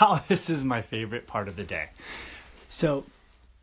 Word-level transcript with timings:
Wow, 0.00 0.22
this 0.28 0.50
is 0.50 0.64
my 0.64 0.82
favorite 0.82 1.26
part 1.26 1.48
of 1.48 1.56
the 1.56 1.64
day. 1.64 1.90
So, 2.68 3.04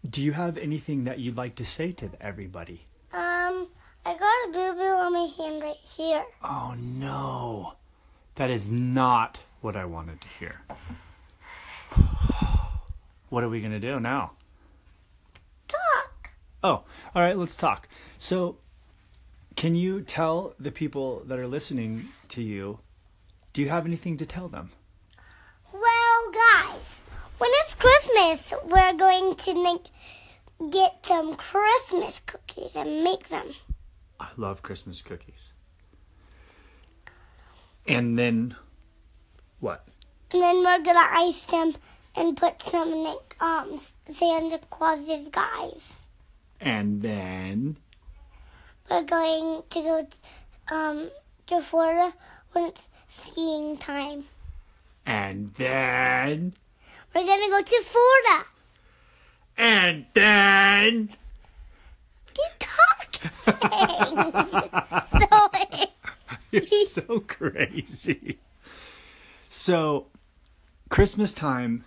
do 0.10 0.22
you 0.24 0.32
have 0.32 0.58
anything 0.58 1.04
that 1.06 1.20
you'd 1.20 1.38
like 1.38 1.56
to 1.56 1.66
say 1.66 1.92
to 1.94 2.10
everybody? 2.20 2.86
Um, 3.14 3.68
I 4.06 4.18
got 4.18 4.50
a 4.50 4.52
boo 4.52 4.74
boo 4.76 4.96
on 4.96 5.14
my 5.14 5.30
hand 5.38 5.62
right 5.62 5.76
here. 5.76 6.24
Oh 6.44 6.76
no. 6.78 7.74
That 8.36 8.50
is 8.50 8.68
not 8.68 9.40
what 9.62 9.76
I 9.76 9.86
wanted 9.86 10.22
to 10.22 10.28
hear. 10.40 10.62
What 13.30 13.46
are 13.46 13.50
we 13.50 13.62
going 13.62 13.72
to 13.72 13.80
do 13.80 13.98
now? 14.02 14.32
Talk. 15.70 16.32
Oh, 16.62 16.84
all 17.16 17.22
right, 17.22 17.38
let's 17.38 17.56
talk. 17.56 17.88
So, 18.20 18.58
can 19.56 19.74
you 19.74 20.02
tell 20.02 20.54
the 20.60 20.70
people 20.70 21.24
that 21.28 21.40
are 21.40 21.48
listening 21.48 22.10
to 22.28 22.44
you, 22.44 22.80
do 23.54 23.62
you 23.62 23.70
have 23.70 23.86
anything 23.86 24.18
to 24.18 24.26
tell 24.26 24.50
them? 24.50 24.72
Well, 25.72 26.32
guys, 26.34 27.00
when 27.38 27.50
it's 27.64 27.71
Christmas, 27.82 28.54
we're 28.66 28.94
going 28.94 29.36
to 29.36 29.64
make, 29.64 30.72
get 30.72 31.06
some 31.06 31.36
Christmas 31.36 32.22
cookies 32.26 32.72
and 32.76 33.04
make 33.04 33.30
them. 33.30 33.48
I 34.20 34.28
love 34.38 34.62
Christmas 34.62 35.02
cookies. 35.02 35.54
And 37.88 38.18
then 38.18 38.56
what? 39.60 39.88
And 40.34 40.42
then 40.42 40.58
we're 40.64 40.84
gonna 40.84 41.08
ice 41.12 41.46
them 41.48 41.74
and 42.16 42.38
put 42.38 42.62
some 42.62 42.90
in 42.94 43.16
um 43.40 43.80
Santa 44.10 44.60
Claus's 44.70 45.28
guys. 45.30 45.96
And 46.60 47.02
then 47.02 47.78
We're 48.90 49.04
going 49.04 49.64
to 49.72 49.80
go 49.82 50.08
um 50.72 51.10
to 51.48 51.62
Florida 51.62 52.14
when 52.52 52.66
it's 52.66 52.88
skiing 53.10 53.78
time. 53.78 54.26
and 55.06 55.50
then 55.56 56.54
We're 57.14 57.26
gonna 57.26 57.50
go 57.50 57.62
to 57.62 57.82
Florida. 57.84 58.46
and 59.58 60.06
then 60.14 61.10
Keep 62.34 62.54
talking. 62.60 63.32
Sorry. 65.20 65.88
You're 66.52 66.86
so 66.88 67.20
crazy. 67.28 68.40
So, 69.50 70.08
Christmas 70.90 71.34
time 71.34 71.84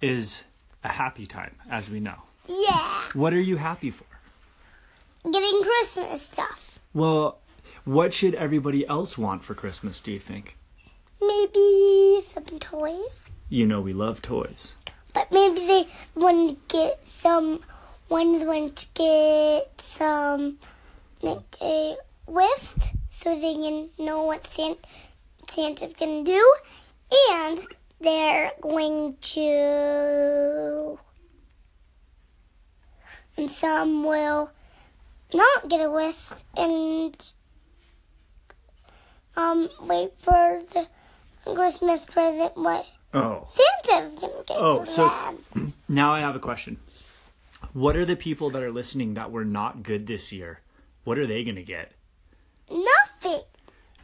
is 0.00 0.44
a 0.84 0.88
happy 0.88 1.26
time, 1.26 1.56
as 1.70 1.88
we 1.90 2.00
know. 2.00 2.22
Yeah. 2.48 3.02
What 3.14 3.32
are 3.32 3.40
you 3.40 3.56
happy 3.56 3.90
for? 3.90 4.04
Getting 5.24 5.62
Christmas 5.62 6.22
stuff. 6.22 6.78
Well, 6.94 7.38
what 7.84 8.12
should 8.14 8.34
everybody 8.34 8.86
else 8.86 9.16
want 9.18 9.42
for 9.44 9.54
Christmas, 9.54 10.00
do 10.00 10.10
you 10.12 10.18
think? 10.20 10.56
Maybe 11.20 12.20
some 12.28 12.58
toys. 12.58 13.21
You 13.52 13.66
know, 13.66 13.82
we 13.82 13.92
love 13.92 14.22
toys. 14.22 14.76
But 15.12 15.30
maybe 15.30 15.66
they 15.66 15.86
want 16.14 16.58
to 16.70 16.74
get 16.74 17.06
some. 17.06 17.60
Ones 18.08 18.40
want 18.44 18.76
to 18.76 18.86
get 18.94 19.78
some 19.78 20.56
like 21.20 21.56
a 21.60 21.96
list 22.26 22.78
so 23.10 23.34
they 23.34 23.52
can 23.52 23.90
know 23.98 24.24
what 24.24 24.46
Santa, 24.46 24.78
Santa's 25.50 25.92
gonna 25.92 26.24
do, 26.24 26.54
and 27.30 27.60
they're 28.00 28.52
going 28.62 29.18
to. 29.20 30.98
And 33.36 33.50
some 33.50 34.02
will 34.02 34.50
not 35.34 35.68
get 35.68 35.80
a 35.82 35.90
list 35.90 36.42
and 36.56 37.14
um 39.36 39.68
wait 39.82 40.12
for 40.16 40.62
the 40.72 40.88
Christmas 41.54 42.06
present. 42.06 42.56
What 42.56 42.86
Oh. 43.14 43.46
Santa's 43.50 44.14
gonna 44.20 44.32
get 44.46 44.56
Oh, 44.58 44.84
so 44.84 45.08
them. 45.54 45.74
Now 45.88 46.14
I 46.14 46.20
have 46.20 46.36
a 46.36 46.40
question. 46.40 46.78
What 47.72 47.96
are 47.96 48.04
the 48.04 48.16
people 48.16 48.50
that 48.50 48.62
are 48.62 48.72
listening 48.72 49.14
that 49.14 49.30
were 49.30 49.44
not 49.44 49.82
good 49.82 50.06
this 50.06 50.32
year? 50.32 50.60
What 51.04 51.18
are 51.18 51.26
they 51.26 51.44
to 51.44 51.62
get? 51.62 51.92
Nothing. 52.70 53.42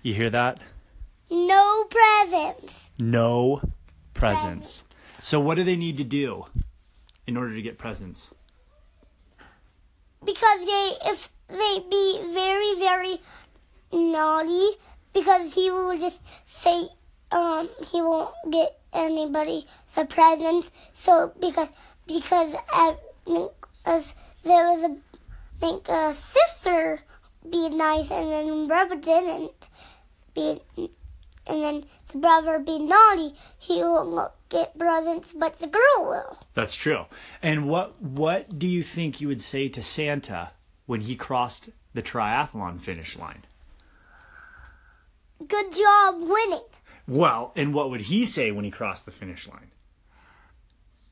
You 0.02 0.14
hear 0.14 0.30
that? 0.30 0.58
No 1.30 1.84
presents. 1.84 2.74
No 2.98 3.62
presents. 4.14 4.84
So, 5.20 5.40
what 5.40 5.56
do 5.56 5.64
they 5.64 5.76
need 5.76 5.96
to 5.98 6.04
do 6.04 6.46
in 7.26 7.36
order 7.36 7.54
to 7.54 7.62
get 7.62 7.78
presents? 7.78 8.30
Because 10.24 10.58
they, 10.60 10.92
if 11.06 11.30
they 11.48 11.84
be 11.90 12.20
very, 12.32 12.74
very 12.78 13.20
naughty, 13.92 14.78
because 15.12 15.54
he 15.54 15.70
will 15.70 15.98
just 15.98 16.22
say, 16.46 16.88
um, 17.30 17.68
he 17.90 18.00
won't 18.00 18.34
get 18.50 18.78
anybody 18.92 19.66
the 19.94 20.04
presents. 20.04 20.70
So 20.94 21.32
because 21.40 21.68
because 22.06 22.54
if 23.86 24.14
there 24.44 24.64
was 24.64 24.84
a 24.84 24.96
like 25.60 25.88
a 25.88 26.14
sister 26.14 27.00
be 27.48 27.68
nice 27.68 28.10
and 28.10 28.30
then 28.30 28.68
brother 28.68 28.96
didn't 28.96 29.68
be 30.34 30.60
and 31.46 31.62
then 31.64 31.84
the 32.12 32.18
brother 32.18 32.58
be 32.58 32.78
naughty, 32.78 33.34
he 33.58 33.76
will 33.76 34.14
not 34.14 34.34
get 34.50 34.78
presents, 34.78 35.32
but 35.32 35.58
the 35.58 35.66
girl 35.66 36.00
will. 36.00 36.38
That's 36.54 36.74
true. 36.74 37.06
And 37.42 37.68
what 37.68 38.00
what 38.02 38.58
do 38.58 38.66
you 38.66 38.82
think 38.82 39.20
you 39.20 39.28
would 39.28 39.40
say 39.40 39.68
to 39.68 39.82
Santa 39.82 40.50
when 40.86 41.02
he 41.02 41.16
crossed 41.16 41.70
the 41.94 42.02
triathlon 42.02 42.80
finish 42.80 43.16
line? 43.16 43.44
Good 45.46 45.74
job 45.74 46.20
winning. 46.20 46.64
Well, 47.08 47.52
and 47.56 47.72
what 47.72 47.90
would 47.90 48.02
he 48.02 48.26
say 48.26 48.50
when 48.50 48.66
he 48.66 48.70
crossed 48.70 49.06
the 49.06 49.10
finish 49.10 49.48
line? 49.48 49.70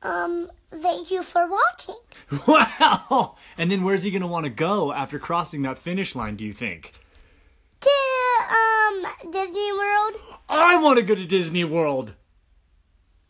Um, 0.03 0.51
thank 0.71 1.09
you 1.09 1.23
for 1.23 1.49
watching. 1.49 1.95
Wow! 2.47 3.35
And 3.57 3.71
then 3.71 3.83
where's 3.83 4.03
he 4.03 4.11
going 4.11 4.21
to 4.21 4.27
want 4.27 4.43
to 4.43 4.51
go 4.51 4.93
after 4.93 5.17
crossing 5.17 5.63
that 5.63 5.79
finish 5.79 6.15
line, 6.15 6.35
do 6.35 6.45
you 6.45 6.53
think? 6.53 6.93
To 7.81 7.89
um 8.49 9.31
Disney 9.31 9.71
World. 9.71 10.15
I 10.49 10.79
want 10.81 10.97
to 10.97 11.03
go 11.03 11.15
to 11.15 11.25
Disney 11.25 11.63
World. 11.63 12.13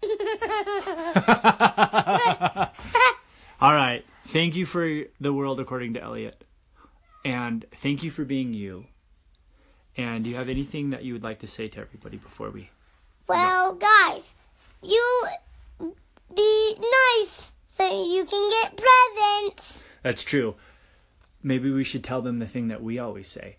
All 3.62 3.74
right. 3.74 4.04
Thank 4.28 4.56
you 4.56 4.66
for 4.66 5.04
the 5.20 5.32
world 5.32 5.60
according 5.60 5.94
to 5.94 6.02
Elliot. 6.02 6.44
And 7.24 7.66
thank 7.72 8.04
you 8.04 8.12
for 8.12 8.26
being 8.26 8.54
you. 8.54 8.88
And 9.98 10.24
do 10.24 10.30
you 10.30 10.36
have 10.36 10.48
anything 10.48 10.92
that 10.92 11.04
you 11.04 11.14
would 11.14 11.24
like 11.24 11.40
to 11.40 11.48
say 11.48 11.68
to 11.70 11.80
everybody 11.80 12.18
before 12.18 12.52
we 12.52 12.70
Well, 13.28 13.74
guys, 13.74 14.36
you 14.84 15.28
be 16.36 16.76
nice 16.80 17.52
so 17.76 18.06
you 18.06 18.24
can 18.26 18.50
get 18.50 18.78
presents. 18.78 19.84
That's 20.04 20.24
true. 20.24 20.56
Maybe 21.42 21.72
we 21.72 21.84
should 21.84 22.04
tell 22.04 22.22
them 22.22 22.40
the 22.40 22.48
thing 22.48 22.68
that 22.68 22.84
we 22.84 23.00
always 23.00 23.28
say. 23.28 23.58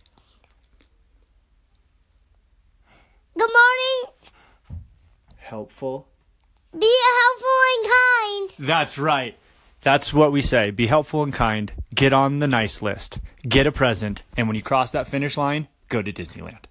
Good 3.37 3.50
morning. 3.50 4.15
Helpful. 5.37 6.09
Be 6.78 6.97
helpful 7.20 7.49
and 7.75 7.91
kind. 7.91 8.69
That's 8.69 8.99
right. 8.99 9.37
That's 9.81 10.12
what 10.12 10.32
we 10.32 10.43
say. 10.43 10.70
Be 10.70 10.87
helpful 10.87 11.22
and 11.22 11.32
kind. 11.32 11.72
Get 11.94 12.12
on 12.12 12.41
the 12.41 12.49
nice 12.49 12.82
list. 12.82 13.20
Get 13.49 13.66
a 13.66 13.72
present. 13.72 14.22
And 14.37 14.49
when 14.49 14.56
you 14.56 14.62
cross 14.62 14.91
that 14.91 15.09
finish 15.09 15.37
line, 15.37 15.69
go 15.88 16.03
to 16.03 16.12
Disneyland. 16.12 16.65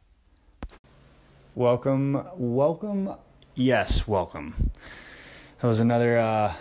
Welcome, 1.55 2.23
welcome. 2.35 3.13
Yes, 3.55 4.07
welcome. 4.07 4.71
That 5.59 5.67
was 5.67 5.79
another 5.79 6.19
uh, 6.19 6.53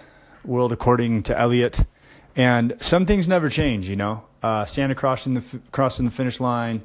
world 0.45 0.73
according 0.73 1.25
to 1.25 1.39
Elliot. 1.39 1.81
And 2.35 2.75
some 2.81 3.05
things 3.07 3.29
never 3.29 3.49
change, 3.49 3.89
you 3.89 3.97
know. 3.97 4.25
Uh, 4.43 4.65
Santa 4.65 4.95
crossing 4.95 5.35
the 5.35 5.41
f- 5.41 5.57
crossing 5.71 6.05
the 6.05 6.11
finish 6.11 6.41
line, 6.41 6.83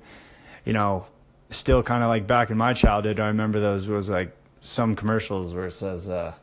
you 0.66 0.74
know, 0.74 1.06
still 1.50 1.84
kind 1.84 2.04
of 2.04 2.10
like 2.10 2.26
back 2.28 2.50
in 2.50 2.58
my 2.58 2.74
childhood. 2.74 3.20
I 3.20 3.28
remember 3.28 3.60
those 3.60 3.88
was 3.88 4.10
like 4.10 4.36
some 4.62 4.96
commercials 4.96 5.54
where 5.54 5.68
it 5.68 5.74
says, 5.74 6.10
uh, 6.10 6.34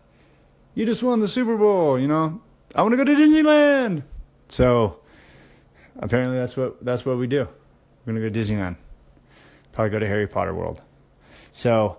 "You 0.74 0.86
just 0.86 1.02
won 1.02 1.20
the 1.20 1.28
Super 1.28 1.56
Bowl," 1.56 1.98
you 1.98 2.06
know. 2.06 2.40
I 2.74 2.82
want 2.82 2.92
to 2.92 2.96
go 2.98 3.04
to 3.04 3.14
Disneyland. 3.14 4.02
So 4.48 5.00
apparently 5.98 6.38
that's 6.38 6.56
what 6.56 6.84
that's 6.84 7.04
what 7.04 7.16
we 7.18 7.26
do. 7.26 7.48
We're 8.04 8.12
gonna 8.12 8.20
go 8.20 8.32
to 8.32 8.38
Disneyland. 8.40 8.76
Probably 9.72 9.90
go 9.90 9.98
to 9.98 10.06
Harry 10.06 10.26
Potter 10.26 10.54
World. 10.54 10.82
So 11.52 11.98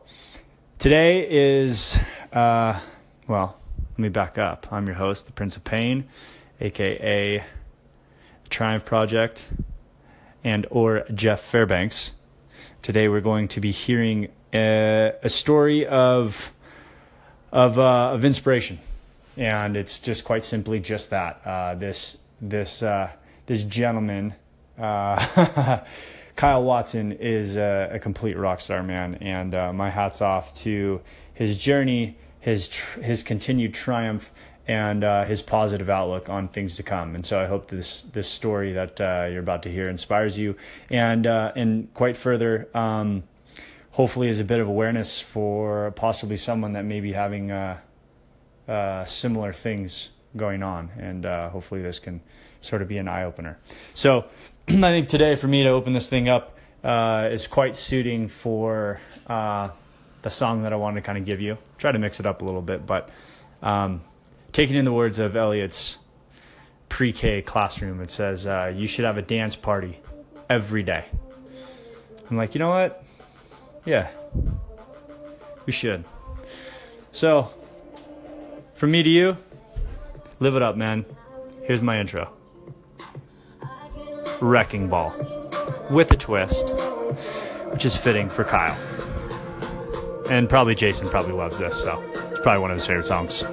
today 0.77 1.27
is 1.29 1.99
uh, 2.33 2.79
well, 3.27 3.57
let 3.91 3.99
me 3.99 4.09
back 4.09 4.37
up. 4.37 4.67
I'm 4.71 4.85
your 4.85 4.95
host, 4.95 5.25
the 5.25 5.31
Prince 5.31 5.55
of 5.55 5.63
Pain, 5.63 6.07
aka 6.59 7.43
Triumph 8.49 8.85
Project, 8.85 9.47
and 10.43 10.65
or 10.69 11.05
Jeff 11.13 11.41
Fairbanks. 11.41 12.13
Today 12.81 13.07
we're 13.07 13.21
going 13.21 13.47
to 13.49 13.59
be 13.59 13.71
hearing 13.71 14.29
a, 14.53 15.13
a 15.23 15.29
story 15.29 15.85
of 15.85 16.53
of 17.51 17.79
uh, 17.79 18.11
of 18.13 18.25
inspiration 18.25 18.79
and 19.39 19.77
it's 19.77 19.99
just 19.99 20.25
quite 20.25 20.43
simply 20.43 20.79
just 20.79 21.09
that. 21.11 21.41
Uh, 21.45 21.73
this 21.75 22.17
this 22.41 22.83
uh, 22.83 23.09
this 23.45 23.63
gentleman, 23.63 24.33
uh, 24.77 25.79
Kyle 26.39 26.63
Watson, 26.63 27.11
is 27.11 27.57
a, 27.57 27.89
a, 27.91 27.99
complete 27.99 28.37
rock 28.37 28.61
star, 28.61 28.81
man, 28.81 29.15
and 29.15 29.53
uh, 29.53 29.73
my 29.73 29.89
hats 29.89 30.21
off 30.21 30.53
to 30.53 31.01
his 31.33 31.57
journey 31.57 32.15
his 32.39 32.69
tr- 32.69 33.01
his 33.01 33.23
continued 33.23 33.73
triumph 33.73 34.31
and 34.65 35.03
uh, 35.03 35.25
his 35.25 35.41
positive 35.41 35.89
outlook 35.89 36.29
on 36.29 36.47
things 36.47 36.77
to 36.77 36.83
come. 36.83 37.13
And 37.13 37.25
so 37.25 37.41
I 37.41 37.45
hope 37.45 37.67
this 37.67 38.03
this 38.03 38.29
story 38.29 38.71
that 38.71 39.01
uh, 39.01 39.27
you're 39.29 39.41
about 39.41 39.63
to 39.63 39.69
hear 39.69 39.89
inspires 39.89 40.37
you, 40.37 40.55
and 40.89 41.27
uh, 41.27 41.51
and 41.57 41.93
quite 41.93 42.15
further, 42.15 42.69
um, 42.73 43.23
hopefully, 43.91 44.29
is 44.29 44.39
a 44.39 44.45
bit 44.45 44.61
of 44.61 44.69
awareness 44.69 45.19
for 45.19 45.91
possibly 45.91 46.37
someone 46.37 46.71
that 46.71 46.85
may 46.85 47.01
be 47.01 47.11
having 47.11 47.51
uh, 47.51 47.79
uh, 48.65 49.03
similar 49.03 49.51
things 49.51 50.11
going 50.37 50.63
on, 50.63 50.89
and 50.97 51.25
hopefully 51.25 51.81
this 51.81 51.99
can 51.99 52.21
sort 52.61 52.81
of 52.81 52.87
be 52.87 52.97
an 52.97 53.09
eye 53.09 53.23
opener. 53.23 53.57
So 53.93 54.25
I 54.83 54.91
think 54.91 55.07
today 55.07 55.35
for 55.35 55.47
me 55.47 55.63
to 55.63 55.69
open 55.69 55.93
this 55.93 56.09
thing 56.09 56.29
up 56.29 56.57
is 56.83 57.47
quite 57.47 57.75
suiting 57.75 58.27
for 58.27 59.01
the 59.27 60.29
song 60.29 60.63
that 60.63 60.73
I 60.73 60.75
wanted 60.75 61.01
to 61.01 61.05
kind 61.05 61.17
of 61.17 61.25
give 61.25 61.41
you. 61.41 61.57
Try 61.77 61.91
to 61.91 61.99
mix 61.99 62.19
it 62.19 62.25
up 62.25 62.41
a 62.41 62.45
little 62.45 62.61
bit, 62.61 62.85
but. 62.85 63.09
Um, 63.61 64.01
taking 64.51 64.75
in 64.75 64.85
the 64.85 64.93
words 64.93 65.19
of 65.19 65.35
Elliot's 65.35 65.97
pre-K 66.87 67.41
classroom, 67.41 68.01
it 68.01 68.11
says 68.11 68.47
uh, 68.47 68.71
you 68.75 68.87
should 68.87 69.05
have 69.05 69.17
a 69.17 69.21
dance 69.21 69.55
party 69.55 69.99
every 70.49 70.83
day. 70.83 71.05
I'm 72.29 72.37
like, 72.37 72.55
you 72.55 72.59
know 72.59 72.69
what? 72.69 73.03
Yeah, 73.85 74.09
we 75.65 75.73
should. 75.73 76.03
So, 77.11 77.51
from 78.75 78.91
me 78.91 79.03
to 79.03 79.09
you, 79.09 79.37
live 80.39 80.55
it 80.55 80.61
up, 80.61 80.75
man. 80.75 81.05
Here's 81.63 81.81
my 81.81 81.99
intro. 81.99 82.31
Wrecking 84.41 84.87
Ball 84.87 85.13
with 85.89 86.11
a 86.11 86.17
twist, 86.17 86.73
which 87.71 87.85
is 87.85 87.97
fitting 87.97 88.29
for 88.29 88.43
Kyle. 88.43 88.77
And 90.29 90.47
probably 90.47 90.75
Jason 90.75 91.09
probably 91.09 91.33
loves 91.33 91.59
this, 91.59 91.79
so 91.79 92.01
it's 92.31 92.39
probably 92.41 92.61
one 92.61 92.71
of 92.71 92.75
his 92.75 92.85
favorite 92.85 93.07
songs. 93.07 93.43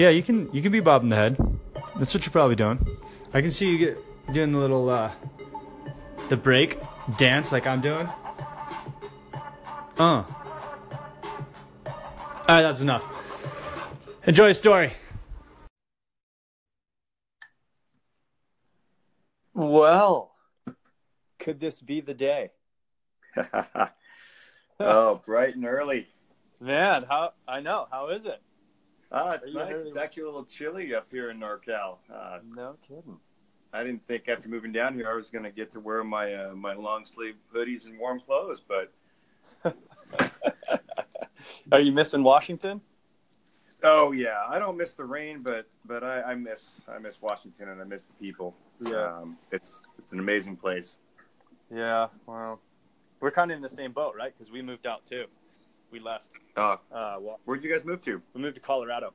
Yeah, 0.00 0.08
you 0.08 0.22
can 0.22 0.48
you 0.50 0.62
can 0.62 0.72
be 0.72 0.80
bobbing 0.80 1.10
the 1.10 1.16
head. 1.16 1.36
That's 1.96 2.14
what 2.14 2.24
you're 2.24 2.32
probably 2.32 2.56
doing. 2.56 2.78
I 3.34 3.42
can 3.42 3.50
see 3.50 3.70
you 3.70 3.76
get 3.76 3.98
doing 4.32 4.50
the 4.50 4.56
little 4.56 4.88
uh, 4.88 5.10
the 6.30 6.38
break 6.38 6.78
dance 7.18 7.52
like 7.52 7.66
I'm 7.66 7.82
doing. 7.82 8.08
Uh. 9.98 10.24
All 10.24 10.24
right, 12.48 12.62
that's 12.62 12.80
enough. 12.80 13.04
Enjoy 14.26 14.48
the 14.48 14.54
story. 14.54 14.92
Well, 19.52 20.32
could 21.38 21.60
this 21.60 21.78
be 21.82 22.00
the 22.00 22.14
day? 22.14 22.52
oh, 24.80 25.20
bright 25.26 25.56
and 25.56 25.66
early. 25.66 26.08
Man, 26.58 27.04
how 27.06 27.34
I 27.46 27.60
know. 27.60 27.86
How 27.90 28.08
is 28.08 28.24
it? 28.24 28.40
Ah, 29.12 29.32
it's 29.32 29.52
nice. 29.52 29.74
It's 29.76 29.96
actually 29.96 30.22
a 30.24 30.26
little 30.26 30.44
chilly 30.44 30.94
up 30.94 31.08
here 31.10 31.30
in 31.30 31.40
NorCal. 31.40 31.96
Uh, 32.12 32.38
no 32.54 32.76
kidding. 32.86 33.18
I 33.72 33.82
didn't 33.84 34.02
think 34.02 34.28
after 34.28 34.48
moving 34.48 34.72
down 34.72 34.94
here 34.94 35.08
I 35.10 35.14
was 35.14 35.30
going 35.30 35.44
to 35.44 35.50
get 35.50 35.70
to 35.72 35.80
wear 35.80 36.02
my 36.04 36.34
uh, 36.34 36.54
my 36.54 36.74
long 36.74 37.04
sleeve 37.04 37.36
hoodies 37.54 37.86
and 37.86 37.98
warm 37.98 38.20
clothes, 38.20 38.62
but. 38.66 38.92
Are 41.72 41.80
you 41.80 41.92
missing 41.92 42.22
Washington? 42.22 42.80
Oh 43.82 44.12
yeah, 44.12 44.44
I 44.48 44.58
don't 44.58 44.76
miss 44.76 44.92
the 44.92 45.04
rain, 45.04 45.42
but 45.42 45.66
but 45.84 46.04
I, 46.04 46.22
I 46.22 46.34
miss 46.34 46.70
I 46.88 46.98
miss 46.98 47.20
Washington 47.22 47.68
and 47.68 47.80
I 47.80 47.84
miss 47.84 48.04
the 48.04 48.12
people. 48.14 48.54
Yeah, 48.80 49.18
um, 49.18 49.38
it's 49.50 49.82
it's 49.98 50.12
an 50.12 50.18
amazing 50.18 50.56
place. 50.56 50.98
Yeah, 51.74 52.08
well, 52.26 52.60
we're 53.20 53.30
kind 53.30 53.50
of 53.50 53.56
in 53.56 53.62
the 53.62 53.68
same 53.68 53.92
boat, 53.92 54.14
right? 54.16 54.34
Because 54.36 54.52
we 54.52 54.60
moved 54.60 54.86
out 54.86 55.06
too. 55.06 55.24
We 55.90 56.00
left. 56.00 56.28
Oh, 56.56 56.78
uh, 56.92 57.16
well, 57.20 57.40
where'd 57.44 57.62
you 57.62 57.70
guys 57.70 57.84
move 57.84 58.02
to? 58.02 58.22
We 58.34 58.40
moved 58.40 58.54
to 58.56 58.60
Colorado. 58.60 59.12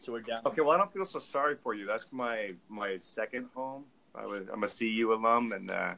So 0.00 0.12
we're 0.12 0.20
down. 0.20 0.42
Okay, 0.44 0.60
well, 0.60 0.72
I 0.72 0.78
don't 0.78 0.92
feel 0.92 1.06
so 1.06 1.20
sorry 1.20 1.54
for 1.54 1.74
you. 1.74 1.86
That's 1.86 2.12
my 2.12 2.54
my 2.68 2.96
second 2.98 3.48
home. 3.54 3.84
I 4.14 4.26
was 4.26 4.46
I'm 4.52 4.64
a 4.64 4.68
CU 4.68 5.12
alum, 5.12 5.52
and 5.52 5.70
uh, 5.70 5.94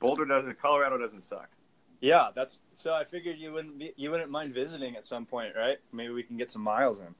Boulder 0.00 0.24
doesn't, 0.24 0.58
Colorado 0.58 0.98
doesn't 0.98 1.22
suck. 1.22 1.48
Yeah, 2.00 2.30
that's 2.34 2.58
so. 2.74 2.92
I 2.92 3.04
figured 3.04 3.38
you 3.38 3.52
wouldn't 3.52 3.78
be, 3.78 3.92
you 3.96 4.10
wouldn't 4.10 4.30
mind 4.30 4.52
visiting 4.52 4.96
at 4.96 5.04
some 5.04 5.24
point, 5.24 5.54
right? 5.56 5.78
Maybe 5.92 6.12
we 6.12 6.24
can 6.24 6.36
get 6.36 6.50
some 6.50 6.62
miles 6.62 6.98
in. 6.98 7.14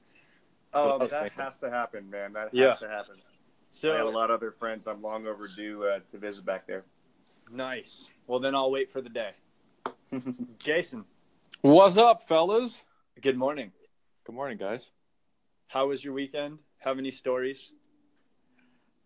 Oh, 0.75 0.99
that 0.99 1.11
thinking. 1.11 1.39
has 1.39 1.57
to 1.59 1.71
happen, 1.71 2.11
man. 2.11 2.33
That 2.33 2.49
has 2.49 2.53
yeah. 2.53 2.75
to 2.75 2.89
happen. 2.89 3.17
So 3.71 3.93
I 3.93 3.99
have 3.99 4.07
a 4.07 4.11
lot 4.11 4.31
of 4.31 4.41
other 4.41 4.51
friends. 4.51 4.89
I'm 4.89 5.01
long 5.01 5.27
overdue 5.27 5.85
uh, 5.85 6.01
to 6.11 6.19
visit 6.19 6.45
back 6.45 6.67
there. 6.67 6.85
Nice. 7.51 8.09
Well, 8.27 8.41
then 8.41 8.55
I'll 8.55 8.71
wait 8.71 8.91
for 8.91 9.01
the 9.01 9.09
day. 9.09 9.31
Jason, 10.59 11.05
what's 11.63 11.97
up, 11.97 12.23
fellas? 12.23 12.83
Good 13.21 13.37
morning. 13.37 13.71
Good 14.27 14.35
morning, 14.35 14.59
guys. 14.59 14.91
How 15.69 15.89
was 15.89 16.05
your 16.05 16.13
weekend? 16.13 16.61
Have 16.79 16.99
any 16.99 17.13
stories? 17.13 17.71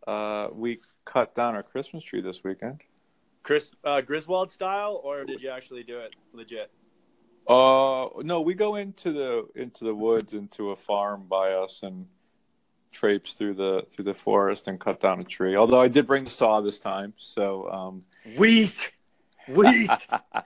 Uh, 0.06 0.48
we 0.52 0.80
cut 1.04 1.34
down 1.34 1.54
our 1.54 1.62
Christmas 1.62 2.02
tree 2.02 2.22
this 2.22 2.42
weekend. 2.42 2.80
Chris 3.42 3.70
uh, 3.84 4.00
Griswold 4.00 4.50
style, 4.50 5.00
or 5.04 5.24
did 5.24 5.40
you 5.40 5.50
actually 5.50 5.84
do 5.84 5.98
it 5.98 6.16
legit? 6.32 6.70
Uh, 7.46 8.08
no, 8.22 8.40
we 8.40 8.54
go 8.54 8.74
into 8.74 9.12
the 9.12 9.46
into 9.54 9.84
the 9.84 9.94
woods, 9.94 10.32
into 10.32 10.70
a 10.70 10.76
farm 10.76 11.26
by 11.28 11.52
us, 11.52 11.80
and 11.82 12.06
traipse 12.90 13.34
through 13.34 13.54
the 13.54 13.86
through 13.90 14.06
the 14.06 14.14
forest 14.14 14.66
and 14.66 14.80
cut 14.80 15.00
down 15.00 15.20
a 15.20 15.24
tree. 15.24 15.54
Although 15.54 15.80
I 15.80 15.88
did 15.88 16.06
bring 16.06 16.24
the 16.24 16.30
saw 16.30 16.60
this 16.60 16.78
time, 16.78 17.12
so 17.18 17.70
um, 17.70 18.04
weak, 18.36 18.94
weak. 19.46 19.90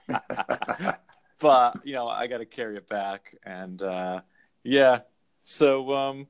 but 1.41 1.85
you 1.85 1.93
know, 1.93 2.07
I 2.07 2.27
got 2.27 2.37
to 2.37 2.45
carry 2.45 2.77
it 2.77 2.87
back, 2.87 3.35
and 3.43 3.81
uh, 3.81 4.21
yeah. 4.63 5.01
So 5.41 5.93
um, 5.93 6.27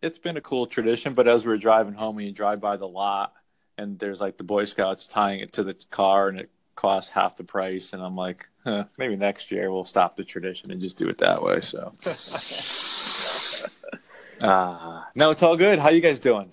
it's 0.00 0.18
been 0.18 0.36
a 0.36 0.40
cool 0.40 0.66
tradition. 0.66 1.14
But 1.14 1.28
as 1.28 1.44
we 1.44 1.52
are 1.52 1.58
driving 1.58 1.94
home, 1.94 2.20
you 2.20 2.32
drive 2.32 2.60
by 2.60 2.76
the 2.76 2.88
lot 2.88 3.34
and 3.78 3.98
there's 3.98 4.20
like 4.20 4.36
the 4.36 4.44
Boy 4.44 4.64
Scouts 4.64 5.06
tying 5.06 5.40
it 5.40 5.52
to 5.52 5.62
the 5.62 5.74
car, 5.90 6.28
and 6.28 6.40
it 6.40 6.50
costs 6.74 7.10
half 7.10 7.36
the 7.36 7.44
price. 7.44 7.92
And 7.92 8.02
I'm 8.02 8.16
like, 8.16 8.48
huh, 8.64 8.84
maybe 8.98 9.16
next 9.16 9.50
year 9.50 9.70
we'll 9.70 9.84
stop 9.84 10.16
the 10.16 10.24
tradition 10.24 10.70
and 10.70 10.80
just 10.80 10.98
do 10.98 11.08
it 11.08 11.18
that 11.18 11.42
way. 11.42 11.60
So, 11.60 11.94
uh, 14.40 15.04
no, 15.14 15.30
it's 15.30 15.42
all 15.42 15.56
good. 15.56 15.78
How 15.78 15.90
you 15.90 16.00
guys 16.00 16.18
doing? 16.18 16.52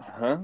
Huh? 0.00 0.38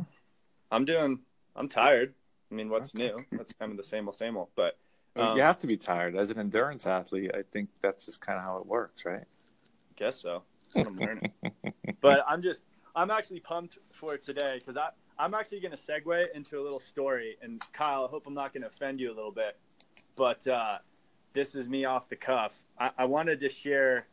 I'm 0.71 0.85
doing. 0.85 1.21
I'm 1.55 1.69
tired. 1.69 2.15
I 2.51 2.55
mean, 2.55 2.69
what's 2.69 2.95
okay. 2.95 3.07
new? 3.07 3.25
That's 3.33 3.53
kind 3.55 3.71
of 3.71 3.79
the 3.79 3.85
same 3.85 4.09
old, 4.09 4.17
same 4.17 4.37
old. 4.37 4.49
But 4.57 4.77
um, 5.17 5.37
you 5.37 5.43
have 5.43 5.59
to 5.61 5.67
be 5.67 5.77
tired 5.77 6.17
as 6.17 6.31
an 6.31 6.39
endurance 6.39 6.87
athlete. 6.87 7.31
I 7.35 7.43
think 7.51 7.69
that's 7.81 8.07
just 8.07 8.21
kind 8.21 8.39
of 8.39 8.45
how 8.45 8.57
it 8.59 8.67
works, 8.67 9.05
right? 9.05 9.23
I 9.23 9.95
Guess 9.97 10.21
so. 10.21 10.43
That's 10.75 10.87
what 10.87 10.95
I'm 10.95 10.99
learning. 10.99 11.33
but 12.01 12.25
I'm 12.27 12.43
just, 12.43 12.61
I'm 12.97 13.11
actually 13.11 13.41
pumped 13.41 13.79
for 13.93 14.17
today 14.17 14.59
because 14.59 14.77
I, 14.77 14.89
I'm 15.19 15.35
actually 15.35 15.61
going 15.61 15.77
to 15.77 15.79
segue 15.79 16.27
into 16.35 16.59
a 16.59 16.63
little 16.63 16.81
story. 16.81 17.37
And 17.43 17.63
Kyle, 17.73 18.07
I 18.07 18.09
hope 18.09 18.27
I'm 18.27 18.35
not 18.35 18.53
going 18.53 18.63
to 18.63 18.69
offend 18.69 19.01
you 19.01 19.13
a 19.13 19.15
little 19.15 19.33
bit, 19.33 19.59
but 20.17 20.47
uh, 20.47 20.79
this 21.35 21.55
is 21.55 21.69
me 21.69 21.85
off 21.85 22.09
the 22.09 22.17
cuff. 22.17 22.55
I, 22.79 22.91
I 22.99 23.05
wanted 23.05 23.41
to 23.41 23.49
share, 23.49 24.07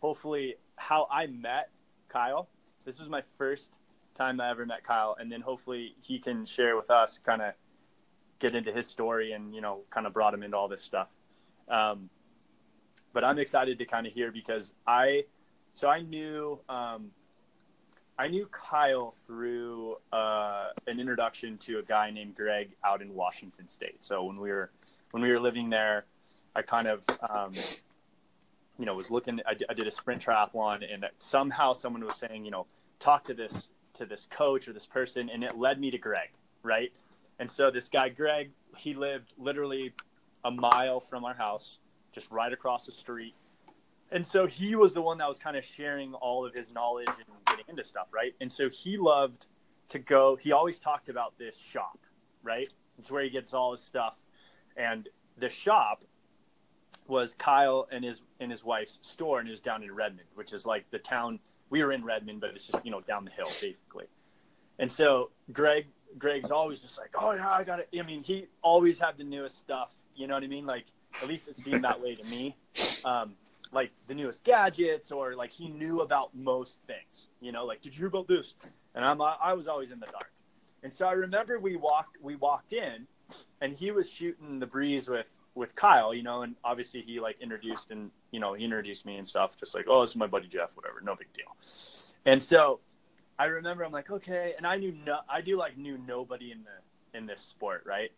hopefully, 0.00 0.56
how 0.76 1.06
I 1.10 1.26
met 1.26 1.70
Kyle. 2.08 2.48
This 2.84 2.98
was 2.98 3.08
my 3.08 3.22
first 3.36 3.74
time 4.14 4.40
I 4.40 4.50
ever 4.50 4.64
met 4.64 4.82
Kyle, 4.82 5.16
and 5.20 5.30
then 5.30 5.42
hopefully 5.42 5.94
he 6.00 6.18
can 6.18 6.46
share 6.46 6.76
with 6.76 6.90
us, 6.90 7.20
kind 7.24 7.42
of 7.42 7.52
get 8.38 8.54
into 8.54 8.72
his 8.72 8.86
story, 8.86 9.32
and 9.32 9.54
you 9.54 9.60
know, 9.60 9.80
kind 9.90 10.06
of 10.06 10.12
brought 10.12 10.34
him 10.34 10.42
into 10.42 10.56
all 10.56 10.68
this 10.68 10.82
stuff. 10.82 11.08
Um, 11.68 12.08
but 13.12 13.24
I'm 13.24 13.38
excited 13.38 13.78
to 13.78 13.84
kind 13.84 14.06
of 14.06 14.12
hear 14.12 14.30
because 14.30 14.72
I, 14.86 15.24
so 15.74 15.88
I 15.88 16.02
knew 16.02 16.60
um, 16.68 17.10
I 18.18 18.26
knew 18.26 18.48
Kyle 18.50 19.14
through 19.26 19.96
uh, 20.12 20.68
an 20.88 20.98
introduction 20.98 21.56
to 21.58 21.78
a 21.78 21.82
guy 21.82 22.10
named 22.10 22.34
Greg 22.34 22.70
out 22.84 23.00
in 23.00 23.14
Washington 23.14 23.68
State. 23.68 24.02
So 24.02 24.24
when 24.24 24.38
we 24.38 24.50
were 24.50 24.70
when 25.12 25.22
we 25.22 25.30
were 25.30 25.40
living 25.40 25.70
there, 25.70 26.04
I 26.56 26.62
kind 26.62 26.88
of 26.88 27.02
um, 27.30 27.52
you 28.78 28.86
know 28.86 28.94
was 28.94 29.10
looking. 29.10 29.40
I, 29.46 29.54
I 29.70 29.74
did 29.74 29.86
a 29.86 29.90
sprint 29.90 30.24
triathlon, 30.24 30.82
and 30.92 31.06
somehow 31.18 31.72
someone 31.72 32.04
was 32.04 32.16
saying, 32.16 32.44
you 32.44 32.50
know, 32.50 32.66
talk 32.98 33.24
to 33.24 33.34
this 33.34 33.68
to 33.94 34.04
this 34.04 34.26
coach 34.30 34.66
or 34.66 34.72
this 34.72 34.86
person, 34.86 35.30
and 35.32 35.44
it 35.44 35.56
led 35.56 35.80
me 35.80 35.90
to 35.92 35.98
Greg, 35.98 36.30
right? 36.62 36.92
And 37.38 37.50
so 37.50 37.70
this 37.70 37.88
guy 37.88 38.08
Greg, 38.08 38.50
he 38.76 38.94
lived 38.94 39.32
literally 39.38 39.94
a 40.44 40.50
mile 40.50 41.00
from 41.00 41.24
our 41.24 41.34
house, 41.34 41.78
just 42.12 42.30
right 42.30 42.52
across 42.52 42.86
the 42.86 42.92
street 42.92 43.34
and 44.10 44.26
so 44.26 44.46
he 44.46 44.74
was 44.74 44.94
the 44.94 45.02
one 45.02 45.18
that 45.18 45.28
was 45.28 45.38
kind 45.38 45.56
of 45.56 45.64
sharing 45.64 46.14
all 46.14 46.46
of 46.46 46.54
his 46.54 46.72
knowledge 46.72 47.08
and 47.08 47.26
getting 47.46 47.64
into 47.68 47.84
stuff, 47.84 48.06
right? 48.10 48.34
And 48.40 48.50
so 48.50 48.68
he 48.70 48.96
loved 48.96 49.46
to 49.90 49.98
go. 49.98 50.36
He 50.36 50.52
always 50.52 50.78
talked 50.78 51.08
about 51.08 51.36
this 51.38 51.56
shop, 51.56 51.98
right? 52.42 52.68
It's 52.98 53.10
where 53.10 53.22
he 53.22 53.30
gets 53.30 53.52
all 53.52 53.72
his 53.72 53.82
stuff, 53.82 54.14
and 54.76 55.08
the 55.36 55.48
shop 55.48 56.04
was 57.06 57.34
Kyle 57.38 57.86
and 57.92 58.04
his 58.04 58.22
and 58.40 58.50
his 58.50 58.64
wife's 58.64 58.98
store, 59.02 59.40
and 59.40 59.48
it 59.48 59.50
was 59.50 59.60
down 59.60 59.82
in 59.82 59.94
Redmond, 59.94 60.28
which 60.34 60.52
is 60.52 60.64
like 60.64 60.90
the 60.90 60.98
town. 60.98 61.38
We 61.70 61.84
were 61.84 61.92
in 61.92 62.02
Redmond, 62.02 62.40
but 62.40 62.50
it's 62.54 62.66
just 62.66 62.84
you 62.84 62.90
know 62.90 63.02
down 63.02 63.24
the 63.24 63.30
hill 63.30 63.46
basically. 63.46 64.06
And 64.78 64.90
so 64.90 65.30
Greg 65.52 65.86
Greg's 66.16 66.50
always 66.50 66.80
just 66.80 66.98
like, 66.98 67.10
oh 67.20 67.32
yeah, 67.32 67.50
I 67.50 67.64
got 67.64 67.80
it. 67.80 67.88
I 67.98 68.02
mean, 68.02 68.22
he 68.22 68.46
always 68.62 68.98
had 68.98 69.18
the 69.18 69.24
newest 69.24 69.58
stuff. 69.58 69.94
You 70.14 70.26
know 70.26 70.34
what 70.34 70.42
I 70.42 70.48
mean? 70.48 70.66
Like 70.66 70.86
at 71.22 71.28
least 71.28 71.48
it 71.48 71.56
seemed 71.56 71.84
that 71.84 72.00
way 72.00 72.14
to 72.14 72.24
me. 72.30 72.56
Um, 73.04 73.34
like 73.70 73.90
the 74.06 74.14
newest 74.14 74.44
gadgets, 74.44 75.12
or 75.12 75.34
like 75.34 75.50
he 75.50 75.68
knew 75.68 76.00
about 76.00 76.34
most 76.34 76.78
things. 76.86 77.28
You 77.40 77.52
know, 77.52 77.64
like 77.64 77.82
did 77.82 77.94
you 77.94 78.00
hear 78.00 78.08
about 78.08 78.28
this? 78.28 78.54
And 78.94 79.04
I'm 79.04 79.20
I 79.20 79.52
was 79.52 79.68
always 79.68 79.90
in 79.90 80.00
the 80.00 80.06
dark. 80.06 80.30
And 80.82 80.92
so 80.92 81.06
I 81.06 81.12
remember 81.12 81.58
we 81.58 81.76
walked 81.76 82.16
we 82.22 82.36
walked 82.36 82.72
in, 82.72 83.06
and 83.60 83.72
he 83.72 83.90
was 83.90 84.08
shooting 84.08 84.58
the 84.58 84.66
breeze 84.66 85.08
with 85.08 85.36
with 85.54 85.74
Kyle, 85.74 86.14
you 86.14 86.22
know, 86.22 86.42
and 86.42 86.54
obviously 86.64 87.02
he 87.02 87.20
like 87.20 87.36
introduced 87.40 87.90
and 87.90 88.10
you 88.30 88.40
know 88.40 88.54
he 88.54 88.64
introduced 88.64 89.04
me 89.04 89.16
and 89.16 89.26
stuff, 89.26 89.56
just 89.58 89.74
like 89.74 89.86
oh 89.88 90.02
this 90.02 90.10
is 90.10 90.16
my 90.16 90.26
buddy 90.26 90.48
Jeff, 90.48 90.70
whatever, 90.74 91.00
no 91.02 91.14
big 91.14 91.32
deal. 91.32 91.56
And 92.24 92.42
so 92.42 92.80
I 93.38 93.46
remember 93.46 93.84
I'm 93.84 93.92
like 93.92 94.10
okay, 94.10 94.54
and 94.56 94.66
I 94.66 94.76
knew 94.76 94.92
no, 95.04 95.20
I 95.28 95.40
do 95.40 95.56
like 95.56 95.76
knew 95.76 95.98
nobody 96.06 96.52
in 96.52 96.64
the 96.64 97.18
in 97.18 97.26
this 97.26 97.40
sport, 97.40 97.84
right? 97.86 98.10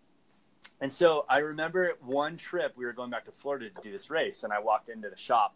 And 0.81 0.93
so 0.93 1.27
I 1.29 1.39
remember 1.39 1.93
one 2.01 2.37
trip 2.37 2.73
we 2.77 2.85
were 2.85 2.93
going 2.93 3.11
back 3.11 3.27
to 3.27 3.33
Florida 3.33 3.69
to 3.69 3.83
do 3.83 3.93
this 3.93 4.09
race, 4.09 4.45
and 4.45 4.53
I 4.53 4.61
walked 4.61 4.89
into 4.89 5.11
the 5.11 5.17
shop, 5.17 5.55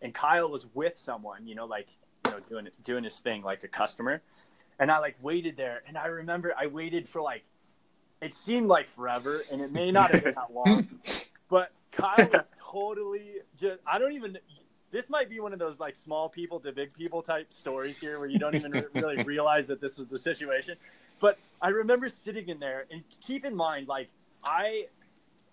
and 0.00 0.14
Kyle 0.14 0.48
was 0.48 0.66
with 0.74 0.96
someone, 0.96 1.46
you 1.46 1.54
know, 1.54 1.66
like 1.66 1.88
you 2.24 2.30
know 2.32 2.38
doing 2.48 2.68
doing 2.84 3.04
his 3.04 3.18
thing 3.18 3.42
like 3.42 3.64
a 3.64 3.68
customer, 3.68 4.22
and 4.78 4.90
I 4.90 4.98
like 4.98 5.16
waited 5.20 5.56
there, 5.56 5.82
and 5.88 5.98
I 5.98 6.06
remember 6.06 6.54
I 6.56 6.66
waited 6.66 7.08
for 7.08 7.20
like 7.20 7.44
it 8.20 8.34
seemed 8.34 8.68
like 8.68 8.88
forever, 8.88 9.40
and 9.50 9.60
it 9.60 9.72
may 9.72 9.90
not 9.90 10.12
have 10.12 10.24
been 10.24 10.34
that 10.34 10.52
long, 10.52 10.88
but 11.48 11.72
Kyle 11.90 12.28
was 12.30 12.44
totally 12.58 13.36
just. 13.58 13.80
I 13.86 13.98
don't 13.98 14.12
even. 14.12 14.38
This 14.90 15.08
might 15.08 15.30
be 15.30 15.40
one 15.40 15.52
of 15.52 15.58
those 15.58 15.78
like 15.78 15.94
small 15.96 16.28
people 16.28 16.60
to 16.60 16.72
big 16.72 16.92
people 16.94 17.22
type 17.22 17.52
stories 17.52 17.98
here, 17.98 18.18
where 18.18 18.28
you 18.28 18.38
don't 18.38 18.54
even 18.54 18.72
really 18.94 19.22
realize 19.24 19.66
that 19.68 19.80
this 19.80 19.98
was 19.98 20.08
the 20.08 20.18
situation. 20.18 20.76
But 21.20 21.38
I 21.60 21.68
remember 21.68 22.08
sitting 22.08 22.48
in 22.48 22.58
there, 22.58 22.86
and 22.90 23.02
keep 23.24 23.44
in 23.44 23.54
mind, 23.54 23.88
like 23.88 24.08
I, 24.42 24.86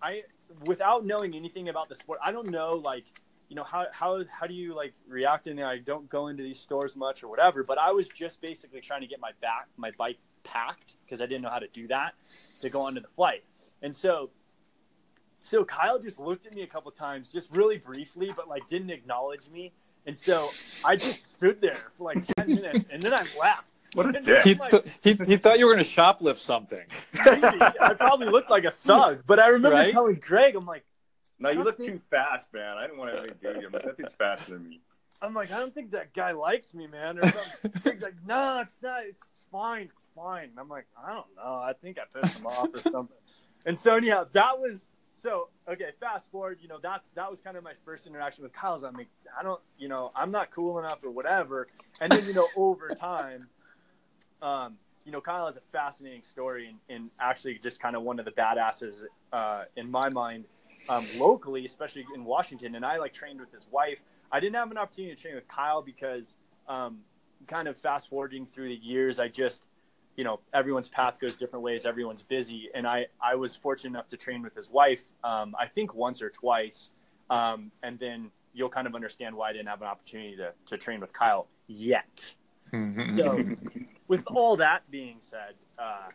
I, 0.02 0.24
without 0.66 1.06
knowing 1.06 1.36
anything 1.36 1.70
about 1.70 1.90
the 1.90 1.96
sport, 1.96 2.20
I 2.24 2.32
don't 2.32 2.50
know 2.50 2.76
like 2.76 3.04
you 3.50 3.56
know 3.56 3.64
how 3.64 3.86
how 3.92 4.24
how 4.30 4.48
do 4.48 4.54
you 4.54 4.76
like 4.76 4.94
react 5.08 5.48
in 5.48 5.56
there? 5.56 5.68
I 5.68 5.78
don't 5.78 6.10
go 6.10 6.28
into 6.28 6.44
these 6.44 6.60
stores 6.60 6.96
much 6.96 7.24
or 7.24 7.28
whatever, 7.28 7.64
but 7.64 7.78
I 7.78 7.92
was 7.92 8.08
just 8.08 8.42
basically 8.42 8.82
trying 8.82 9.02
to 9.02 9.08
get 9.08 9.20
my 9.20 9.32
back 9.42 9.68
my 9.78 9.92
bike 9.98 10.18
packed 10.44 10.96
because 11.06 11.22
I 11.22 11.26
didn't 11.26 11.44
know 11.44 11.50
how 11.50 11.60
to 11.60 11.68
do 11.68 11.88
that 11.88 12.16
to 12.62 12.70
go 12.70 12.82
onto 12.82 13.02
the 13.02 13.08
flight. 13.16 13.44
And 13.82 13.96
so, 13.96 14.30
so 15.48 15.64
Kyle 15.66 16.00
just 16.00 16.20
looked 16.20 16.46
at 16.46 16.54
me 16.54 16.62
a 16.64 16.68
couple 16.68 16.92
times, 16.92 17.32
just 17.32 17.48
really 17.56 17.78
briefly, 17.78 18.34
but 18.36 18.48
like 18.48 18.68
didn't 18.68 18.90
acknowledge 18.90 19.50
me. 19.50 19.72
And 20.06 20.18
so 20.18 20.50
I 20.86 20.96
just 20.96 21.32
stood 21.32 21.60
there 21.62 21.78
for 21.98 22.04
like 22.06 22.26
ten 22.36 22.48
minutes, 22.56 22.86
and 22.92 23.02
then 23.02 23.14
I 23.14 23.24
left. 23.40 23.64
What 23.94 24.16
a 24.16 24.22
dick. 24.22 24.44
He, 24.44 24.56
th- 24.56 24.84
he, 25.02 25.14
he 25.26 25.38
thought 25.38 25.60
you 25.60 25.66
were 25.66 25.74
going 25.74 25.84
to 25.84 25.90
shoplift 25.90 26.38
something. 26.38 26.84
I 27.16 27.96
probably 27.98 28.28
looked 28.28 28.50
like 28.50 28.66
a 28.66 28.72
thug, 28.72 29.24
but 29.26 29.40
I 29.40 29.48
remember 29.48 29.76
Right? 29.78 29.92
telling 29.92 30.16
Greg, 30.16 30.56
I'm 30.56 30.66
like, 30.66 30.84
No, 31.40 31.50
you 31.50 31.64
look 31.64 31.78
think- 31.78 31.92
too 31.94 32.02
fast, 32.10 32.54
man. 32.54 32.78
I 32.78 32.82
didn't 32.86 32.98
want 33.00 33.14
to 33.14 33.28
do 33.54 33.60
you. 33.62 33.68
I'm 33.68 33.72
like, 33.74 33.84
that 33.84 33.98
thing's 33.98 34.14
faster 34.14 34.54
than 34.54 34.68
me. 34.70 34.82
I'm 35.22 35.34
like, 35.34 35.52
I 35.52 35.60
don't 35.60 35.74
think 35.74 35.92
that 35.92 36.14
guy 36.14 36.32
likes 36.34 36.74
me, 36.74 36.86
man. 36.88 37.18
Or 37.20 37.28
something. 37.28 37.72
Greg's 37.82 38.04
like, 38.04 38.14
no, 38.28 38.60
it's 38.62 38.78
not. 38.84 39.04
It's 39.06 39.26
fine. 39.52 39.84
It's 39.92 40.04
fine. 40.16 40.50
And 40.50 40.60
I'm 40.60 40.70
like, 40.70 40.86
I 41.04 41.14
don't 41.14 41.26
know. 41.36 41.56
I 41.56 41.74
think 41.82 41.98
I 41.98 42.20
pissed 42.20 42.40
him 42.40 42.46
off 42.48 42.70
or 42.74 42.78
something. 42.78 43.18
And 43.66 43.78
so 43.78 43.96
anyhow, 43.96 44.28
that 44.34 44.60
was 44.60 44.82
so 45.28 45.50
okay. 45.68 45.90
Fast 46.00 46.32
forward, 46.32 46.60
you 46.62 46.70
know, 46.70 46.80
that's 46.82 47.10
that 47.16 47.30
was 47.30 47.42
kind 47.42 47.58
of 47.58 47.64
my 47.64 47.74
first 47.84 48.08
interaction 48.08 48.44
with 48.44 48.54
Kyle's. 48.54 48.84
I'm 48.84 48.94
like, 48.94 49.10
I 49.38 49.44
don't, 49.44 49.60
you 49.78 49.90
know, 49.90 50.12
I'm 50.16 50.32
not 50.32 50.52
cool 50.52 50.80
enough 50.80 51.04
or 51.04 51.12
whatever. 51.12 51.68
And 52.00 52.12
then 52.12 52.26
you 52.26 52.34
know, 52.34 52.48
over 52.56 52.90
time, 52.96 53.48
um, 54.42 54.78
you 55.06 55.12
know, 55.12 55.20
Kyle 55.20 55.46
has 55.46 55.58
a 55.58 55.62
fascinating 55.74 56.24
story 56.24 56.70
and, 56.70 56.78
and 56.90 57.10
actually 57.20 57.60
just 57.62 57.82
kind 57.82 57.98
of 57.98 58.04
one 58.04 58.20
of 58.20 58.26
the 58.26 58.32
badasses 58.32 59.04
uh, 59.34 59.66
in 59.76 59.92
my 59.92 60.08
mind 60.08 60.46
um, 60.88 61.06
locally, 61.18 61.66
especially 61.66 62.06
in 62.16 62.24
Washington. 62.24 62.76
And 62.76 62.86
I 62.86 62.96
like 62.96 63.12
trained 63.12 63.42
with 63.42 63.52
his 63.52 63.68
wife. 63.70 64.02
I 64.32 64.40
didn't 64.40 64.56
have 64.56 64.72
an 64.72 64.78
opportunity 64.78 65.14
to 65.14 65.22
train 65.22 65.36
with 65.36 65.48
Kyle 65.50 65.82
because 65.82 66.36
um, 66.70 67.00
kind 67.48 67.68
of 67.68 67.76
fast 67.76 68.10
forwarding 68.10 68.46
through 68.46 68.70
the 68.70 68.76
years, 68.76 69.20
I 69.20 69.28
just, 69.28 69.66
you 70.18 70.24
know, 70.24 70.40
everyone's 70.54 70.90
path 70.90 71.20
goes 71.20 71.38
different 71.38 71.64
ways. 71.64 71.86
Everyone's 71.86 72.24
busy. 72.24 72.70
And 72.74 72.88
I, 72.88 73.06
I 73.22 73.36
was 73.36 73.56
fortunate 73.56 73.92
enough 73.92 74.10
to 74.10 74.18
train 74.18 74.42
with 74.42 74.56
his 74.56 74.70
wife, 74.70 75.04
um, 75.24 75.56
I 75.58 75.68
think 75.68 75.94
once 75.94 76.22
or 76.22 76.32
twice. 76.32 76.90
Um, 77.30 77.72
and 77.84 78.00
then 78.00 78.32
you'll 78.54 78.70
kind 78.70 78.88
of 78.88 78.96
understand 78.96 79.36
why 79.36 79.50
I 79.50 79.54
didn't 79.54 79.68
have 79.68 79.82
an 79.82 79.88
opportunity 79.88 80.36
to, 80.38 80.54
to 80.66 80.78
train 80.78 81.00
with 81.00 81.14
Kyle 81.14 81.48
yet. 81.68 82.34
So, 83.18 83.46
with 84.08 84.24
all 84.28 84.58
that 84.58 84.90
being 84.90 85.18
said, 85.20 85.54
uh, 85.78 86.10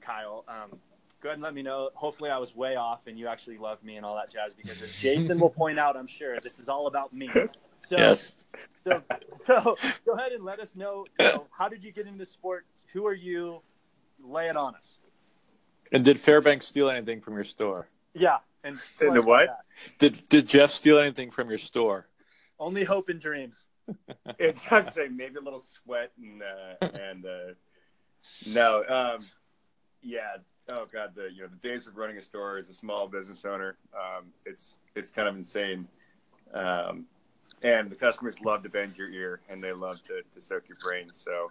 Kyle, 0.00 0.44
um, 0.48 0.78
go 1.22 1.28
ahead 1.28 1.34
and 1.34 1.42
let 1.42 1.54
me 1.54 1.62
know. 1.62 1.90
Hopefully, 1.94 2.30
I 2.30 2.38
was 2.38 2.56
way 2.56 2.76
off 2.76 3.06
and 3.06 3.18
you 3.18 3.28
actually 3.28 3.58
love 3.58 3.82
me 3.84 3.96
and 3.96 4.06
all 4.06 4.16
that 4.16 4.32
jazz 4.32 4.54
because, 4.54 4.80
as 4.82 4.94
Jason 4.96 5.38
will 5.38 5.50
point 5.50 5.78
out, 5.78 5.96
I'm 5.96 6.06
sure 6.06 6.40
this 6.40 6.58
is 6.58 6.68
all 6.68 6.86
about 6.86 7.12
me. 7.12 7.30
So, 7.88 7.96
yes. 7.96 8.34
so, 8.84 9.02
so 9.46 9.76
go 10.04 10.12
ahead 10.12 10.32
and 10.32 10.44
let 10.44 10.60
us 10.60 10.68
know, 10.74 11.06
you 11.18 11.26
know. 11.26 11.46
How 11.50 11.68
did 11.68 11.82
you 11.84 11.92
get 11.92 12.06
into 12.06 12.26
sport? 12.26 12.66
Who 12.92 13.06
are 13.06 13.14
you? 13.14 13.62
Lay 14.22 14.48
it 14.48 14.56
on 14.56 14.74
us. 14.74 14.86
And 15.92 16.04
did 16.04 16.20
Fairbanks 16.20 16.66
steal 16.66 16.90
anything 16.90 17.20
from 17.20 17.34
your 17.34 17.44
store? 17.44 17.88
Yeah. 18.14 18.38
And 18.62 18.78
And 19.00 19.16
the 19.16 19.22
what? 19.22 19.60
Did 19.98 20.28
Did 20.28 20.48
Jeff 20.48 20.70
steal 20.70 20.98
anything 20.98 21.30
from 21.30 21.48
your 21.48 21.58
store? 21.58 22.06
Only 22.58 22.84
hope 22.84 23.08
and 23.08 23.20
dreams. 23.20 23.56
It 24.38 24.58
does 24.68 24.94
say 24.94 25.08
maybe 25.08 25.36
a 25.36 25.40
little 25.40 25.64
sweat 25.82 26.12
and 26.16 26.42
uh, 26.42 26.86
and 26.86 27.26
uh, 27.26 27.54
no, 28.46 28.84
um, 28.88 29.26
yeah. 30.02 30.36
Oh 30.68 30.86
god, 30.92 31.12
the 31.16 31.28
you 31.34 31.42
know 31.42 31.48
the 31.48 31.68
days 31.68 31.88
of 31.88 31.96
running 31.96 32.16
a 32.16 32.22
store 32.22 32.58
as 32.58 32.68
a 32.68 32.72
small 32.72 33.08
business 33.08 33.44
owner, 33.44 33.76
um, 33.94 34.26
it's 34.46 34.76
it's 34.94 35.10
kind 35.10 35.26
of 35.26 35.34
insane. 35.34 35.88
Um, 36.54 37.06
and 37.62 37.90
the 37.90 37.96
customers 37.96 38.40
love 38.40 38.62
to 38.62 38.68
bend 38.68 38.96
your 38.96 39.10
ear 39.10 39.40
and 39.48 39.62
they 39.62 39.72
love 39.72 40.02
to, 40.04 40.22
to 40.32 40.40
soak 40.40 40.68
your 40.68 40.78
brains. 40.82 41.20
So 41.22 41.50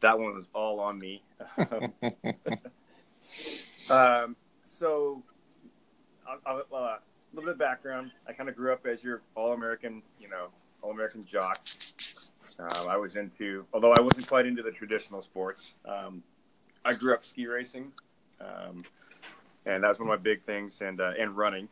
that 0.00 0.18
one 0.18 0.34
was 0.34 0.46
all 0.54 0.80
on 0.80 0.98
me. 0.98 1.22
um, 3.90 4.36
so 4.62 5.22
a 6.46 6.50
uh, 6.50 6.98
little 7.32 7.46
bit 7.46 7.52
of 7.52 7.58
background. 7.58 8.10
I 8.26 8.32
kind 8.32 8.48
of 8.48 8.56
grew 8.56 8.72
up 8.72 8.86
as 8.86 9.02
your 9.02 9.22
all 9.34 9.52
American, 9.52 10.02
you 10.20 10.28
know, 10.28 10.48
all 10.82 10.90
American 10.90 11.24
jock. 11.24 11.58
Um, 12.58 12.88
I 12.88 12.96
was 12.96 13.16
into, 13.16 13.66
although 13.72 13.92
I 13.92 14.00
wasn't 14.00 14.26
quite 14.28 14.46
into 14.46 14.62
the 14.62 14.70
traditional 14.70 15.22
sports. 15.22 15.74
Um, 15.84 16.22
I 16.84 16.94
grew 16.94 17.12
up 17.12 17.24
ski 17.24 17.46
racing, 17.46 17.92
um, 18.40 18.84
and 19.66 19.82
that 19.82 19.88
was 19.88 19.98
one 19.98 20.08
of 20.08 20.18
my 20.18 20.22
big 20.22 20.42
things, 20.42 20.80
and 20.80 21.00
uh, 21.00 21.12
and 21.18 21.36
running. 21.36 21.68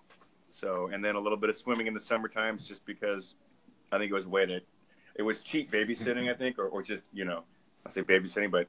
So, 0.51 0.91
and 0.93 1.05
then 1.05 1.15
a 1.15 1.21
little 1.21 1.39
bit 1.39 1.51
of 1.51 1.57
swimming 1.57 1.87
in 1.87 1.95
the 1.95 2.01
summer 2.01 2.29
times, 2.29 2.67
just 2.67 2.85
because 2.85 3.35
I 3.91 3.99
think 3.99 4.11
it 4.11 4.15
was 4.15 4.27
way 4.27 4.47
to, 4.47 4.61
it 5.15 5.23
was 5.23 5.41
cheap 5.41 5.71
babysitting, 5.71 6.31
I 6.31 6.35
think, 6.35 6.59
or, 6.59 6.67
or 6.67 6.83
just 6.83 7.05
you 7.13 7.25
know, 7.25 7.45
I 7.87 7.91
say 7.91 8.03
babysitting, 8.03 8.51
but 8.51 8.67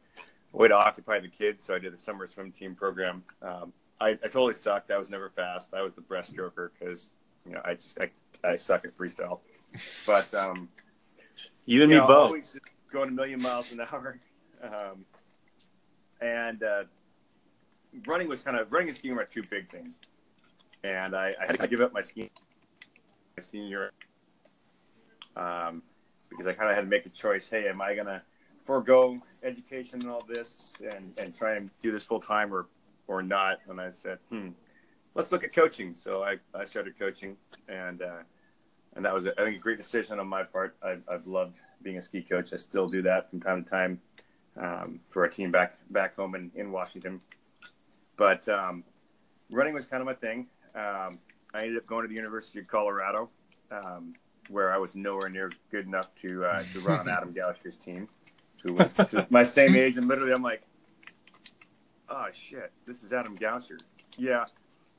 a 0.54 0.58
way 0.58 0.68
to 0.68 0.76
occupy 0.76 1.20
the 1.20 1.28
kids. 1.28 1.64
So 1.64 1.76
I 1.76 1.80
did 1.80 1.94
the 1.94 1.98
summer 1.98 2.28
swim 2.28 2.52
team 2.52 2.76
program. 2.76 3.24
Um, 3.42 3.74
I, 4.00 4.10
I 4.10 4.28
totally 4.28 4.54
sucked. 4.54 4.92
I 4.92 4.98
was 4.98 5.10
never 5.10 5.30
fast. 5.30 5.74
I 5.74 5.82
was 5.82 5.96
the 5.96 6.02
breaststroker 6.02 6.70
because 6.78 7.10
you 7.46 7.54
know 7.54 7.62
I 7.64 7.76
just 7.76 7.98
I, 8.00 8.10
I 8.44 8.56
suck 8.58 8.86
at 8.86 8.98
freestyle. 8.98 9.40
But 10.06 10.34
um, 10.34 10.70
You 11.66 11.82
and 11.84 11.92
you 11.92 11.98
me 11.98 12.02
know, 12.02 12.08
both. 12.08 12.58
going 12.92 13.10
a 13.10 13.12
million 13.12 13.42
miles 13.42 13.72
an 13.72 13.82
hour. 13.82 14.20
Um, 14.64 15.06
and 16.22 16.64
uh, 16.64 16.84
running 18.08 18.28
was 18.28 18.42
kind 18.42 18.58
of 18.58 18.72
running 18.72 18.90
and 18.90 18.98
skiing 18.98 19.16
were 19.16 19.26
two 19.26 19.44
big 19.50 19.70
things. 19.70 19.98
And 20.84 21.16
I, 21.16 21.34
I 21.42 21.46
had 21.46 21.60
to 21.60 21.68
give 21.68 21.82
up 21.82 21.94
my 21.94 22.02
skiing 22.02 22.30
my 23.38 23.44
senior 23.44 23.92
um, 25.36 25.82
because 26.30 26.48
I 26.48 26.54
kind 26.54 26.70
of 26.70 26.76
had 26.76 26.82
to 26.84 26.88
make 26.88 27.06
a 27.06 27.10
choice. 27.10 27.50
Hey, 27.50 27.68
am 27.68 27.82
I 27.82 27.96
gonna 27.96 28.22
forego 28.66 29.18
education 29.44 30.02
and 30.02 30.10
all 30.10 30.24
this 30.28 30.74
and, 30.92 31.14
and 31.18 31.36
try 31.36 31.56
and 31.56 31.70
do 31.82 31.92
this 31.92 32.04
full 32.04 32.20
time 32.20 32.54
or 32.54 32.68
or 33.08 33.22
not? 33.22 33.60
And 33.70 33.80
I 33.80 33.92
said, 33.92 34.20
hmm, 34.30 34.50
let's 35.14 35.32
look 35.32 35.44
at 35.44 35.54
coaching. 35.54 35.96
So 35.96 36.24
I, 36.24 36.38
I 36.54 36.66
started 36.66 36.98
coaching 37.00 37.38
and 37.68 38.02
uh, 38.02 38.24
and 38.96 39.06
that 39.06 39.14
was 39.14 39.28
I 39.28 39.44
think 39.44 39.58
a 39.58 39.60
great 39.60 39.78
decision 39.78 40.20
on 40.20 40.28
my 40.28 40.44
part. 40.44 40.76
I've, 40.84 41.04
I've 41.08 41.28
loved 41.28 41.60
being 41.82 41.98
a 41.98 42.02
ski 42.02 42.22
coach. 42.22 42.54
I 42.54 42.58
still 42.58 42.88
do 42.88 43.02
that 43.04 43.30
from 43.30 43.40
time 43.40 43.64
to 43.64 43.70
time 43.70 44.02
um, 44.58 45.00
for 45.10 45.24
our 45.24 45.30
team 45.30 45.52
back 45.52 45.78
back 45.90 46.16
home 46.16 46.36
in, 46.36 46.52
in 46.56 46.72
Washington. 46.72 47.22
But 48.18 48.48
um, 48.48 48.84
running 49.52 49.74
was 49.74 49.86
kind 49.86 50.02
of 50.02 50.06
my 50.06 50.14
thing. 50.14 50.48
Um, 50.74 51.20
I 51.54 51.62
ended 51.62 51.78
up 51.78 51.88
going 51.88 52.04
to 52.04 52.08
the 52.08 52.16
University 52.16 52.60
of 52.60 52.68
Colorado, 52.68 53.30
um, 53.72 54.14
where 54.50 54.74
I 54.74 54.78
was 54.78 54.96
nowhere 54.96 55.30
near 55.30 55.52
good 55.72 55.86
enough 55.86 56.14
to 56.16 56.46
uh, 56.46 56.64
to 56.74 56.80
run 56.82 57.00
on 57.02 57.10
Adam 57.18 57.34
Goucher's 57.34 57.78
team, 57.78 58.08
who 58.64 58.74
was 58.74 58.98
my 59.30 59.44
same 59.44 59.76
age, 59.76 59.98
and 59.98 60.08
literally 60.08 60.34
I'm 60.34 60.44
like, 60.44 60.64
oh 62.10 62.28
shit, 62.34 62.72
this 62.86 63.04
is 63.04 63.14
Adam 63.14 63.38
Goucher. 63.38 63.80
Yeah. 64.18 64.46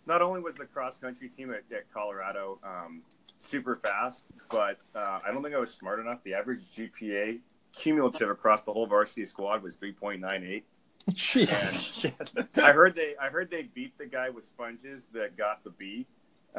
Not 0.06 0.22
only 0.22 0.40
was 0.40 0.54
the 0.54 0.66
cross 0.66 0.96
country 0.96 1.28
team 1.28 1.52
at, 1.52 1.64
at 1.74 1.92
Colorado 1.92 2.58
um, 2.62 3.02
super 3.38 3.76
fast, 3.76 4.24
but 4.50 4.78
uh, 4.94 5.20
I 5.26 5.32
don't 5.32 5.42
think 5.42 5.54
I 5.54 5.58
was 5.58 5.72
smart 5.72 5.98
enough. 5.98 6.22
The 6.22 6.34
average 6.34 6.62
GPA 6.76 7.40
cumulative 7.74 8.30
across 8.30 8.62
the 8.62 8.72
whole 8.72 8.86
varsity 8.86 9.24
squad 9.24 9.62
was 9.62 9.76
3.98. 9.76 10.62
Jeez. 11.10 12.12
I 12.60 12.72
heard 12.72 12.96
they 12.96 13.14
I 13.20 13.28
heard 13.28 13.48
they 13.50 13.62
beat 13.62 13.96
the 13.96 14.06
guy 14.06 14.28
with 14.28 14.44
sponges 14.44 15.06
that 15.12 15.36
got 15.36 15.62
the 15.62 15.70
B. 15.70 16.06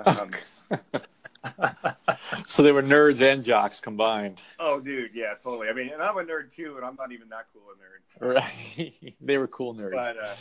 Um, 0.06 0.32
so 2.46 2.64
they 2.64 2.72
were 2.72 2.84
nerds 2.84 3.22
and 3.22 3.44
jocks 3.44 3.80
combined. 3.80 4.42
oh, 4.60 4.80
dude, 4.80 5.12
yeah, 5.14 5.34
totally. 5.42 5.70
I 5.70 5.74
mean, 5.74 5.90
and 5.90 6.02
I'm 6.02 6.18
a 6.18 6.24
nerd 6.24 6.54
too, 6.54 6.76
and 6.78 6.86
I'm 6.86 6.96
not 6.96 7.12
even 7.12 7.30
that 7.30 7.48
cool 7.54 7.64
a 7.72 7.76
nerd. 7.76 8.36
Right. 8.36 9.16
they 9.22 9.38
were 9.38 9.48
cool 9.48 9.76
nerds. 9.76 9.92
But 9.92 10.18
uh, 10.18 10.36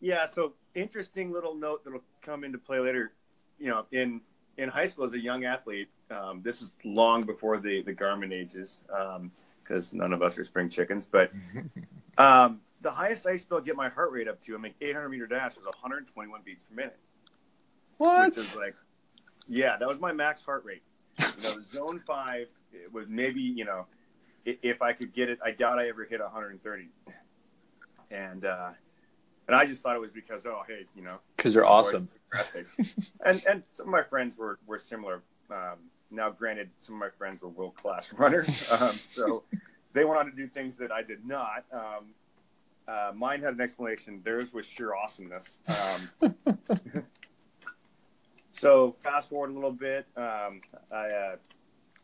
yeah, 0.00 0.26
so 0.26 0.54
interesting 0.74 1.32
little 1.32 1.54
note 1.54 1.84
that'll 1.84 2.02
come 2.22 2.44
into 2.44 2.58
play 2.58 2.78
later. 2.78 3.12
You 3.58 3.70
know, 3.70 3.86
in 3.92 4.22
in 4.56 4.68
high 4.68 4.86
school 4.86 5.04
as 5.04 5.12
a 5.12 5.18
young 5.18 5.44
athlete, 5.44 5.88
um, 6.10 6.40
this 6.42 6.62
is 6.62 6.72
long 6.84 7.24
before 7.24 7.58
the 7.58 7.82
the 7.82 7.92
Garmin 7.92 8.32
ages, 8.32 8.80
because 9.62 9.92
none 9.92 10.12
of 10.12 10.22
us 10.22 10.38
are 10.38 10.44
spring 10.44 10.68
chickens. 10.68 11.06
But 11.06 11.32
um, 12.18 12.60
the 12.80 12.90
highest 12.90 13.26
I 13.26 13.32
used 13.32 13.48
to 13.50 13.56
to 13.56 13.62
get 13.62 13.76
my 13.76 13.88
heart 13.88 14.12
rate 14.12 14.28
up 14.28 14.40
to, 14.42 14.54
I 14.54 14.58
mean, 14.58 14.74
800 14.80 15.08
meter 15.08 15.26
dash 15.26 15.56
was 15.56 15.64
121 15.64 16.40
beats 16.44 16.62
per 16.62 16.74
minute, 16.74 16.98
what? 17.98 18.30
which 18.30 18.38
is 18.38 18.56
like, 18.56 18.74
yeah, 19.50 19.76
that 19.76 19.86
was 19.88 20.00
my 20.00 20.12
max 20.12 20.42
heart 20.42 20.64
rate. 20.64 20.82
You 21.18 21.42
know, 21.42 21.60
zone 21.60 22.00
five 22.06 22.46
it 22.72 22.92
was 22.92 23.08
maybe 23.08 23.40
you 23.40 23.64
know, 23.64 23.86
if 24.44 24.80
I 24.80 24.92
could 24.92 25.12
get 25.12 25.28
it, 25.28 25.38
I 25.44 25.50
doubt 25.50 25.78
I 25.78 25.88
ever 25.88 26.04
hit 26.04 26.20
130. 26.20 26.88
And 28.10 28.44
uh, 28.44 28.70
and 29.46 29.56
I 29.56 29.66
just 29.66 29.82
thought 29.82 29.96
it 29.96 30.00
was 30.00 30.12
because 30.12 30.46
oh 30.46 30.62
hey 30.66 30.86
you 30.96 31.02
know 31.02 31.18
Because 31.36 31.54
you're 31.54 31.66
awesome. 31.66 32.08
and 33.24 33.42
and 33.48 33.62
some 33.74 33.86
of 33.86 33.92
my 33.92 34.02
friends 34.02 34.36
were 34.38 34.58
were 34.66 34.78
similar. 34.78 35.22
Um, 35.50 35.78
now, 36.12 36.30
granted, 36.30 36.70
some 36.80 36.96
of 36.96 37.00
my 37.00 37.10
friends 37.10 37.42
were 37.42 37.48
world 37.48 37.74
class 37.76 38.12
runners, 38.18 38.70
um, 38.72 38.90
so 38.94 39.44
they 39.92 40.04
went 40.04 40.18
on 40.18 40.26
to 40.26 40.32
do 40.32 40.46
things 40.48 40.76
that 40.76 40.90
I 40.90 41.02
did 41.02 41.24
not. 41.24 41.64
Um, 41.72 42.06
uh, 42.88 43.12
mine 43.14 43.40
had 43.40 43.54
an 43.54 43.60
explanation. 43.60 44.20
Theirs 44.24 44.52
was 44.52 44.66
sheer 44.66 44.94
awesomeness. 44.94 45.58
So 48.60 48.94
fast 49.02 49.30
forward 49.30 49.52
a 49.52 49.54
little 49.54 49.72
bit. 49.72 50.06
Um, 50.18 50.60
I, 50.92 51.06
uh, 51.06 51.36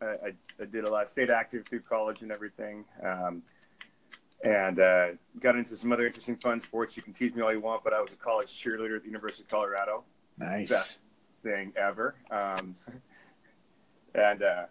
I, 0.01 0.07
I 0.07 0.33
I 0.59 0.65
did 0.65 0.85
a 0.85 0.91
lot, 0.91 1.07
stayed 1.11 1.29
active 1.29 1.67
through 1.67 1.81
college 1.81 2.23
and 2.23 2.33
everything. 2.33 2.87
Um, 3.05 3.43
and 4.43 4.81
uh, 4.81 5.09
got 5.39 5.57
into 5.57 5.77
some 5.77 5.93
other 5.93 6.07
interesting 6.07 6.37
fun 6.37 6.59
sports. 6.61 6.97
You 6.97 7.03
can 7.03 7.13
tease 7.13 7.35
me 7.35 7.43
all 7.43 7.53
you 7.53 7.61
want, 7.61 7.85
but 7.85 7.93
I 7.93 8.01
was 8.01 8.15
a 8.15 8.17
college 8.17 8.47
cheerleader 8.47 8.97
at 8.97 9.03
the 9.03 9.09
University 9.09 9.43
of 9.43 9.49
Colorado 9.49 10.05
Nice. 10.39 10.71
best 10.71 10.99
thing 11.43 11.75
ever. 11.77 12.15
Um, 12.31 12.75
and 14.15 14.43
uh, 14.43 14.65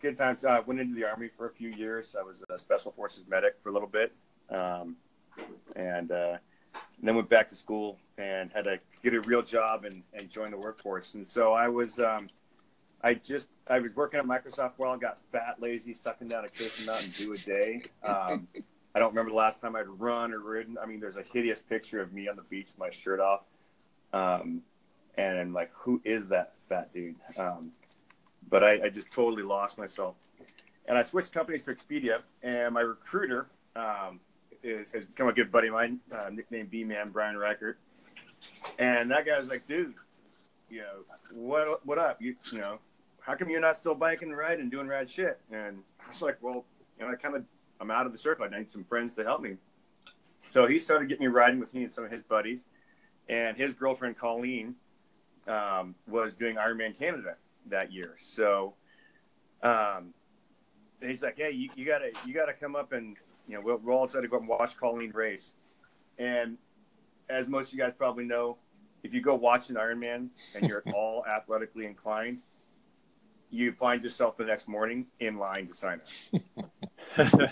good 0.00 0.16
times. 0.16 0.42
I 0.46 0.60
went 0.60 0.80
into 0.80 0.94
the 0.94 1.04
army 1.04 1.28
for 1.28 1.48
a 1.48 1.52
few 1.52 1.68
years. 1.68 2.16
I 2.18 2.22
was 2.22 2.42
a 2.48 2.56
special 2.56 2.92
forces 2.92 3.24
medic 3.28 3.56
for 3.62 3.68
a 3.68 3.72
little 3.72 3.88
bit, 3.88 4.14
um, 4.48 4.96
and, 5.76 6.10
uh, 6.12 6.38
and 6.74 7.08
then 7.08 7.14
went 7.14 7.28
back 7.28 7.48
to 7.50 7.54
school 7.54 7.98
and 8.18 8.50
had 8.52 8.64
to 8.64 8.78
get 9.02 9.14
a 9.14 9.20
real 9.22 9.42
job 9.42 9.84
and, 9.84 10.02
and 10.12 10.30
join 10.30 10.50
the 10.50 10.58
workforce. 10.58 11.14
And 11.14 11.26
so 11.26 11.52
I 11.52 11.68
was, 11.68 11.98
um, 11.98 12.28
I 13.02 13.14
just, 13.14 13.48
I 13.66 13.78
was 13.78 13.94
working 13.94 14.20
at 14.20 14.26
Microsoft 14.26 14.76
for 14.76 14.86
I 14.86 14.96
got 14.96 15.18
fat, 15.32 15.56
lazy, 15.60 15.92
sucking 15.92 16.28
down 16.28 16.44
a 16.44 16.48
case 16.48 16.78
of 16.80 16.86
Mountain 16.86 17.10
Dew 17.16 17.32
a 17.32 17.38
day. 17.38 17.82
Um, 18.06 18.46
I 18.94 19.00
don't 19.00 19.10
remember 19.10 19.30
the 19.30 19.36
last 19.36 19.60
time 19.60 19.74
I'd 19.74 19.88
run 19.88 20.32
or 20.32 20.38
ridden. 20.38 20.78
I 20.80 20.86
mean, 20.86 21.00
there's 21.00 21.16
a 21.16 21.22
hideous 21.22 21.60
picture 21.60 22.00
of 22.00 22.12
me 22.12 22.28
on 22.28 22.36
the 22.36 22.42
beach, 22.42 22.70
my 22.78 22.90
shirt 22.90 23.20
off. 23.20 23.42
Um, 24.12 24.62
and 25.16 25.38
I'm 25.38 25.52
like, 25.52 25.70
who 25.74 26.00
is 26.04 26.28
that 26.28 26.54
fat 26.68 26.92
dude? 26.94 27.16
Um, 27.36 27.72
but 28.48 28.62
I, 28.62 28.84
I 28.84 28.88
just 28.90 29.10
totally 29.10 29.42
lost 29.42 29.78
myself. 29.78 30.14
And 30.86 30.96
I 30.98 31.02
switched 31.02 31.32
companies 31.32 31.64
to 31.64 31.74
Expedia, 31.74 32.20
and 32.42 32.74
my 32.74 32.82
recruiter 32.82 33.48
um, 33.74 34.20
is, 34.62 34.90
has 34.92 35.06
become 35.06 35.28
a 35.28 35.32
good 35.32 35.50
buddy 35.50 35.68
of 35.68 35.74
mine, 35.74 35.98
uh, 36.12 36.28
nicknamed 36.30 36.70
B 36.70 36.84
Man 36.84 37.08
Brian 37.10 37.36
Reichert. 37.36 37.78
And 38.78 39.10
that 39.10 39.26
guy 39.26 39.38
was 39.38 39.48
like, 39.48 39.66
dude, 39.66 39.94
you 40.70 40.80
know, 40.80 41.04
what 41.32 41.84
what 41.86 41.98
up? 41.98 42.20
You 42.20 42.36
you 42.52 42.58
know, 42.58 42.78
how 43.20 43.34
come 43.34 43.48
you're 43.48 43.60
not 43.60 43.76
still 43.76 43.94
biking 43.94 44.28
and 44.28 44.36
riding 44.36 44.60
and 44.60 44.70
doing 44.70 44.86
rad 44.86 45.10
shit? 45.10 45.38
And 45.50 45.78
I 46.04 46.08
was 46.08 46.22
like, 46.22 46.38
well, 46.42 46.64
you 46.98 47.06
know, 47.06 47.12
I 47.12 47.16
kind 47.16 47.36
of 47.36 47.44
I'm 47.80 47.90
out 47.90 48.06
of 48.06 48.12
the 48.12 48.18
circle. 48.18 48.44
I 48.44 48.56
need 48.56 48.70
some 48.70 48.84
friends 48.84 49.14
to 49.14 49.24
help 49.24 49.40
me. 49.40 49.56
So 50.46 50.66
he 50.66 50.78
started 50.78 51.08
getting 51.08 51.26
me 51.26 51.32
riding 51.32 51.58
with 51.58 51.72
he 51.72 51.82
and 51.82 51.92
some 51.92 52.04
of 52.04 52.10
his 52.10 52.22
buddies, 52.22 52.64
and 53.28 53.56
his 53.56 53.74
girlfriend 53.74 54.18
Colleen 54.18 54.74
um, 55.48 55.94
was 56.06 56.34
doing 56.34 56.56
Ironman 56.56 56.98
Canada 56.98 57.36
that 57.66 57.92
year. 57.92 58.14
So 58.18 58.74
um, 59.62 60.12
he's 61.00 61.22
like, 61.22 61.38
"Hey, 61.38 61.52
you, 61.52 61.70
you 61.76 61.86
gotta 61.86 62.10
you 62.26 62.34
gotta 62.34 62.52
come 62.52 62.76
up 62.76 62.92
and 62.92 63.16
you 63.48 63.54
know 63.54 63.60
we'll, 63.62 63.78
we'll 63.78 63.96
all 63.96 64.06
decided 64.06 64.22
to 64.22 64.28
go 64.28 64.36
up 64.36 64.42
and 64.42 64.48
watch 64.48 64.76
Colleen 64.76 65.12
race." 65.12 65.52
And 66.18 66.58
as 67.28 67.48
most 67.48 67.68
of 67.68 67.74
you 67.74 67.80
guys 67.80 67.92
probably 67.96 68.24
know, 68.24 68.56
if 69.02 69.12
you 69.12 69.20
go 69.20 69.34
watch 69.34 69.70
an 69.70 69.76
Ironman 69.76 70.28
and 70.54 70.68
you're 70.68 70.82
at 70.86 70.94
all 70.94 71.24
athletically 71.26 71.86
inclined, 71.86 72.38
you 73.50 73.72
find 73.72 74.02
yourself 74.02 74.36
the 74.36 74.44
next 74.44 74.66
morning 74.66 75.06
in 75.20 75.38
line 75.38 75.68
to 75.68 75.74
sign 75.74 76.00
up. 76.00 76.42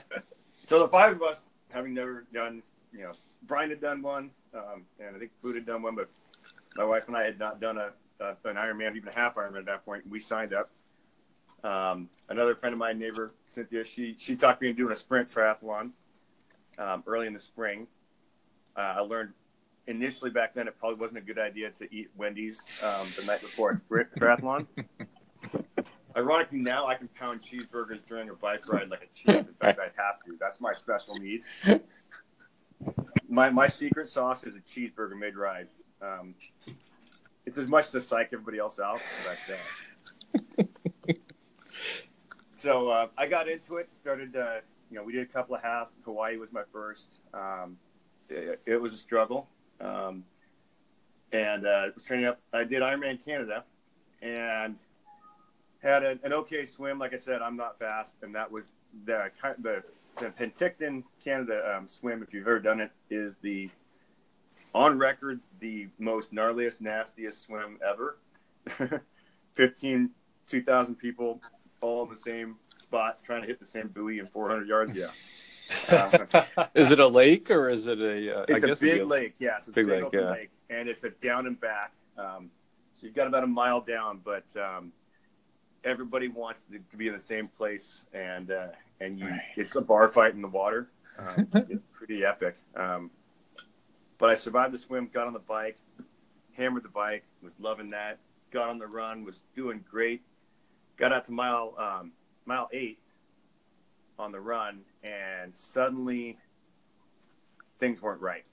so 0.66 0.80
the 0.80 0.88
five 0.88 1.12
of 1.12 1.22
us, 1.22 1.46
having 1.70 1.94
never 1.94 2.26
done, 2.32 2.62
you 2.92 3.02
know, 3.02 3.12
Brian 3.46 3.70
had 3.70 3.80
done 3.80 4.02
one, 4.02 4.30
um, 4.54 4.84
and 4.98 5.14
I 5.14 5.18
think 5.18 5.30
Boot 5.42 5.54
had 5.54 5.66
done 5.66 5.82
one, 5.82 5.94
but 5.94 6.08
my 6.76 6.84
wife 6.84 7.06
and 7.08 7.16
I 7.16 7.24
had 7.24 7.38
not 7.38 7.60
done 7.60 7.78
a, 7.78 7.90
a 8.20 8.30
an 8.44 8.56
Ironman, 8.56 8.96
even 8.96 9.08
a 9.08 9.12
half 9.12 9.34
Ironman 9.34 9.58
at 9.58 9.66
that 9.66 9.84
point. 9.84 10.08
We 10.08 10.20
signed 10.20 10.52
up. 10.54 10.70
Um, 11.64 12.08
another 12.28 12.56
friend 12.56 12.72
of 12.72 12.78
mine, 12.78 12.98
neighbor 12.98 13.30
Cynthia, 13.46 13.84
she 13.84 14.16
she 14.18 14.36
talked 14.36 14.60
me 14.60 14.70
into 14.70 14.82
doing 14.82 14.92
a 14.92 14.96
sprint 14.96 15.30
triathlon 15.30 15.90
um, 16.78 17.04
early 17.06 17.26
in 17.26 17.32
the 17.32 17.40
spring. 17.40 17.86
Uh, 18.76 18.94
I 18.96 19.00
learned 19.00 19.32
initially 19.86 20.30
back 20.30 20.54
then 20.54 20.68
it 20.68 20.78
probably 20.78 20.98
wasn't 20.98 21.18
a 21.18 21.22
good 21.22 21.38
idea 21.38 21.70
to 21.70 21.94
eat 21.94 22.10
Wendy's 22.16 22.60
um, 22.82 23.06
the 23.18 23.24
night 23.26 23.40
before 23.40 23.70
a 23.72 24.18
triathlon. 24.18 24.66
Ironically, 26.16 26.58
now 26.58 26.86
I 26.86 26.94
can 26.94 27.08
pound 27.08 27.40
cheeseburgers 27.42 28.06
during 28.06 28.28
a 28.28 28.34
bike 28.34 28.68
ride 28.68 28.90
like 28.90 29.02
a 29.02 29.18
champ. 29.18 29.48
In 29.48 29.54
fact, 29.54 29.80
I 29.80 29.84
have 30.02 30.20
to. 30.26 30.36
That's 30.38 30.60
my 30.60 30.74
special 30.74 31.14
needs. 31.14 31.48
My 33.28 33.48
my 33.48 33.66
secret 33.66 34.08
sauce 34.10 34.44
is 34.44 34.56
a 34.56 34.60
cheeseburger 34.60 35.18
mid 35.18 35.36
ride. 35.36 35.68
Um, 36.02 36.34
it's 37.46 37.56
as 37.58 37.66
much 37.66 37.90
to 37.90 38.00
psych 38.00 38.28
everybody 38.32 38.58
else 38.58 38.78
out 38.78 39.00
but 39.24 39.54
uh, 39.54 41.12
so 42.52 42.88
uh, 42.88 43.08
I 43.18 43.26
got 43.26 43.48
into 43.48 43.76
it. 43.76 43.92
Started, 43.92 44.36
uh, 44.36 44.60
you 44.90 44.96
know, 44.96 45.04
we 45.04 45.12
did 45.12 45.22
a 45.22 45.26
couple 45.32 45.54
of 45.54 45.62
halves. 45.62 45.90
Hawaii 46.04 46.36
was 46.36 46.52
my 46.52 46.62
first. 46.72 47.06
Um, 47.34 47.76
it, 48.28 48.60
it 48.66 48.80
was 48.80 48.92
a 48.92 48.96
struggle, 48.96 49.48
um, 49.82 50.24
and 51.32 51.66
uh, 51.66 51.88
was 51.94 52.04
training 52.04 52.26
up. 52.26 52.40
I 52.52 52.64
did 52.64 52.82
Ironman 52.82 53.24
Canada, 53.24 53.64
and 54.20 54.76
had 55.82 56.02
a, 56.02 56.18
an 56.22 56.32
okay 56.32 56.64
swim. 56.64 56.98
Like 56.98 57.14
I 57.14 57.18
said, 57.18 57.42
I'm 57.42 57.56
not 57.56 57.78
fast, 57.78 58.14
and 58.22 58.34
that 58.34 58.50
was 58.50 58.72
the 59.04 59.30
the 59.58 59.82
the 60.20 60.30
Penticton 60.30 61.04
Canada 61.22 61.76
um, 61.76 61.88
swim. 61.88 62.22
If 62.22 62.32
you've 62.32 62.46
ever 62.46 62.60
done 62.60 62.80
it, 62.80 62.92
is 63.10 63.36
the 63.36 63.70
on 64.74 64.98
record 64.98 65.40
the 65.60 65.88
most 65.98 66.32
gnarliest, 66.32 66.80
nastiest 66.80 67.42
swim 67.42 67.78
ever. 67.86 68.16
15, 69.54 70.10
2,000 70.48 70.94
people 70.94 71.40
all 71.80 72.04
in 72.04 72.10
the 72.10 72.16
same 72.16 72.56
spot 72.78 73.22
trying 73.22 73.42
to 73.42 73.46
hit 73.46 73.58
the 73.58 73.66
same 73.66 73.88
buoy 73.88 74.18
in 74.18 74.26
400 74.26 74.66
yards. 74.66 74.94
Yeah. 74.94 75.08
Is 76.74 76.90
it 76.90 76.98
a 76.98 77.06
lake 77.06 77.50
or 77.50 77.68
is 77.68 77.86
it 77.86 78.00
a? 78.00 78.40
Uh, 78.40 78.44
it's 78.48 78.52
I 78.52 78.66
a 78.66 78.68
guess 78.68 78.80
big 78.80 78.96
it'd 78.96 79.08
lake. 79.08 79.34
Yeah. 79.38 79.58
So 79.58 79.68
it's 79.68 79.74
Big 79.74 79.86
a 79.86 79.88
big 79.88 79.96
lake, 79.96 80.04
open 80.04 80.20
yeah. 80.20 80.30
lake. 80.30 80.50
And 80.70 80.88
it's 80.88 81.04
a 81.04 81.10
down 81.10 81.46
and 81.46 81.60
back. 81.60 81.92
Um, 82.18 82.50
so 82.94 83.06
you've 83.06 83.14
got 83.14 83.26
about 83.26 83.44
a 83.44 83.48
mile 83.48 83.80
down, 83.80 84.20
but 84.24 84.44
um, 84.56 84.92
everybody 85.84 86.28
wants 86.28 86.62
to, 86.70 86.78
to 86.78 86.96
be 86.96 87.08
in 87.08 87.14
the 87.14 87.20
same 87.20 87.46
place. 87.46 88.04
And, 88.12 88.50
uh, 88.50 88.68
and 89.00 89.18
you, 89.18 89.28
it's 89.56 89.74
a 89.76 89.80
bar 89.80 90.08
fight 90.08 90.34
in 90.34 90.42
the 90.42 90.48
water. 90.48 90.88
Um, 91.18 91.46
it's 91.52 91.84
pretty 91.92 92.24
epic. 92.24 92.56
Um, 92.74 93.10
but 94.16 94.30
I 94.30 94.34
survived 94.34 94.72
the 94.72 94.78
swim, 94.78 95.10
got 95.12 95.26
on 95.26 95.34
the 95.34 95.40
bike, 95.40 95.76
hammered 96.54 96.84
the 96.84 96.88
bike, 96.88 97.22
was 97.42 97.52
loving 97.60 97.88
that. 97.88 98.18
Got 98.50 98.70
on 98.70 98.78
the 98.78 98.86
run, 98.86 99.22
was 99.22 99.42
doing 99.54 99.84
great. 99.88 100.22
Got 100.96 101.12
out 101.12 101.26
to 101.26 101.32
mile 101.32 101.74
um, 101.76 102.12
mile 102.46 102.70
eight 102.72 102.98
on 104.18 104.32
the 104.32 104.40
run, 104.40 104.80
and 105.02 105.54
suddenly 105.54 106.38
things 107.78 108.00
weren't 108.02 108.20
right. 108.20 108.44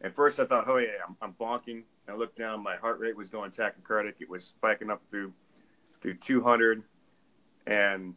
At 0.00 0.14
first, 0.14 0.38
I 0.38 0.44
thought, 0.44 0.68
"Oh 0.68 0.76
yeah, 0.78 0.88
I'm, 1.06 1.16
I'm 1.20 1.32
bonking." 1.32 1.84
And 2.06 2.14
I 2.14 2.18
looked 2.18 2.36
down, 2.36 2.62
my 2.62 2.76
heart 2.76 3.00
rate 3.00 3.16
was 3.16 3.28
going 3.30 3.50
tachycardic. 3.50 4.14
It 4.20 4.28
was 4.28 4.44
spiking 4.44 4.90
up 4.90 5.02
through 5.10 5.32
through 6.00 6.14
200. 6.14 6.82
and 7.66 8.14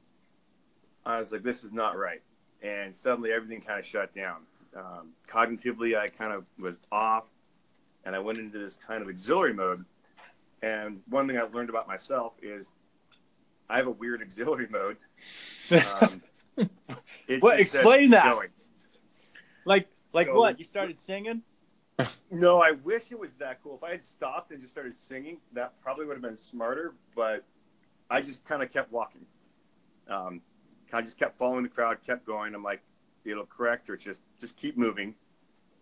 I 1.06 1.22
was 1.22 1.32
like, 1.32 1.42
this 1.42 1.64
is 1.64 1.72
not 1.72 1.98
right. 1.98 2.22
And 2.62 2.94
suddenly 2.94 3.32
everything 3.32 3.62
kind 3.62 3.80
of 3.80 3.86
shut 3.86 4.14
down. 4.14 4.42
Um, 4.76 5.12
cognitively, 5.30 5.98
I 5.98 6.10
kind 6.10 6.34
of 6.34 6.44
was 6.60 6.78
off, 6.92 7.30
and 8.04 8.14
I 8.14 8.20
went 8.20 8.40
into 8.40 8.58
this 8.58 8.78
kind 8.86 9.02
of 9.02 9.08
auxiliary 9.08 9.54
mode. 9.54 9.86
And 10.62 11.02
one 11.08 11.28
thing 11.28 11.38
I've 11.38 11.56
learned 11.56 11.70
about 11.70 11.88
myself 11.88 12.34
is 12.42 12.66
I 13.70 13.78
have 13.78 13.88
a 13.88 13.92
weird 13.92 14.22
auxiliary 14.22 14.68
mode. 14.70 14.98
Um, 15.70 16.22
it 17.28 17.42
What? 17.42 17.60
Explain 17.60 18.12
that. 18.12 18.26
going. 18.34 18.50
Like 19.66 19.88
like 20.14 20.28
So- 20.28 20.36
what? 20.36 20.58
You 20.60 20.66
started 20.66 21.00
singing? 21.00 21.42
No, 22.30 22.62
I 22.62 22.72
wish 22.72 23.12
it 23.12 23.18
was 23.20 23.34
that 23.36 23.64
cool. 23.64 23.76
If 23.78 23.84
I 23.84 23.92
had 23.92 24.04
stopped 24.04 24.52
and 24.52 24.60
just 24.62 24.72
started 24.72 24.96
singing, 24.96 25.38
that 25.54 25.74
probably 25.82 26.06
would 26.06 26.14
have 26.16 26.22
been 26.22 26.38
smarter. 26.38 26.94
But 27.16 27.44
I 28.10 28.22
just 28.22 28.46
kind 28.46 28.62
of 28.62 28.72
kept 28.72 28.92
walking. 28.92 29.26
Um, 30.08 30.42
of 30.92 31.02
just 31.02 31.18
kept 31.18 31.38
following 31.40 31.64
the 31.64 31.70
crowd, 31.70 31.98
kept 32.06 32.26
going. 32.26 32.54
I'm 32.54 32.62
like, 32.64 32.82
it'll 33.26 33.46
correct 33.48 33.90
or 33.90 33.98
just 33.98 34.20
just 34.40 34.56
keep 34.58 34.78
moving. 34.78 35.16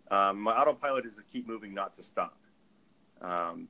Um, 0.09 0.39
my 0.39 0.51
autopilot 0.53 1.05
is 1.05 1.15
to 1.15 1.23
keep 1.23 1.47
moving, 1.47 1.73
not 1.73 1.93
to 1.95 2.03
stop, 2.03 2.37
um, 3.21 3.67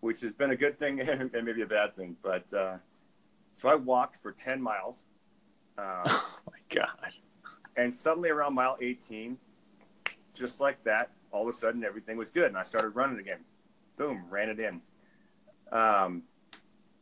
which 0.00 0.20
has 0.20 0.32
been 0.32 0.50
a 0.50 0.56
good 0.56 0.78
thing 0.78 1.00
and 1.00 1.32
maybe 1.44 1.62
a 1.62 1.66
bad 1.66 1.96
thing. 1.96 2.16
But 2.22 2.52
uh, 2.52 2.76
so 3.54 3.68
I 3.68 3.74
walked 3.74 4.16
for 4.22 4.30
10 4.30 4.60
miles. 4.62 5.02
Um, 5.78 6.04
Oh 6.06 6.50
my 6.50 6.58
god. 6.74 7.12
and 7.76 7.94
suddenly 7.94 8.30
around 8.30 8.54
mile 8.54 8.76
18, 8.80 9.38
just 10.34 10.60
like 10.60 10.82
that, 10.84 11.10
all 11.30 11.42
of 11.42 11.48
a 11.48 11.52
sudden 11.52 11.84
everything 11.84 12.16
was 12.16 12.30
good. 12.30 12.46
And 12.46 12.56
I 12.56 12.62
started 12.62 12.90
running 12.90 13.18
again. 13.18 13.38
Boom, 13.96 14.24
ran 14.30 14.48
it 14.48 14.60
in. 14.60 14.80
Um, 15.72 16.22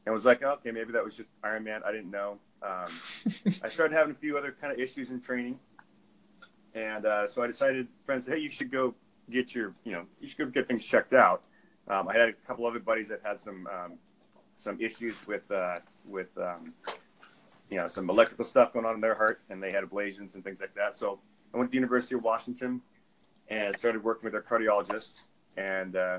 and 0.05 0.15
was 0.15 0.25
like, 0.25 0.43
okay, 0.43 0.71
maybe 0.71 0.93
that 0.93 1.05
was 1.05 1.17
just 1.17 1.29
Ironman. 1.43 1.85
I 1.85 1.93
didn't 1.93 2.11
know. 2.11 2.39
Um, 2.62 2.87
I 3.62 3.69
started 3.69 3.95
having 3.95 4.12
a 4.12 4.19
few 4.19 4.37
other 4.39 4.55
kind 4.61 4.73
of 4.73 4.79
issues 4.79 5.11
in 5.11 5.21
training. 5.21 5.59
And 6.75 7.07
uh, 7.07 7.27
so 7.27 7.43
I 7.43 7.47
decided, 7.47 7.89
friends, 8.05 8.25
said, 8.25 8.35
hey, 8.35 8.41
you 8.41 8.51
should 8.51 8.71
go 8.71 8.95
get 9.31 9.55
your, 9.55 9.73
you 9.85 9.93
know, 9.93 10.07
you 10.21 10.29
should 10.29 10.39
go 10.39 10.47
get 10.47 10.69
things 10.69 10.85
checked 10.85 11.15
out. 11.15 11.45
Um, 11.89 12.09
I 12.09 12.15
had 12.15 12.29
a 12.29 12.33
couple 12.33 12.67
other 12.67 12.81
buddies 12.81 13.09
that 13.09 13.21
had 13.25 13.39
some 13.39 13.67
um, 13.69 13.99
some 14.57 14.81
issues 14.81 15.15
with 15.27 15.49
uh, 15.51 15.79
with 16.05 16.37
um, 16.39 16.73
you 17.70 17.76
know 17.76 17.88
some 17.88 18.09
electrical 18.11 18.44
stuff 18.44 18.72
going 18.72 18.87
on 18.87 18.94
in 18.94 19.00
their 19.00 19.14
heart, 19.14 19.40
and 19.50 19.62
they 19.62 19.72
had 19.72 19.85
ablations 19.85 20.35
and 20.35 20.44
things 20.44 20.61
like 20.61 20.74
that. 20.74 20.94
So 20.94 21.20
I 21.52 21.59
went 21.59 21.70
to 21.70 21.72
the 21.72 21.76
University 21.76 22.14
of 22.14 22.22
Washington 22.22 22.81
and 23.48 23.76
started 23.76 24.02
working 24.02 24.24
with 24.24 24.33
their 24.33 24.42
cardiologist, 24.42 25.24
and 25.57 25.96
uh, 25.96 26.18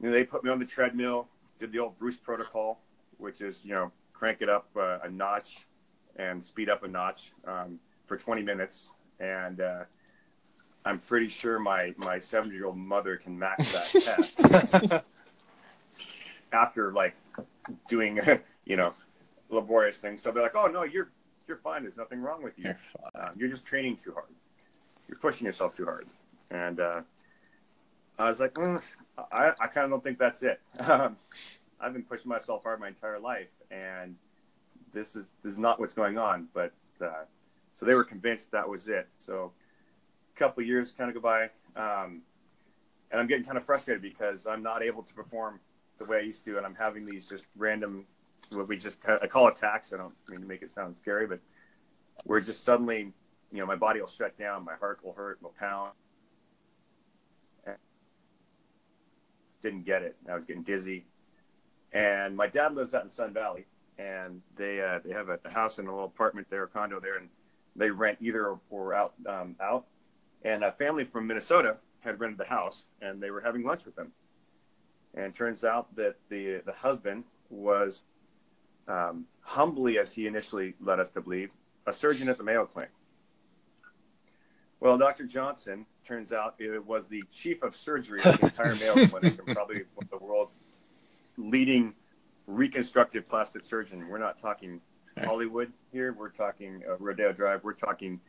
you 0.00 0.08
know, 0.08 0.12
they 0.12 0.24
put 0.24 0.44
me 0.44 0.50
on 0.50 0.58
the 0.58 0.66
treadmill, 0.66 1.28
did 1.58 1.72
the 1.72 1.78
old 1.78 1.98
Bruce 1.98 2.16
protocol, 2.16 2.80
which 3.18 3.40
is 3.40 3.64
you 3.64 3.72
know 3.72 3.92
crank 4.12 4.40
it 4.40 4.48
up 4.48 4.68
uh, 4.76 4.98
a 5.02 5.10
notch 5.10 5.66
and 6.16 6.42
speed 6.42 6.68
up 6.68 6.84
a 6.84 6.88
notch 6.88 7.32
um, 7.46 7.78
for 8.06 8.16
20 8.16 8.42
minutes, 8.42 8.90
and 9.18 9.60
uh, 9.60 9.84
I'm 10.84 10.98
pretty 10.98 11.28
sure 11.28 11.58
my 11.58 11.94
my 11.96 12.18
70 12.18 12.54
year 12.54 12.66
old 12.66 12.76
mother 12.76 13.16
can 13.16 13.38
max 13.38 13.72
that 13.72 14.30
test 14.80 15.04
after 16.52 16.92
like 16.92 17.14
doing 17.88 18.20
you 18.64 18.76
know 18.76 18.94
laborious 19.54 19.98
things. 19.98 20.22
So 20.22 20.30
they're 20.30 20.42
like, 20.42 20.56
oh 20.56 20.66
no, 20.66 20.82
you're 20.82 21.10
you're 21.46 21.58
fine. 21.58 21.82
There's 21.82 21.96
nothing 21.96 22.20
wrong 22.20 22.42
with 22.42 22.58
you. 22.58 22.64
You're. 22.64 22.78
Um, 23.14 23.30
you're 23.36 23.48
just 23.48 23.64
training 23.64 23.96
too 23.96 24.12
hard. 24.12 24.26
You're 25.08 25.18
pushing 25.18 25.46
yourself 25.46 25.74
too 25.76 25.84
hard. 25.84 26.06
And 26.50 26.80
uh, 26.80 27.02
I 28.18 28.28
was 28.28 28.40
like, 28.40 28.54
mm, 28.54 28.80
I, 29.32 29.52
I 29.60 29.66
kind 29.66 29.84
of 29.84 29.90
don't 29.90 30.02
think 30.02 30.18
that's 30.18 30.42
it. 30.42 30.60
Um, 30.80 31.16
I've 31.80 31.92
been 31.92 32.02
pushing 32.04 32.30
myself 32.30 32.62
hard 32.62 32.80
my 32.80 32.88
entire 32.88 33.18
life, 33.18 33.50
and 33.70 34.16
this 34.92 35.16
is 35.16 35.30
this 35.42 35.52
is 35.52 35.58
not 35.58 35.78
what's 35.78 35.92
going 35.92 36.16
on. 36.16 36.48
But 36.54 36.72
uh, 37.00 37.24
so 37.74 37.84
they 37.84 37.94
were 37.94 38.04
convinced 38.04 38.52
that 38.52 38.66
was 38.66 38.88
it. 38.88 39.08
So 39.12 39.52
a 40.34 40.38
couple 40.38 40.62
of 40.62 40.68
years 40.68 40.92
kind 40.92 41.10
of 41.10 41.14
go 41.14 41.20
by, 41.20 41.44
um, 41.76 42.22
and 43.10 43.20
I'm 43.20 43.26
getting 43.26 43.44
kind 43.44 43.58
of 43.58 43.64
frustrated 43.64 44.00
because 44.00 44.46
I'm 44.46 44.62
not 44.62 44.82
able 44.82 45.02
to 45.02 45.12
perform 45.12 45.60
the 45.98 46.04
way 46.06 46.18
I 46.18 46.20
used 46.20 46.44
to, 46.46 46.56
and 46.56 46.64
I'm 46.64 46.74
having 46.74 47.04
these 47.04 47.28
just 47.28 47.46
random 47.56 48.06
what 48.50 48.68
we 48.68 48.76
just 48.76 48.98
I 49.06 49.26
call 49.26 49.48
attacks. 49.48 49.92
I 49.92 49.96
don't 49.96 50.14
mean 50.28 50.40
to 50.40 50.46
make 50.46 50.62
it 50.62 50.70
sound 50.70 50.96
scary, 50.96 51.26
but 51.26 51.40
we're 52.24 52.40
just 52.40 52.64
suddenly, 52.64 53.12
you 53.52 53.58
know, 53.58 53.66
my 53.66 53.76
body 53.76 54.00
will 54.00 54.08
shut 54.08 54.36
down, 54.36 54.64
my 54.64 54.74
heart 54.74 55.00
will 55.04 55.12
hurt, 55.14 55.42
will 55.42 55.54
pound. 55.58 55.92
Didn't 59.62 59.86
get 59.86 60.02
it. 60.02 60.16
I 60.28 60.34
was 60.34 60.44
getting 60.44 60.62
dizzy, 60.62 61.06
and 61.90 62.36
my 62.36 62.46
dad 62.46 62.74
lives 62.74 62.92
out 62.92 63.02
in 63.02 63.08
Sun 63.08 63.32
Valley, 63.32 63.64
and 63.96 64.42
they 64.56 64.82
uh, 64.82 64.98
they 65.02 65.14
have 65.14 65.30
a, 65.30 65.38
a 65.44 65.50
house 65.50 65.78
and 65.78 65.88
a 65.88 65.90
little 65.90 66.06
apartment 66.06 66.48
there, 66.50 66.64
a 66.64 66.68
condo 66.68 67.00
there, 67.00 67.16
and 67.16 67.30
they 67.74 67.90
rent 67.90 68.18
either 68.20 68.46
or, 68.46 68.60
or 68.68 68.92
out 68.92 69.14
um, 69.26 69.56
out. 69.62 69.86
And 70.42 70.62
a 70.62 70.72
family 70.72 71.04
from 71.04 71.26
Minnesota 71.26 71.78
had 72.00 72.20
rented 72.20 72.38
the 72.38 72.44
house, 72.44 72.88
and 73.00 73.22
they 73.22 73.30
were 73.30 73.40
having 73.40 73.64
lunch 73.64 73.86
with 73.86 73.96
them. 73.96 74.12
And 75.14 75.26
it 75.26 75.34
turns 75.34 75.64
out 75.64 75.96
that 75.96 76.16
the 76.28 76.60
the 76.66 76.74
husband 76.74 77.24
was 77.48 78.02
um, 78.88 79.26
humbly, 79.40 79.98
as 79.98 80.12
he 80.12 80.26
initially 80.26 80.74
led 80.80 81.00
us 81.00 81.10
to 81.10 81.20
believe, 81.20 81.50
a 81.86 81.92
surgeon 81.92 82.28
at 82.28 82.38
the 82.38 82.44
Mayo 82.44 82.64
Clinic. 82.66 82.90
Well, 84.80 84.98
Dr. 84.98 85.24
Johnson 85.24 85.86
turns 86.06 86.32
out 86.32 86.56
it 86.58 86.84
was 86.84 87.06
the 87.06 87.22
chief 87.32 87.62
of 87.62 87.74
surgery 87.74 88.20
of 88.22 88.38
the 88.38 88.46
entire 88.46 88.74
Mayo 88.74 89.06
Clinic 89.06 89.38
and 89.38 89.54
probably 89.56 89.82
one 89.94 90.04
of 90.04 90.10
the 90.10 90.24
world's 90.24 90.54
leading 91.36 91.94
reconstructive 92.46 93.26
plastic 93.26 93.64
surgeon. 93.64 94.08
We're 94.08 94.18
not 94.18 94.38
talking 94.38 94.80
Hollywood 95.18 95.72
here. 95.92 96.12
We're 96.12 96.30
talking 96.30 96.82
uh, 96.88 96.96
Rodeo 96.98 97.32
Drive. 97.32 97.64
We're 97.64 97.72
talking 97.72 98.20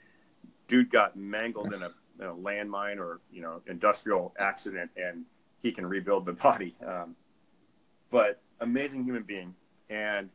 dude 0.68 0.90
got 0.90 1.16
mangled 1.16 1.74
in 1.74 1.84
a, 1.84 1.92
in 2.20 2.26
a 2.26 2.34
landmine 2.34 2.98
or 2.98 3.20
you 3.32 3.42
know 3.42 3.62
industrial 3.68 4.34
accident, 4.40 4.92
and 4.96 5.26
he 5.62 5.72
can 5.72 5.86
rebuild 5.86 6.26
the 6.26 6.34
body. 6.48 6.76
Um, 6.86 7.16
but 8.12 8.42
amazing 8.60 9.04
human 9.04 9.24
being. 9.24 9.56
And 9.90 10.30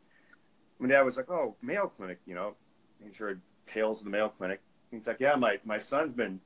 my 0.81 0.89
dad 0.89 1.03
was 1.03 1.17
like, 1.17 1.31
"Oh, 1.31 1.55
Mayo 1.63 1.93
Clinic," 1.97 2.19
you 2.27 2.35
know. 2.35 2.55
He 3.03 3.13
heard 3.17 3.41
tales 3.67 4.01
of 4.01 4.05
the 4.05 4.11
Mayo 4.11 4.29
Clinic. 4.29 4.61
He's 4.91 5.07
like, 5.07 5.21
"Yeah, 5.21 5.37
my, 5.37 5.59
my 5.65 5.79
son's 5.79 6.15
been 6.15 6.41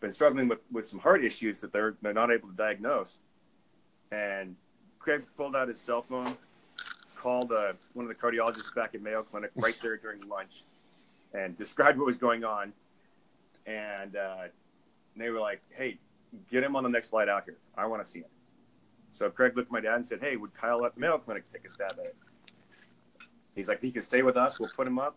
been 0.00 0.12
struggling 0.12 0.48
with, 0.48 0.60
with 0.72 0.86
some 0.86 0.98
heart 0.98 1.22
issues 1.24 1.60
that 1.60 1.72
they're 1.72 1.96
they're 2.00 2.14
not 2.14 2.30
able 2.30 2.48
to 2.48 2.54
diagnose." 2.54 3.20
And 4.12 4.56
Craig 4.98 5.24
pulled 5.36 5.54
out 5.56 5.68
his 5.68 5.80
cell 5.80 6.02
phone, 6.02 6.36
called 7.16 7.52
uh, 7.52 7.72
one 7.92 8.04
of 8.04 8.08
the 8.08 8.14
cardiologists 8.14 8.74
back 8.74 8.94
at 8.94 9.02
Mayo 9.02 9.22
Clinic 9.22 9.50
right 9.56 9.76
there 9.82 9.96
during 9.96 10.20
lunch, 10.28 10.64
and 11.34 11.56
described 11.56 11.98
what 11.98 12.06
was 12.06 12.16
going 12.16 12.44
on. 12.44 12.72
And 13.66 14.16
uh, 14.16 14.44
they 15.16 15.30
were 15.30 15.40
like, 15.40 15.60
"Hey, 15.70 15.98
get 16.50 16.62
him 16.62 16.76
on 16.76 16.84
the 16.84 16.90
next 16.90 17.08
flight 17.08 17.28
out 17.28 17.44
here. 17.44 17.58
I 17.76 17.86
want 17.86 18.02
to 18.02 18.08
see 18.08 18.20
him." 18.20 18.30
So 19.12 19.28
Craig 19.28 19.56
looked 19.56 19.68
at 19.68 19.72
my 19.72 19.80
dad 19.80 19.96
and 19.96 20.06
said, 20.06 20.20
"Hey, 20.20 20.36
would 20.36 20.54
Kyle 20.54 20.84
at 20.86 20.94
the 20.94 21.00
Mayo 21.00 21.18
Clinic 21.18 21.44
take 21.52 21.64
a 21.64 21.68
stab 21.68 21.92
at 21.92 22.06
it?" 22.06 22.16
He's 23.54 23.68
like, 23.68 23.80
"He 23.80 23.90
can 23.90 24.02
stay 24.02 24.22
with 24.22 24.36
us. 24.36 24.58
We'll 24.60 24.70
put 24.76 24.86
him 24.86 24.98
up." 24.98 25.16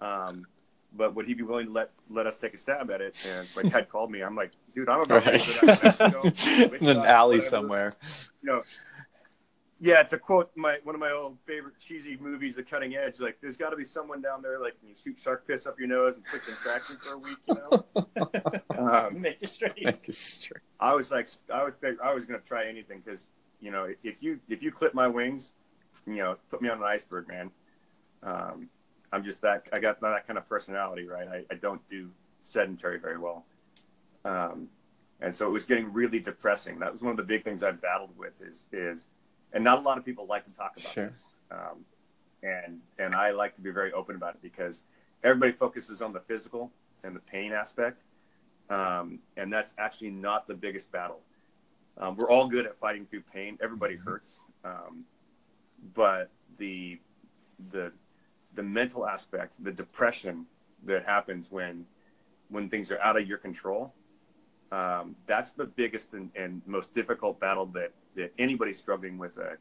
Um, 0.00 0.46
but 0.92 1.14
would 1.14 1.26
he 1.26 1.34
be 1.34 1.42
willing 1.42 1.66
to 1.66 1.72
let 1.72 1.90
let 2.10 2.26
us 2.26 2.38
take 2.38 2.54
a 2.54 2.58
stab 2.58 2.90
at 2.90 3.00
it? 3.00 3.16
And 3.28 3.48
my 3.56 3.62
dad 3.70 3.88
called 3.88 4.10
me. 4.10 4.22
I'm 4.22 4.34
like, 4.36 4.52
dude, 4.74 4.88
I'm 4.88 5.00
about 5.02 5.26
Right. 5.26 5.40
to 5.40 6.10
go 6.12 6.22
in 6.62 6.70
Wichita, 6.70 6.90
an 6.90 6.96
alley 7.06 7.36
whatever. 7.36 7.50
somewhere. 7.50 7.92
You 8.42 8.46
know, 8.48 8.62
yeah. 9.78 10.02
To 10.04 10.18
quote 10.18 10.50
my 10.56 10.78
one 10.84 10.94
of 10.94 11.00
my 11.00 11.10
old 11.10 11.36
favorite 11.46 11.74
cheesy 11.78 12.16
movies, 12.18 12.54
The 12.56 12.62
Cutting 12.62 12.96
Edge, 12.96 13.20
like 13.20 13.38
there's 13.42 13.56
got 13.58 13.70
to 13.70 13.76
be 13.76 13.84
someone 13.84 14.22
down 14.22 14.40
there 14.40 14.58
like 14.58 14.74
you 14.86 14.94
shoot 14.94 15.18
shark 15.20 15.46
piss 15.46 15.66
up 15.66 15.78
your 15.78 15.88
nose 15.88 16.16
and 16.16 16.24
put 16.24 16.42
contraction 16.44 16.96
for 16.96 17.14
a 17.14 17.18
week. 17.18 17.38
You 17.46 17.54
know. 18.78 18.78
um, 19.06 19.20
Make 19.20 19.38
it 19.42 19.50
straight. 19.50 19.84
Make 19.84 20.08
it 20.08 20.14
straight. 20.14 20.62
I 20.80 20.94
was 20.94 21.10
like, 21.10 21.28
I 21.52 21.62
was, 21.62 21.74
I 22.02 22.14
was 22.14 22.24
gonna 22.24 22.38
try 22.40 22.66
anything 22.66 23.02
because 23.04 23.28
you 23.60 23.70
know, 23.70 23.88
if 24.02 24.16
you 24.20 24.40
if 24.48 24.62
you 24.62 24.70
clip 24.72 24.94
my 24.94 25.08
wings, 25.08 25.52
you 26.06 26.16
know, 26.16 26.36
put 26.50 26.62
me 26.62 26.68
on 26.70 26.78
an 26.78 26.84
iceberg, 26.84 27.28
man. 27.28 27.50
Um, 28.26 28.68
I'm 29.12 29.22
just 29.24 29.40
that 29.42 29.68
I 29.72 29.78
got 29.78 30.00
that 30.00 30.26
kind 30.26 30.36
of 30.36 30.48
personality, 30.48 31.06
right? 31.06 31.28
I, 31.28 31.44
I 31.50 31.54
don't 31.54 31.80
do 31.88 32.10
sedentary 32.40 32.98
very 32.98 33.18
well, 33.18 33.46
um, 34.24 34.68
and 35.20 35.34
so 35.34 35.46
it 35.46 35.50
was 35.50 35.64
getting 35.64 35.92
really 35.92 36.18
depressing. 36.18 36.80
That 36.80 36.92
was 36.92 37.02
one 37.02 37.12
of 37.12 37.16
the 37.16 37.22
big 37.22 37.44
things 37.44 37.62
I've 37.62 37.80
battled 37.80 38.18
with 38.18 38.42
is 38.42 38.66
is, 38.72 39.06
and 39.52 39.62
not 39.62 39.78
a 39.78 39.80
lot 39.82 39.96
of 39.96 40.04
people 40.04 40.26
like 40.26 40.44
to 40.46 40.54
talk 40.54 40.72
about 40.76 40.92
Sure. 40.92 41.06
this, 41.06 41.24
um, 41.52 41.84
and 42.42 42.80
and 42.98 43.14
I 43.14 43.30
like 43.30 43.54
to 43.54 43.60
be 43.60 43.70
very 43.70 43.92
open 43.92 44.16
about 44.16 44.34
it 44.34 44.42
because 44.42 44.82
everybody 45.22 45.52
focuses 45.52 46.02
on 46.02 46.12
the 46.12 46.20
physical 46.20 46.72
and 47.04 47.14
the 47.14 47.20
pain 47.20 47.52
aspect, 47.52 48.02
um, 48.70 49.20
and 49.36 49.52
that's 49.52 49.72
actually 49.78 50.10
not 50.10 50.48
the 50.48 50.54
biggest 50.54 50.90
battle. 50.90 51.20
Um, 51.96 52.16
we're 52.16 52.28
all 52.28 52.48
good 52.48 52.66
at 52.66 52.76
fighting 52.78 53.06
through 53.06 53.22
pain. 53.32 53.56
Everybody 53.62 53.94
hurts, 53.94 54.40
um, 54.64 55.04
but 55.94 56.30
the 56.58 56.98
the 57.70 57.92
the 58.56 58.62
mental 58.62 59.06
aspect, 59.06 59.52
the 59.62 59.72
depression 59.72 60.46
that 60.84 61.04
happens 61.04 61.50
when 61.50 61.86
when 62.48 62.68
things 62.68 62.90
are 62.92 63.00
out 63.00 63.16
of 63.16 63.26
your 63.26 63.38
control, 63.38 63.92
um, 64.70 65.16
that's 65.26 65.50
the 65.50 65.64
biggest 65.64 66.12
and, 66.12 66.30
and 66.36 66.62
most 66.66 66.94
difficult 66.94 67.38
battle 67.38 67.66
that 67.66 67.92
that 68.16 68.32
anybody 68.38 68.72
struggling 68.72 69.18
with 69.18 69.36
a 69.38 69.56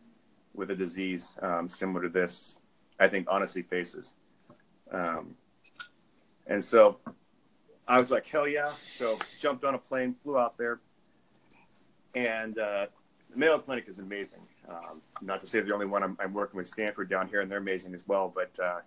with 0.53 0.71
a 0.71 0.75
disease 0.75 1.33
um, 1.41 1.69
similar 1.69 2.01
to 2.03 2.09
this 2.09 2.57
I 2.99 3.07
think, 3.07 3.27
honestly 3.29 3.61
faces. 3.61 4.11
Um, 4.91 5.35
and 6.47 6.63
so 6.63 6.99
I 7.87 7.99
was 7.99 8.11
like, 8.11 8.25
hell 8.25 8.47
yeah. 8.47 8.71
So 8.97 9.19
jumped 9.39 9.63
on 9.63 9.75
a 9.75 9.77
plane, 9.77 10.15
flew 10.23 10.37
out 10.37 10.57
there. 10.57 10.79
And 12.13 12.57
uh, 12.57 12.87
the 13.29 13.37
Mayo 13.37 13.59
Clinic 13.59 13.85
is 13.87 13.99
amazing. 13.99 14.39
Um, 14.69 15.01
not 15.21 15.39
to 15.41 15.47
say 15.47 15.61
the 15.61 15.73
only 15.73 15.85
one 15.85 16.03
I'm, 16.03 16.17
I'm, 16.19 16.33
working 16.33 16.57
with 16.57 16.67
Stanford 16.67 17.09
down 17.09 17.27
here, 17.27 17.41
and 17.41 17.51
they're 17.51 17.59
amazing 17.59 17.93
as 17.93 18.03
well. 18.07 18.31
But 18.33 18.57
uh, 18.59 18.79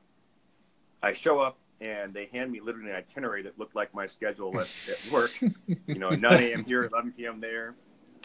I 1.02 1.12
show 1.12 1.38
up 1.40 1.58
and 1.80 2.12
they 2.12 2.26
hand 2.26 2.50
me 2.50 2.60
literally 2.60 2.90
an 2.90 2.96
itinerary 2.96 3.42
that 3.42 3.58
looked 3.58 3.76
like 3.76 3.94
my 3.94 4.06
schedule 4.06 4.58
at, 4.60 4.68
at 4.88 5.12
work. 5.12 5.30
you 5.86 5.98
know, 5.98 6.10
9 6.10 6.42
a.m. 6.42 6.64
here, 6.64 6.84
11 6.84 7.12
p.m. 7.12 7.40
there, 7.40 7.76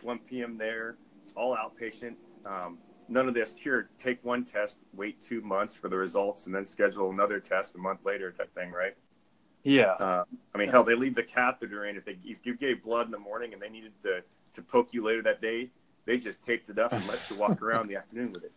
1 0.02 0.20
p.m. 0.20 0.58
there. 0.58 0.96
It's 1.24 1.34
all 1.36 1.56
outpatient. 1.56 2.16
Um, 2.46 2.80
none 3.08 3.28
of 3.28 3.34
this 3.34 3.54
here. 3.56 3.89
Take 4.00 4.24
one 4.24 4.44
test, 4.44 4.78
wait 4.94 5.22
two 5.22 5.42
months 5.42 5.78
for 5.78 5.89
the 5.89 5.98
results, 5.98 6.48
and 6.48 6.56
then 6.56 6.66
schedule 6.66 7.12
another 7.12 7.39
test 7.39 7.76
a 7.76 7.78
month 7.78 8.00
later, 8.04 8.32
type 8.32 8.54
thing, 8.56 8.72
right? 8.72 8.96
Yeah. 9.63 9.92
Uh, 9.92 10.24
I 10.54 10.58
mean, 10.58 10.70
hell, 10.70 10.84
they 10.84 10.96
leave 10.96 11.16
the 11.16 11.24
catheter 11.24 11.86
in. 11.86 11.96
If 11.96 12.06
they 12.06 12.18
if 12.24 12.46
you 12.46 12.56
gave 12.56 12.84
blood 12.84 13.06
in 13.06 13.12
the 13.12 13.20
morning 13.20 13.54
and 13.54 13.62
they 13.62 13.70
needed 13.70 13.94
to 14.04 14.24
to 14.54 14.62
poke 14.62 14.94
you 14.94 15.04
later 15.04 15.22
that 15.24 15.42
day, 15.42 15.70
they 16.06 16.18
just 16.18 16.42
taped 16.44 16.70
it 16.70 16.80
up 16.80 16.94
and 16.94 17.06
let 17.08 17.20
you 17.30 17.36
walk 17.36 17.62
around 17.62 17.88
the 17.88 17.96
afternoon 17.96 18.32
with 18.32 18.44
it. 18.44 18.52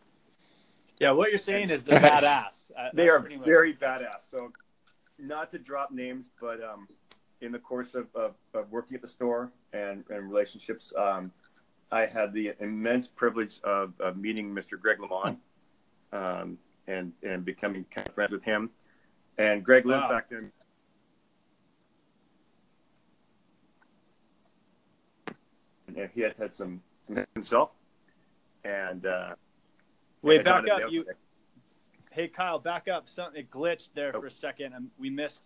Yeah, 0.99 1.11
what 1.11 1.31
you're 1.31 1.39
saying 1.39 1.71
is 1.71 1.85
they're 1.85 2.01
badass. 2.01 2.71
Uh, 2.77 2.89
they 2.95 3.09
are 3.09 3.21
very 3.21 3.75
badass. 3.75 4.31
So, 4.31 4.51
not 5.19 5.51
to 5.51 5.59
drop 5.59 5.91
names, 5.91 6.31
but 6.41 6.63
um, 6.63 6.89
in 7.41 7.53
the 7.53 7.59
course 7.59 7.95
of, 7.95 8.07
of, 8.15 8.35
of, 8.55 8.71
working 8.71 8.95
at 8.95 9.03
the 9.03 9.09
store 9.09 9.53
and, 9.73 10.05
and 10.11 10.29
relationships, 10.29 10.93
um, 10.97 11.33
I 11.93 12.07
had 12.07 12.33
the 12.33 12.53
immense 12.61 13.09
privilege 13.09 13.61
of, 13.63 13.93
of 14.01 14.17
meeting 14.17 14.55
Mr. 14.55 14.81
Greg 14.81 14.99
LeMond 14.99 15.37
um, 16.13 16.59
and 16.87 17.13
and 17.23 17.45
becoming 17.45 17.85
kind 17.91 18.09
of 18.09 18.15
friends 18.15 18.33
with 18.33 18.43
him. 18.43 18.71
And 19.39 19.63
Greg 19.63 19.85
lives 19.85 20.03
wow. 20.03 20.09
back 20.09 20.29
there. 20.29 20.51
And 25.89 26.11
he 26.15 26.21
had 26.23 26.35
had 26.39 26.55
some, 26.55 26.83
some 26.83 26.83
himself. 27.35 27.73
And 28.65 29.07
uh, 29.07 29.35
wait, 30.23 30.45
back 30.45 30.69
up. 30.69 30.91
You, 30.91 31.05
hey 32.11 32.29
Kyle, 32.29 32.59
back 32.59 32.89
up. 32.89 33.09
Something 33.09 33.41
it 33.41 33.51
glitched 33.51 33.91
there 33.95 34.13
oh. 34.15 34.21
for 34.21 34.27
a 34.27 34.31
second. 34.31 34.75
Um, 34.75 34.91
we 34.99 35.11
missed. 35.11 35.43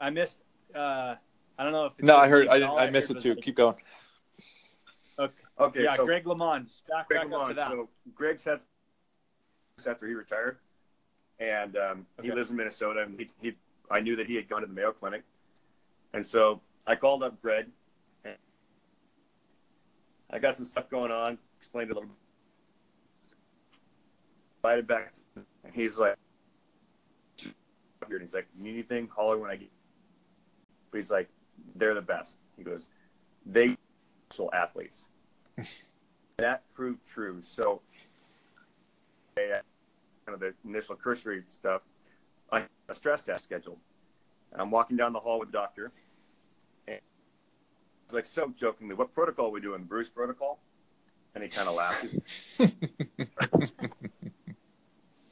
I 0.00 0.10
missed. 0.10 0.40
Uh, 0.74 1.14
I 1.58 1.62
don't 1.62 1.72
know 1.72 1.86
if. 1.86 1.92
no, 2.00 2.16
I 2.16 2.28
heard. 2.28 2.48
I, 2.48 2.58
I, 2.60 2.86
I 2.86 2.90
missed 2.90 3.10
it 3.10 3.20
too. 3.20 3.36
Keep 3.36 3.56
going. 3.56 3.76
Okay. 5.18 5.32
Okay. 5.60 5.84
Yeah, 5.84 5.96
so 5.96 6.04
Greg 6.04 6.24
LeMond. 6.24 6.82
Back, 6.88 7.08
Greg 7.08 7.20
back 7.20 7.28
LeMond. 7.28 7.42
up 7.42 7.48
to 7.48 7.54
that. 7.54 7.68
So 7.68 7.88
Greg 8.14 8.40
said 8.40 8.60
after 9.86 10.06
he 10.06 10.14
retired, 10.14 10.58
and 11.38 11.76
um, 11.76 12.06
okay. 12.18 12.28
he 12.28 12.34
lives 12.34 12.50
in 12.50 12.56
Minnesota. 12.56 13.02
And 13.02 13.18
he, 13.18 13.30
he, 13.40 13.54
I 13.90 14.00
knew 14.00 14.16
that 14.16 14.26
he 14.26 14.34
had 14.34 14.48
gone 14.48 14.62
to 14.62 14.66
the 14.66 14.72
Mayo 14.72 14.92
Clinic, 14.92 15.22
and 16.12 16.26
so 16.26 16.60
I 16.86 16.96
called 16.96 17.22
up 17.22 17.40
Greg. 17.40 17.66
I 20.34 20.40
got 20.40 20.56
some 20.56 20.64
stuff 20.64 20.90
going 20.90 21.12
on. 21.12 21.38
Explained 21.58 21.92
a 21.92 21.94
little. 21.94 22.10
Invited 24.58 24.86
back, 24.88 25.14
and 25.36 25.72
he's 25.72 25.98
like, 25.98 26.16
and 27.44 28.20
he's 28.20 28.34
like, 28.34 28.48
"Need 28.58 28.72
anything? 28.72 29.08
Holler 29.14 29.38
when 29.38 29.50
I 29.50 29.56
get." 29.56 29.70
But 30.90 30.98
he's 30.98 31.10
like, 31.10 31.28
"They're 31.76 31.94
the 31.94 32.02
best." 32.02 32.38
He 32.56 32.64
goes, 32.64 32.88
"They 33.46 33.76
actual 34.28 34.50
athletes." 34.52 35.06
that 36.38 36.68
proved 36.68 37.06
true. 37.06 37.40
So, 37.40 37.82
kind 39.36 39.62
of 40.28 40.40
the 40.40 40.54
initial 40.64 40.96
cursory 40.96 41.44
stuff, 41.46 41.82
I 42.50 42.64
a 42.88 42.94
stress 42.94 43.22
test 43.22 43.44
scheduled. 43.44 43.78
And 44.50 44.60
I'm 44.60 44.70
walking 44.70 44.96
down 44.96 45.12
the 45.12 45.20
hall 45.20 45.38
with 45.38 45.52
the 45.52 45.58
doctor. 45.58 45.92
Like, 48.12 48.26
so 48.26 48.52
jokingly, 48.56 48.94
what 48.94 49.12
protocol 49.12 49.46
are 49.46 49.50
we 49.50 49.60
doing? 49.60 49.84
Bruce 49.84 50.08
protocol? 50.08 50.60
And 51.34 51.42
he 51.42 51.50
kind 51.50 51.68
of 51.68 51.74
laughs. 51.74 52.14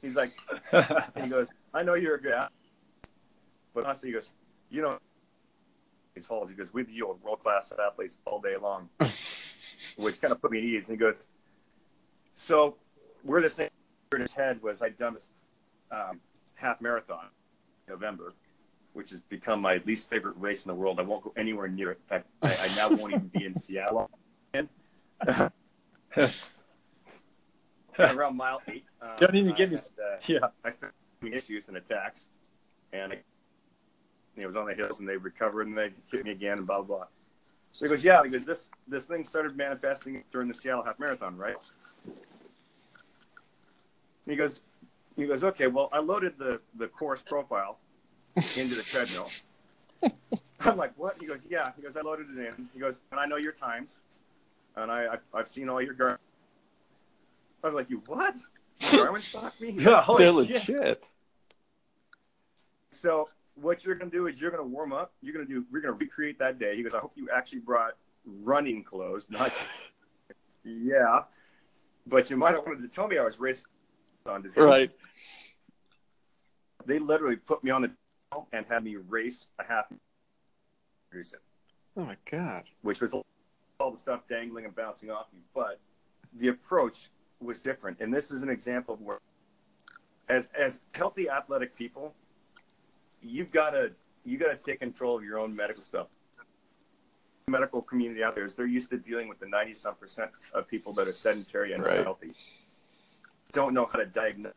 he's 0.01 0.15
like, 0.15 0.33
he 1.21 1.29
goes, 1.29 1.47
I 1.73 1.83
know 1.83 1.93
you're 1.93 2.15
a 2.15 2.21
good. 2.21 2.47
But 3.73 3.85
honestly, 3.85 4.09
he 4.09 4.13
goes, 4.13 4.31
you 4.69 4.81
know, 4.81 4.99
these 6.13 6.25
halls, 6.25 6.49
he 6.49 6.55
goes, 6.55 6.73
with 6.73 6.89
you, 6.89 7.17
world 7.23 7.39
class 7.39 7.71
athletes 7.71 8.17
all 8.25 8.41
day 8.41 8.57
long 8.57 8.89
which 9.97 10.21
kind 10.21 10.31
of 10.31 10.41
put 10.41 10.51
me 10.51 10.57
at 10.59 10.63
ease. 10.63 10.87
And 10.87 10.97
he 10.97 10.99
goes, 10.99 11.25
so 12.33 12.75
where 13.23 13.41
this 13.41 13.55
thing 13.55 13.69
in 14.13 14.21
his 14.21 14.31
head 14.31 14.61
was 14.61 14.81
I'd 14.81 14.97
done 14.97 15.13
this 15.13 15.31
um, 15.91 16.19
half 16.55 16.81
marathon 16.81 17.25
in 17.87 17.93
November, 17.93 18.33
which 18.93 19.09
has 19.09 19.21
become 19.21 19.59
my 19.59 19.81
least 19.85 20.09
favorite 20.09 20.35
race 20.37 20.63
in 20.63 20.69
the 20.69 20.75
world. 20.75 20.99
I 20.99 21.03
won't 21.03 21.23
go 21.23 21.33
anywhere 21.35 21.67
near 21.67 21.91
it. 21.91 21.99
In 22.03 22.09
fact, 22.09 22.27
I, 22.41 22.55
I 22.55 22.75
now 22.75 22.89
won't 22.89 23.13
even 23.13 23.27
be 23.27 23.45
in 23.45 23.53
Seattle. 23.55 24.09
around 27.99 28.37
mile 28.37 28.61
eight. 28.67 28.85
Um, 29.01 29.09
Don't 29.17 29.35
even 29.35 29.53
give 29.55 29.71
me. 29.71 29.77
Uh, 29.77 30.17
yeah. 30.27 30.39
I 30.63 30.71
started 30.71 30.95
having 31.21 31.33
issues 31.33 31.67
and 31.67 31.77
attacks, 31.77 32.29
and 32.91 33.13
it 34.35 34.45
was 34.45 34.55
on 34.55 34.65
the 34.65 34.73
hills, 34.73 34.99
and 34.99 35.07
they 35.07 35.17
recovered, 35.17 35.67
and 35.67 35.77
they 35.77 35.91
hit 36.11 36.23
me 36.23 36.31
again, 36.31 36.59
and 36.59 36.67
blah 36.67 36.81
blah. 36.81 36.97
blah. 36.97 37.05
So 37.71 37.85
he 37.85 37.89
goes, 37.89 38.03
yeah. 38.03 38.21
Goes, 38.27 38.45
this 38.45 38.69
this 38.87 39.05
thing 39.05 39.25
started 39.25 39.57
manifesting 39.57 40.23
during 40.31 40.47
the 40.47 40.53
Seattle 40.53 40.83
Half 40.83 40.99
Marathon, 40.99 41.35
right? 41.37 41.55
And 42.05 42.15
he 44.27 44.35
goes, 44.35 44.61
he 45.15 45.25
goes, 45.25 45.43
okay. 45.43 45.67
Well, 45.67 45.89
I 45.91 45.99
loaded 45.99 46.37
the 46.37 46.61
the 46.75 46.87
course 46.87 47.21
profile 47.21 47.79
into 48.35 48.75
the 48.75 48.83
treadmill. 48.83 49.29
I'm 50.61 50.77
like, 50.77 50.93
what? 50.97 51.17
He 51.19 51.25
goes, 51.25 51.45
yeah. 51.49 51.71
He 51.75 51.81
goes, 51.81 51.97
I 51.97 52.01
loaded 52.01 52.27
it 52.35 52.39
in. 52.39 52.69
He 52.73 52.79
goes, 52.79 53.01
and 53.11 53.19
I 53.19 53.25
know 53.25 53.37
your 53.37 53.51
times, 53.51 53.97
and 54.75 54.91
I, 54.91 55.17
I 55.33 55.37
have 55.37 55.47
seen 55.47 55.69
all 55.69 55.81
your 55.81 55.93
Garmin. 55.93 56.17
I 57.63 57.67
was 57.67 57.75
like, 57.75 57.89
you 57.89 58.01
what? 58.07 58.35
Garmin 58.79 59.19
stock 59.19 59.59
me? 59.61 59.71
Yeah, 59.71 60.05
they're 60.17 60.31
legit. 60.31 61.09
So 62.91 63.29
what 63.55 63.85
you're 63.85 63.95
going 63.95 64.09
to 64.09 64.17
do 64.17 64.27
is 64.27 64.39
you're 64.39 64.51
going 64.51 64.63
to 64.63 64.69
warm 64.69 64.93
up. 64.93 65.13
You're 65.21 65.33
going 65.33 65.47
to 65.47 65.51
do. 65.53 65.65
We're 65.71 65.81
going 65.81 65.93
to 65.93 65.99
recreate 65.99 66.39
that 66.39 66.59
day. 66.59 66.75
He 66.75 66.83
goes, 66.83 66.93
I 66.93 66.99
hope 66.99 67.13
you 67.15 67.29
actually 67.33 67.59
brought 67.59 67.95
running 68.25 68.83
clothes, 68.83 69.27
not. 69.29 69.51
yeah, 70.63 71.21
but 72.07 72.29
you 72.29 72.37
might 72.37 72.55
have 72.55 72.65
wanted 72.65 72.81
to 72.81 72.87
tell 72.87 73.07
me 73.07 73.17
I 73.17 73.23
was 73.23 73.39
racing 73.39 73.65
on 74.25 74.43
today. 74.43 74.61
Right. 74.61 74.91
They 76.85 76.99
literally 76.99 77.37
put 77.37 77.63
me 77.63 77.71
on 77.71 77.81
the 77.81 77.91
and 78.51 78.65
had 78.65 78.83
me 78.83 78.95
race 78.95 79.47
a 79.59 79.63
half. 79.63 79.85
Oh 81.95 82.05
my 82.05 82.17
god! 82.29 82.63
Which 82.81 83.01
was 83.01 83.13
all 83.13 83.91
the 83.91 83.97
stuff 83.97 84.27
dangling 84.27 84.65
and 84.65 84.75
bouncing 84.75 85.11
off 85.11 85.27
you, 85.33 85.39
but 85.53 85.79
the 86.39 86.47
approach 86.47 87.09
was 87.39 87.59
different. 87.59 87.99
And 87.99 88.13
this 88.13 88.31
is 88.31 88.41
an 88.41 88.49
example 88.49 88.95
of 88.95 89.01
where, 89.01 89.19
as 90.29 90.49
as 90.57 90.79
healthy 90.93 91.29
athletic 91.29 91.75
people, 91.75 92.13
you've 93.21 93.51
got 93.51 93.71
to 93.71 93.91
you 94.25 94.37
got 94.37 94.49
to 94.49 94.57
take 94.57 94.79
control 94.79 95.17
of 95.17 95.23
your 95.23 95.37
own 95.37 95.55
medical 95.55 95.83
stuff. 95.83 96.07
The 97.45 97.51
medical 97.51 97.81
community 97.81 98.23
out 98.23 98.35
there 98.35 98.45
is 98.45 98.55
they're 98.55 98.65
used 98.65 98.89
to 98.91 98.97
dealing 98.97 99.27
with 99.27 99.39
the 99.39 99.47
90 99.47 99.73
some 99.73 99.95
percent 99.95 100.31
of 100.53 100.67
people 100.67 100.93
that 100.93 101.07
are 101.07 101.13
sedentary 101.13 101.73
and 101.73 101.83
right. 101.83 101.97
unhealthy. 101.97 102.33
Don't 103.51 103.73
know 103.73 103.85
how 103.85 103.99
to 103.99 104.05
diagnose. 104.05 104.53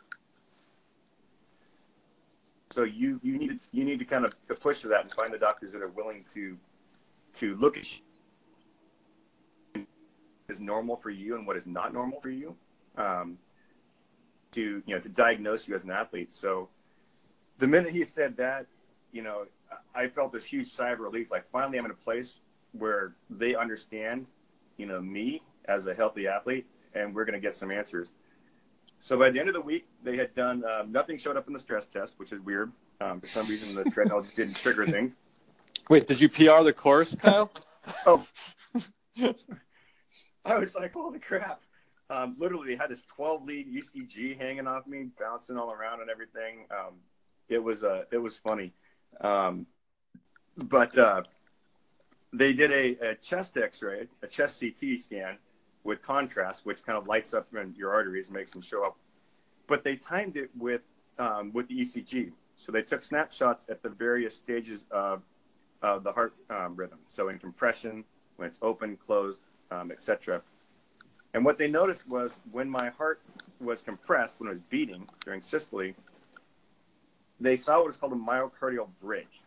So 2.76 2.84
you 2.84 3.18
you 3.22 3.38
need 3.38 3.58
you 3.72 3.84
need 3.84 3.98
to 4.00 4.04
kind 4.04 4.26
of 4.26 4.34
push 4.60 4.82
for 4.82 4.88
that 4.88 5.00
and 5.00 5.10
find 5.10 5.32
the 5.32 5.38
doctors 5.38 5.72
that 5.72 5.80
are 5.80 5.88
willing 5.88 6.26
to 6.34 6.58
to 7.36 7.56
look 7.56 7.78
at 7.78 7.86
is 10.50 10.60
normal 10.60 10.94
for 10.94 11.08
you 11.08 11.36
and 11.36 11.46
what 11.46 11.56
is 11.56 11.66
not 11.66 11.94
normal 11.94 12.20
for 12.20 12.28
you. 12.28 12.54
Um, 12.98 13.38
to 14.50 14.82
you 14.84 14.94
know 14.94 15.00
to 15.00 15.08
diagnose 15.08 15.66
you 15.66 15.74
as 15.74 15.84
an 15.84 15.90
athlete. 15.90 16.30
So 16.30 16.68
the 17.56 17.66
minute 17.66 17.92
he 17.92 18.04
said 18.04 18.36
that, 18.36 18.66
you 19.10 19.22
know, 19.22 19.46
I 19.94 20.08
felt 20.08 20.34
this 20.34 20.44
huge 20.44 20.68
sigh 20.68 20.90
of 20.90 21.00
relief. 21.00 21.30
Like 21.30 21.46
finally, 21.46 21.78
I'm 21.78 21.86
in 21.86 21.92
a 21.92 21.94
place 21.94 22.42
where 22.72 23.14
they 23.30 23.54
understand, 23.54 24.26
you 24.76 24.84
know, 24.84 25.00
me 25.00 25.40
as 25.64 25.86
a 25.86 25.94
healthy 25.94 26.28
athlete, 26.28 26.66
and 26.94 27.14
we're 27.14 27.24
going 27.24 27.40
to 27.40 27.40
get 27.40 27.54
some 27.54 27.70
answers. 27.70 28.10
So 29.00 29.18
by 29.18 29.30
the 29.30 29.38
end 29.38 29.48
of 29.48 29.54
the 29.54 29.61
week, 29.61 29.87
they 30.02 30.16
had 30.16 30.35
done 30.35 30.64
um, 30.64 30.90
nothing 30.90 31.18
showed 31.18 31.37
up 31.37 31.46
in 31.46 31.52
the 31.52 31.61
stress 31.61 31.87
test, 31.87 32.18
which 32.18 32.32
is 32.32 32.40
weird. 32.40 32.72
Um, 33.00 33.20
for 33.20 33.26
some 33.26 33.46
reason, 33.46 33.74
the 33.74 33.85
treadmill 33.90 34.26
didn't 34.35 34.56
trigger 34.56 34.87
things. 34.87 35.16
Wait, 35.88 36.06
did 36.06 36.20
you 36.20 36.28
PR 36.28 36.62
the 36.62 36.72
course, 36.72 37.14
Kyle? 37.14 37.52
oh, 38.06 38.26
I 40.44 40.59
was 40.59 40.74
like, 40.74 40.92
holy 40.92 41.18
crap! 41.18 41.61
Um, 42.09 42.37
literally, 42.38 42.68
they 42.68 42.76
had 42.76 42.90
this 42.90 43.02
12 43.02 43.44
lead 43.44 43.72
ECG 43.72 44.38
hanging 44.38 44.66
off 44.66 44.87
me, 44.87 45.09
bouncing 45.18 45.56
all 45.56 45.72
around 45.72 46.00
and 46.00 46.11
everything. 46.11 46.66
Um, 46.70 46.94
it 47.48 47.62
was 47.62 47.85
uh, 47.85 48.04
it 48.11 48.18
was 48.18 48.37
funny, 48.37 48.72
um, 49.20 49.66
but 50.56 50.96
uh, 50.98 51.22
they 52.32 52.52
did 52.52 52.72
a, 52.72 53.11
a 53.11 53.14
chest 53.16 53.56
X-ray, 53.56 54.09
a 54.22 54.26
chest 54.26 54.61
CT 54.61 54.98
scan 54.98 55.38
with 55.87 56.03
contrast, 56.03 56.66
which 56.66 56.85
kind 56.85 56.99
of 56.99 57.07
lights 57.07 57.33
up 57.33 57.49
your 57.77 57.92
arteries, 57.92 58.27
and 58.27 58.37
makes 58.37 58.51
them 58.51 58.61
show 58.61 58.85
up. 58.85 58.96
But 59.66 59.85
they 59.85 59.96
timed 59.96 60.37
it 60.37 60.51
with 60.57 60.83
um, 61.18 61.53
with 61.53 61.68
the 61.68 61.81
ECG. 61.81 62.33
So 62.57 62.72
they 62.72 62.83
took 62.83 63.05
snapshots 63.05 63.66
at 63.68 63.83
the 63.83 63.88
various 63.88 64.35
stages 64.35 64.87
of, 64.90 65.22
of 65.83 66.05
the 66.05 66.12
heart 66.12 66.35
um, 66.51 66.75
rhythm. 66.75 66.99
So 67.07 67.29
in 67.29 67.38
compression, 67.38 68.05
when 68.37 68.49
it's 68.49 68.59
open, 68.62 68.96
closed, 68.96 69.40
um, 69.70 69.90
etc. 69.90 70.42
And 71.35 71.44
what 71.44 71.59
they 71.59 71.68
noticed 71.68 72.09
was 72.09 72.38
when 72.51 72.68
my 72.68 72.88
heart 72.90 73.20
was 73.61 73.83
compressed, 73.83 74.37
when 74.38 74.49
it 74.49 74.53
was 74.53 74.61
beating 74.61 75.07
during 75.25 75.42
systole, 75.42 75.92
they 77.38 77.57
saw 77.57 77.81
what 77.81 77.88
is 77.88 77.96
called 77.96 78.12
a 78.12 78.16
myocardial 78.16 78.88
bridge. 79.01 79.42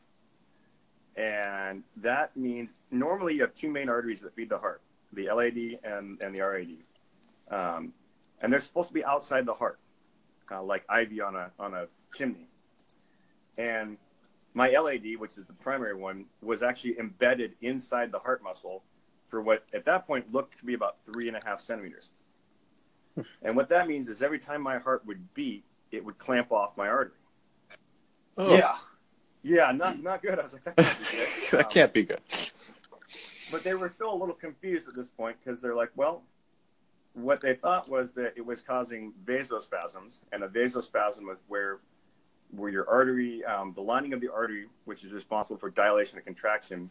And 1.15 1.83
that 1.97 2.37
means 2.37 2.73
normally 2.91 3.35
you 3.35 3.41
have 3.41 3.55
two 3.55 3.69
main 3.69 3.89
arteries 3.89 4.21
that 4.21 4.35
feed 4.35 4.49
the 4.49 4.59
heart, 4.59 4.81
the 5.13 5.29
LAD 5.31 5.79
and, 5.83 6.21
and 6.21 6.33
the 6.35 6.41
RAD. 6.41 6.77
Um, 7.49 7.93
and 8.41 8.51
they're 8.51 8.59
supposed 8.59 8.89
to 8.89 8.93
be 8.93 9.03
outside 9.03 9.45
the 9.45 9.53
heart, 9.53 9.79
uh, 10.51 10.61
like 10.63 10.83
ivy 10.87 11.21
on 11.21 11.35
a, 11.35 11.51
on 11.59 11.73
a 11.73 11.87
chimney. 12.13 12.47
And 13.57 13.97
my 14.53 14.69
LAD, 14.69 15.17
which 15.17 15.37
is 15.37 15.45
the 15.45 15.53
primary 15.53 15.95
one, 15.95 16.25
was 16.41 16.63
actually 16.63 16.97
embedded 16.99 17.53
inside 17.61 18.11
the 18.11 18.19
heart 18.19 18.43
muscle 18.43 18.83
for 19.27 19.41
what 19.41 19.63
at 19.73 19.85
that 19.85 20.07
point 20.07 20.31
looked 20.31 20.57
to 20.59 20.65
be 20.65 20.73
about 20.73 20.97
three 21.05 21.27
and 21.27 21.37
a 21.37 21.41
half 21.43 21.59
centimeters. 21.59 22.09
and 23.41 23.55
what 23.55 23.69
that 23.69 23.87
means 23.87 24.09
is 24.09 24.21
every 24.21 24.39
time 24.39 24.61
my 24.61 24.77
heart 24.79 25.05
would 25.05 25.33
beat, 25.33 25.63
it 25.91 26.03
would 26.03 26.17
clamp 26.17 26.51
off 26.51 26.77
my 26.77 26.87
artery. 26.87 27.17
Oh, 28.37 28.55
Yeah. 28.55 28.75
Yeah, 29.41 29.71
not 29.71 30.03
not 30.03 30.21
good. 30.21 30.37
I 30.37 30.43
was 30.43 30.53
like, 30.53 30.63
that 30.65 30.75
can't 30.75 30.99
be 30.99 31.17
good. 31.17 31.29
that 31.51 31.65
Um, 31.65 31.71
can't 31.71 31.93
be 31.93 32.03
good. 32.03 32.21
But 33.51 33.63
they 33.63 33.73
were 33.73 33.89
still 33.89 34.13
a 34.13 34.15
little 34.15 34.35
confused 34.35 34.87
at 34.87 34.95
this 34.95 35.07
point 35.07 35.37
because 35.43 35.61
they're 35.61 35.75
like, 35.75 35.91
well, 35.95 36.23
what 37.13 37.41
they 37.41 37.53
thought 37.53 37.89
was 37.89 38.11
that 38.11 38.33
it 38.35 38.45
was 38.45 38.61
causing 38.61 39.13
vasospasms, 39.25 40.21
and 40.31 40.43
a 40.43 40.47
vasospasm 40.47 41.23
was 41.23 41.37
where 41.47 41.79
where 42.51 42.71
your 42.71 42.89
artery, 42.89 43.45
um, 43.45 43.73
the 43.75 43.81
lining 43.81 44.11
of 44.11 44.21
the 44.21 44.31
artery, 44.31 44.65
which 44.85 45.03
is 45.03 45.13
responsible 45.13 45.57
for 45.57 45.69
dilation 45.69 46.17
and 46.17 46.25
contraction, 46.25 46.89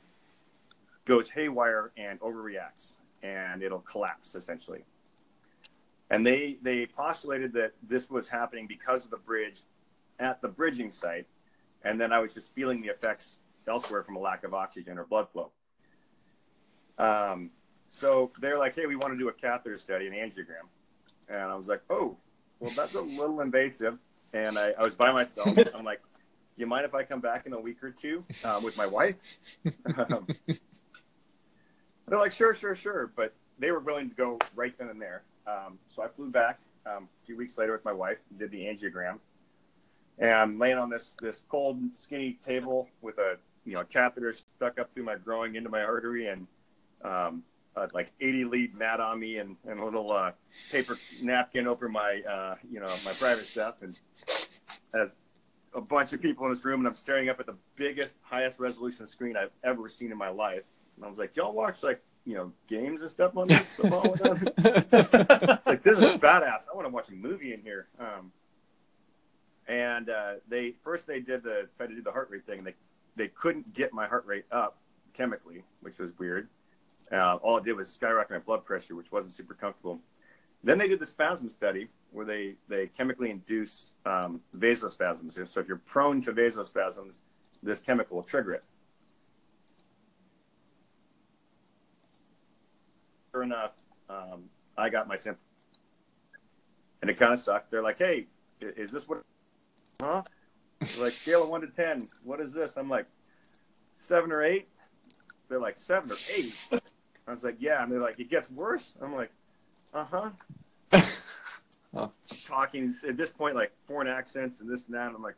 goes 1.04 1.28
haywire 1.28 1.90
and 1.96 2.20
overreacts, 2.20 2.92
and 3.22 3.62
it'll 3.62 3.80
collapse 3.80 4.34
essentially. 4.34 4.84
And 6.10 6.24
they 6.24 6.58
they 6.62 6.86
postulated 6.86 7.52
that 7.54 7.72
this 7.82 8.08
was 8.08 8.28
happening 8.28 8.66
because 8.66 9.04
of 9.04 9.10
the 9.10 9.16
bridge 9.18 9.62
at 10.18 10.40
the 10.40 10.48
bridging 10.48 10.90
site, 10.90 11.26
and 11.82 12.00
then 12.00 12.12
I 12.12 12.18
was 12.18 12.34
just 12.34 12.52
feeling 12.54 12.80
the 12.80 12.88
effects 12.88 13.40
elsewhere 13.66 14.02
from 14.02 14.16
a 14.16 14.20
lack 14.20 14.44
of 14.44 14.54
oxygen 14.54 14.98
or 14.98 15.04
blood 15.04 15.30
flow. 15.30 15.52
Um, 16.98 17.50
so 17.88 18.30
they're 18.40 18.58
like, 18.58 18.74
hey, 18.74 18.86
we 18.86 18.96
want 18.96 19.14
to 19.14 19.18
do 19.18 19.28
a 19.28 19.32
catheter 19.32 19.78
study, 19.78 20.06
an 20.06 20.12
angiogram. 20.12 20.66
And 21.28 21.42
I 21.42 21.54
was 21.54 21.66
like, 21.66 21.82
oh, 21.90 22.16
well, 22.60 22.72
that's 22.76 22.94
a 22.94 23.00
little 23.00 23.40
invasive. 23.40 23.98
And 24.32 24.58
I, 24.58 24.72
I 24.78 24.82
was 24.82 24.94
by 24.94 25.12
myself. 25.12 25.56
I'm 25.74 25.84
like, 25.84 26.00
you 26.56 26.66
mind 26.66 26.84
if 26.84 26.94
I 26.94 27.04
come 27.04 27.20
back 27.20 27.46
in 27.46 27.52
a 27.52 27.60
week 27.60 27.82
or 27.82 27.90
two 27.90 28.24
um, 28.44 28.62
with 28.62 28.76
my 28.76 28.86
wife? 28.86 29.16
um, 29.96 30.26
they're 32.06 32.18
like, 32.18 32.32
sure, 32.32 32.54
sure, 32.54 32.74
sure. 32.74 33.12
But 33.14 33.32
they 33.58 33.70
were 33.70 33.80
willing 33.80 34.10
to 34.10 34.14
go 34.14 34.38
right 34.54 34.76
then 34.76 34.88
and 34.88 35.00
there. 35.00 35.22
Um, 35.46 35.78
so 35.88 36.02
I 36.02 36.08
flew 36.08 36.30
back 36.30 36.58
um, 36.84 37.08
a 37.22 37.26
few 37.26 37.36
weeks 37.36 37.56
later 37.56 37.72
with 37.72 37.84
my 37.84 37.92
wife, 37.92 38.18
did 38.38 38.50
the 38.50 38.60
angiogram. 38.60 39.18
And 40.18 40.32
I'm 40.32 40.58
laying 40.58 40.78
on 40.78 40.90
this, 40.90 41.16
this 41.22 41.42
cold, 41.48 41.80
skinny 41.94 42.38
table 42.44 42.88
with 43.00 43.18
a 43.18 43.38
you 43.68 43.74
know, 43.74 43.80
a 43.80 43.84
catheter 43.84 44.32
stuck 44.32 44.78
up 44.78 44.92
through 44.94 45.04
my 45.04 45.16
growing 45.16 45.54
into 45.54 45.68
my 45.68 45.82
artery 45.82 46.28
and 46.28 46.46
um, 47.02 47.42
uh, 47.76 47.86
like 47.94 48.12
80 48.20 48.44
lead 48.44 48.74
mat 48.74 49.00
on 49.00 49.20
me 49.20 49.38
and, 49.38 49.56
and 49.68 49.78
a 49.78 49.84
little 49.84 50.12
uh, 50.12 50.32
paper 50.70 50.98
napkin 51.22 51.66
over 51.66 51.88
my, 51.88 52.22
uh, 52.28 52.54
you 52.70 52.80
know, 52.80 52.92
my 53.04 53.12
private 53.12 53.46
stuff. 53.46 53.82
And 53.82 53.98
as 54.94 55.16
a 55.74 55.80
bunch 55.80 56.12
of 56.12 56.20
people 56.20 56.46
in 56.46 56.52
this 56.52 56.64
room, 56.64 56.80
and 56.80 56.88
I'm 56.88 56.94
staring 56.94 57.28
up 57.28 57.38
at 57.40 57.46
the 57.46 57.56
biggest, 57.76 58.16
highest 58.22 58.58
resolution 58.58 59.06
screen 59.06 59.36
I've 59.36 59.52
ever 59.62 59.88
seen 59.88 60.10
in 60.10 60.18
my 60.18 60.30
life. 60.30 60.62
And 60.96 61.04
I 61.04 61.08
was 61.08 61.18
like, 61.18 61.36
y'all 61.36 61.52
watch 61.52 61.82
like, 61.82 62.02
you 62.24 62.34
know, 62.34 62.52
games 62.66 63.00
and 63.00 63.10
stuff 63.10 63.36
on 63.36 63.48
this? 63.48 63.66
like, 65.66 65.82
this 65.82 65.98
is 65.98 66.16
badass. 66.16 66.62
I 66.70 66.74
want 66.74 66.86
to 66.86 66.92
watch 66.92 67.08
a 67.08 67.14
movie 67.14 67.54
in 67.54 67.62
here. 67.62 67.88
Um, 67.98 68.32
and 69.68 70.10
uh, 70.10 70.34
they 70.48 70.74
first 70.82 71.06
they 71.06 71.20
did 71.20 71.42
the 71.42 71.68
tried 71.76 71.88
to 71.88 71.94
do 71.94 72.02
the 72.02 72.10
heart 72.10 72.28
rate 72.30 72.46
thing. 72.46 72.58
And 72.58 72.66
they 72.66 72.74
they 73.16 73.28
couldn't 73.28 73.74
get 73.74 73.92
my 73.92 74.06
heart 74.06 74.26
rate 74.26 74.46
up 74.50 74.78
chemically, 75.14 75.62
which 75.80 75.98
was 75.98 76.10
weird. 76.18 76.48
Uh, 77.10 77.36
all 77.36 77.56
it 77.56 77.64
did 77.64 77.74
was 77.74 77.88
skyrocket 77.88 78.30
my 78.30 78.38
blood 78.38 78.64
pressure, 78.64 78.94
which 78.94 79.10
wasn't 79.10 79.32
super 79.32 79.54
comfortable. 79.54 80.00
Then 80.62 80.78
they 80.78 80.88
did 80.88 80.98
the 80.98 81.06
spasm 81.06 81.48
study 81.48 81.88
where 82.10 82.26
they, 82.26 82.56
they 82.68 82.88
chemically 82.88 83.30
induce 83.30 83.92
um, 84.04 84.40
vasospasms. 84.56 85.46
So 85.48 85.60
if 85.60 85.68
you're 85.68 85.76
prone 85.78 86.20
to 86.22 86.32
vasospasms, 86.32 87.20
this 87.62 87.80
chemical 87.80 88.16
will 88.16 88.24
trigger 88.24 88.52
it. 88.52 88.64
Sure 93.32 93.42
enough, 93.42 93.72
um, 94.08 94.44
I 94.76 94.88
got 94.88 95.06
my 95.06 95.16
symptoms. 95.16 95.44
And 97.00 97.10
it 97.10 97.18
kind 97.18 97.32
of 97.32 97.38
sucked. 97.38 97.70
They're 97.70 97.82
like, 97.82 97.98
hey, 97.98 98.26
is 98.60 98.90
this 98.90 99.08
what? 99.08 99.22
Huh? 100.00 100.22
Like, 100.98 101.12
scale 101.12 101.44
of 101.44 101.48
one 101.48 101.60
to 101.60 101.68
10, 101.68 102.08
what 102.24 102.40
is 102.40 102.52
this? 102.52 102.76
I'm 102.76 102.88
like, 102.88 103.06
seven 103.96 104.32
or 104.32 104.42
eight. 104.42 104.68
They're 105.48 105.60
like, 105.60 105.76
seven 105.76 106.10
or 106.10 106.16
eight. 106.34 106.54
I 107.28 107.32
was 107.32 107.44
like, 107.44 107.56
yeah. 107.58 107.82
And 107.82 107.92
they're 107.92 108.00
like, 108.00 108.18
it 108.18 108.30
gets 108.30 108.50
worse. 108.50 108.94
I'm 109.00 109.14
like, 109.14 109.30
uh 109.92 110.04
huh. 110.04 110.30
Oh. 111.94 112.12
Talking 112.46 112.94
at 113.06 113.16
this 113.16 113.30
point, 113.30 113.54
like 113.54 113.72
foreign 113.86 114.08
accents 114.08 114.60
and 114.60 114.70
this 114.70 114.86
and 114.86 114.94
that. 114.94 115.06
And 115.06 115.16
I'm 115.16 115.22
like, 115.22 115.36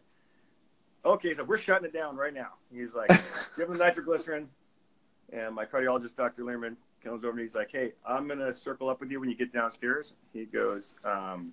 okay, 1.05 1.33
so 1.33 1.45
we're 1.45 1.59
shutting 1.59 1.87
it 1.87 1.93
down 1.93 2.17
right 2.17 2.35
now. 2.35 2.55
He's 2.75 2.95
like, 2.95 3.09
give 3.57 3.71
him 3.71 3.79
nitroglycerin. 3.79 4.49
And 5.33 5.55
my 5.55 5.65
cardiologist, 5.65 6.17
Dr. 6.17 6.43
Lerman, 6.43 6.77
comes 7.05 7.25
over 7.25 7.31
and 7.31 7.41
he's 7.41 7.55
like, 7.55 7.71
hey, 7.71 7.93
I'm 8.05 8.27
going 8.27 8.41
to 8.41 8.53
circle 8.53 8.91
up 8.91 9.01
with 9.01 9.11
you 9.11 9.21
when 9.21 9.31
you 9.31 9.37
get 9.37 9.53
downstairs. 9.53 10.15
He 10.33 10.45
goes, 10.45 10.97
um, 11.05 11.53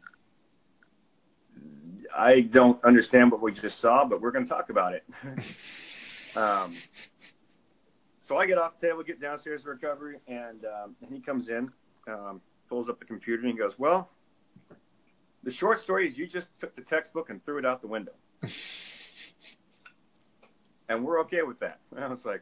I 2.16 2.42
don't 2.42 2.84
understand 2.84 3.32
what 3.32 3.42
we 3.42 3.52
just 3.52 3.80
saw, 3.80 4.04
but 4.04 4.20
we're 4.20 4.32
going 4.32 4.46
to 4.46 4.50
talk 4.50 4.70
about 4.72 4.94
it. 4.94 5.04
um, 6.36 6.74
so 8.28 8.36
I 8.36 8.46
get 8.46 8.58
off 8.58 8.78
the 8.78 8.88
table, 8.88 9.04
get 9.04 9.22
downstairs 9.22 9.64
to 9.64 9.70
recovery, 9.70 10.18
and, 10.28 10.66
um, 10.66 10.98
and 11.02 11.14
he 11.14 11.22
comes 11.22 11.48
in, 11.48 11.72
um, 12.10 12.42
pulls 12.68 12.90
up 12.90 13.00
the 13.00 13.06
computer, 13.06 13.42
and 13.42 13.54
he 13.54 13.58
goes, 13.58 13.80
Well, 13.80 14.10
the 15.44 15.52
short 15.52 15.80
story 15.80 16.10
is 16.10 16.18
you 16.18 16.28
just 16.28 16.50
took 16.60 16.76
the 16.76 16.82
textbook 16.82 17.30
and 17.30 17.42
threw 17.46 17.58
it 17.58 17.66
out 17.66 17.80
the 17.80 17.88
window. 17.88 18.12
and 20.90 21.06
we're 21.06 21.22
okay 21.22 21.44
with 21.44 21.60
that. 21.60 21.80
And 21.96 22.04
I 22.04 22.08
was 22.10 22.26
like, 22.26 22.42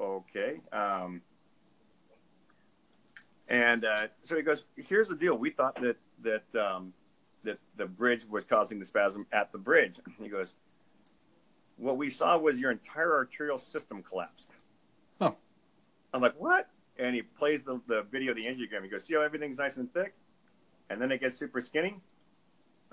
Okay. 0.00 0.62
Um, 0.72 1.20
and 3.46 3.84
uh, 3.84 4.06
so 4.22 4.36
he 4.36 4.42
goes, 4.42 4.64
Here's 4.76 5.08
the 5.08 5.16
deal. 5.16 5.36
We 5.36 5.50
thought 5.50 5.74
that, 5.82 5.98
that, 6.22 6.54
um, 6.58 6.94
that 7.42 7.58
the 7.76 7.84
bridge 7.84 8.24
was 8.24 8.44
causing 8.44 8.78
the 8.78 8.86
spasm 8.86 9.26
at 9.32 9.52
the 9.52 9.58
bridge. 9.58 10.00
He 10.18 10.30
goes, 10.30 10.54
What 11.76 11.98
we 11.98 12.08
saw 12.08 12.38
was 12.38 12.58
your 12.58 12.70
entire 12.70 13.14
arterial 13.14 13.58
system 13.58 14.02
collapsed. 14.02 14.50
Huh. 15.20 15.32
I'm 16.12 16.20
like, 16.20 16.34
What? 16.38 16.68
And 16.98 17.14
he 17.14 17.22
plays 17.22 17.62
the, 17.64 17.80
the 17.86 18.02
video 18.02 18.32
of 18.32 18.36
the 18.36 18.46
angiogram. 18.46 18.82
He 18.82 18.88
goes, 18.88 19.04
See 19.04 19.14
how 19.14 19.22
everything's 19.22 19.58
nice 19.58 19.76
and 19.76 19.92
thick? 19.92 20.14
And 20.88 21.00
then 21.00 21.10
it 21.10 21.20
gets 21.20 21.36
super 21.36 21.60
skinny? 21.60 22.00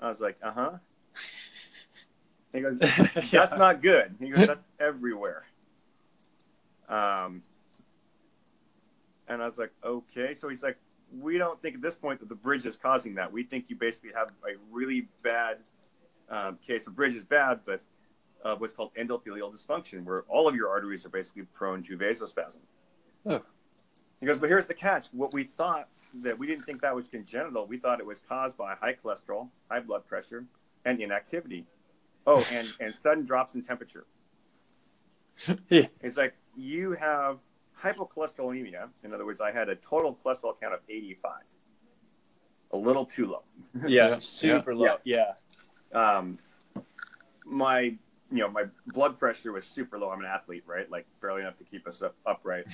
I 0.00 0.08
was 0.08 0.20
like, 0.20 0.38
Uh 0.42 0.52
huh. 0.52 0.70
He 2.52 2.60
goes, 2.60 2.78
That's 3.30 3.56
not 3.56 3.82
good. 3.82 4.16
He 4.20 4.30
goes, 4.30 4.46
That's 4.46 4.64
everywhere. 4.80 5.44
Um, 6.88 7.42
and 9.26 9.42
I 9.42 9.46
was 9.46 9.58
like, 9.58 9.72
Okay. 9.84 10.34
So 10.34 10.48
he's 10.48 10.62
like, 10.62 10.78
we 11.20 11.38
don't 11.38 11.60
think 11.62 11.76
at 11.76 11.82
this 11.82 11.94
point 11.94 12.20
that 12.20 12.28
the 12.28 12.34
bridge 12.34 12.66
is 12.66 12.76
causing 12.76 13.14
that. 13.16 13.32
We 13.32 13.44
think 13.44 13.66
you 13.68 13.76
basically 13.76 14.10
have 14.14 14.28
a 14.44 14.56
really 14.70 15.08
bad 15.22 15.58
um, 16.28 16.58
case. 16.66 16.84
The 16.84 16.90
bridge 16.90 17.14
is 17.14 17.24
bad, 17.24 17.60
but 17.64 17.80
uh, 18.44 18.56
what's 18.56 18.72
called 18.72 18.92
endothelial 18.94 19.52
dysfunction, 19.52 20.04
where 20.04 20.22
all 20.28 20.46
of 20.46 20.54
your 20.54 20.68
arteries 20.68 21.04
are 21.04 21.10
basically 21.10 21.42
prone 21.54 21.82
to 21.82 21.96
vasospasm. 21.96 22.58
Oh. 23.26 23.42
He 24.20 24.26
goes, 24.26 24.38
but 24.38 24.48
here's 24.48 24.66
the 24.66 24.74
catch. 24.74 25.08
What 25.12 25.32
we 25.32 25.44
thought 25.44 25.88
that 26.22 26.38
we 26.38 26.46
didn't 26.46 26.64
think 26.64 26.80
that 26.82 26.94
was 26.94 27.06
congenital. 27.06 27.66
We 27.66 27.78
thought 27.78 28.00
it 28.00 28.06
was 28.06 28.20
caused 28.20 28.56
by 28.56 28.74
high 28.74 28.94
cholesterol, 28.94 29.48
high 29.70 29.80
blood 29.80 30.06
pressure, 30.06 30.44
and 30.84 31.00
inactivity. 31.00 31.66
Oh, 32.26 32.46
and, 32.52 32.72
and 32.80 32.94
sudden 32.94 33.24
drops 33.24 33.54
in 33.54 33.62
temperature. 33.62 34.06
Yeah. 35.68 35.88
It's 36.00 36.16
like 36.16 36.34
you 36.56 36.92
have 36.92 37.38
hypocholesterolemia. 37.82 38.88
In 39.02 39.12
other 39.12 39.26
words, 39.26 39.40
I 39.40 39.50
had 39.50 39.68
a 39.68 39.74
total 39.74 40.14
cholesterol 40.14 40.58
count 40.58 40.74
of 40.74 40.80
85. 40.88 41.32
A 42.70 42.76
little 42.76 43.04
too 43.04 43.26
low. 43.26 43.42
Yeah, 43.86 44.08
Yeah, 44.10 44.16
super 44.20 44.76
low. 44.76 44.98
Yeah. 45.02 45.32
Um, 45.92 46.38
my, 47.44 47.96
you 48.34 48.40
know, 48.40 48.50
my 48.50 48.64
blood 48.88 49.16
pressure 49.16 49.52
was 49.52 49.64
super 49.64 49.96
low. 49.96 50.10
I'm 50.10 50.18
an 50.18 50.26
athlete, 50.26 50.64
right? 50.66 50.90
Like 50.90 51.06
barely 51.22 51.42
enough 51.42 51.56
to 51.58 51.64
keep 51.64 51.86
us 51.86 52.02
up, 52.02 52.16
upright. 52.26 52.66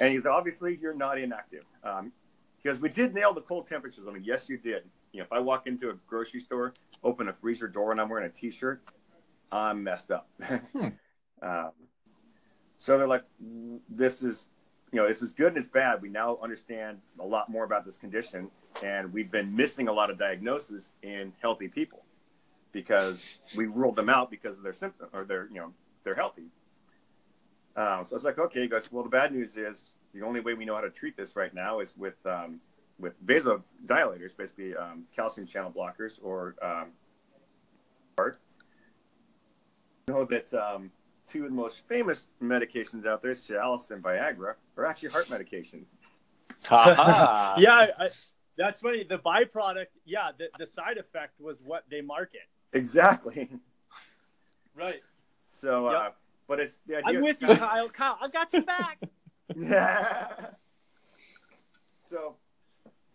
And 0.00 0.12
he's 0.12 0.26
obviously 0.26 0.78
you're 0.80 0.94
not 0.94 1.18
inactive. 1.18 1.64
Um, 1.82 2.12
because 2.62 2.78
we 2.78 2.90
did 2.90 3.14
nail 3.14 3.32
the 3.32 3.40
cold 3.40 3.66
temperatures. 3.66 4.06
I 4.06 4.12
mean, 4.12 4.22
yes, 4.22 4.48
you 4.48 4.56
did. 4.56 4.84
You 5.12 5.20
know, 5.20 5.24
if 5.24 5.32
I 5.32 5.40
walk 5.40 5.66
into 5.66 5.90
a 5.90 5.94
grocery 6.06 6.40
store, 6.40 6.74
open 7.02 7.28
a 7.28 7.32
freezer 7.32 7.66
door, 7.66 7.90
and 7.90 8.00
I'm 8.00 8.08
wearing 8.08 8.26
a 8.26 8.32
T-shirt, 8.32 8.82
I'm 9.50 9.82
messed 9.82 10.12
up. 10.12 10.28
um, 11.42 11.70
so 12.76 12.98
they're 12.98 13.08
like, 13.08 13.24
this 13.88 14.22
is, 14.22 14.46
you 14.92 15.00
know, 15.00 15.08
this 15.08 15.22
is 15.22 15.32
good 15.32 15.48
and 15.48 15.56
it's 15.56 15.66
bad. 15.66 16.02
We 16.02 16.08
now 16.08 16.38
understand 16.40 16.98
a 17.18 17.26
lot 17.26 17.48
more 17.50 17.64
about 17.64 17.84
this 17.84 17.98
condition, 17.98 18.48
and 18.82 19.12
we've 19.12 19.30
been 19.30 19.56
missing 19.56 19.88
a 19.88 19.92
lot 19.92 20.10
of 20.10 20.18
diagnoses 20.18 20.92
in 21.02 21.32
healthy 21.40 21.66
people 21.66 22.04
because 22.72 23.38
we 23.56 23.66
ruled 23.66 23.96
them 23.96 24.08
out 24.08 24.30
because 24.30 24.56
of 24.56 24.64
their 24.64 24.72
symptom 24.72 25.08
or 25.12 25.24
their, 25.24 25.48
you 25.48 25.60
know, 25.60 25.72
they're 26.04 26.14
healthy. 26.14 26.46
Um, 27.76 28.04
so 28.04 28.12
I 28.12 28.14
was 28.14 28.24
like, 28.24 28.38
okay, 28.38 28.66
guys. 28.66 28.90
well, 28.90 29.04
the 29.04 29.10
bad 29.10 29.32
news 29.32 29.56
is 29.56 29.92
the 30.12 30.22
only 30.22 30.40
way 30.40 30.54
we 30.54 30.64
know 30.64 30.74
how 30.74 30.80
to 30.80 30.90
treat 30.90 31.16
this 31.16 31.36
right 31.36 31.54
now 31.54 31.80
is 31.80 31.94
with 31.96 32.14
um, 32.26 32.60
with 32.98 33.14
vasodilators, 33.26 34.36
basically 34.36 34.76
um, 34.76 35.04
calcium 35.14 35.46
channel 35.46 35.72
blockers 35.72 36.18
or 36.22 36.54
um, 36.62 36.88
heart. 38.16 38.38
I 40.08 40.12
know 40.12 40.24
that 40.26 40.52
um, 40.54 40.90
two 41.30 41.44
of 41.44 41.50
the 41.50 41.56
most 41.56 41.86
famous 41.88 42.26
medications 42.42 43.06
out 43.06 43.22
there, 43.22 43.32
Cialis 43.32 43.90
and 43.90 44.02
Viagra, 44.02 44.54
are 44.76 44.86
actually 44.86 45.10
heart 45.10 45.30
medication. 45.30 45.86
Yeah, 47.58 47.74
I, 47.74 47.88
I, 47.98 48.10
that's 48.56 48.80
funny. 48.80 49.04
The 49.04 49.18
byproduct, 49.18 49.86
yeah, 50.04 50.30
the, 50.38 50.48
the 50.58 50.66
side 50.66 50.98
effect 50.98 51.40
was 51.40 51.60
what 51.64 51.84
they 51.90 52.00
market. 52.00 52.42
Exactly. 52.72 53.48
Right. 54.74 55.02
So, 55.46 55.86
uh, 55.86 56.10
but 56.48 56.60
it's 56.60 56.78
the 56.86 56.96
idea. 56.96 57.18
I'm 57.18 57.22
with 57.22 57.40
you, 57.40 57.48
Kyle. 57.48 57.88
Kyle, 57.88 58.18
I 58.20 58.28
got 58.28 58.52
your 58.52 58.62
back. 58.62 58.98
Yeah. 59.54 60.28
so, 62.06 62.36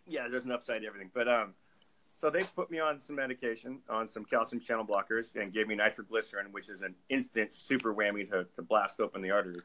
yeah, 0.06 0.28
there's 0.30 0.46
an 0.46 0.52
upside 0.52 0.82
to 0.82 0.88
everything. 0.88 1.10
But 1.14 1.28
um, 1.28 1.54
so 2.16 2.30
they 2.30 2.44
put 2.56 2.72
me 2.72 2.80
on 2.80 3.00
some 3.00 3.16
medication, 3.16 3.80
on 3.90 4.08
some 4.08 4.26
calcium 4.26 4.62
channel 4.62 4.86
blockers, 4.86 5.36
and 5.36 5.54
gave 5.54 5.68
me 5.68 5.76
nitroglycerin, 5.76 6.52
which 6.52 6.70
is 6.70 6.82
an 6.82 6.96
instant 7.10 7.52
super 7.52 7.94
whammy 7.94 8.30
to, 8.32 8.46
to 8.56 8.62
blast 8.62 9.00
open 9.00 9.22
the 9.22 9.32
arteries. 9.32 9.62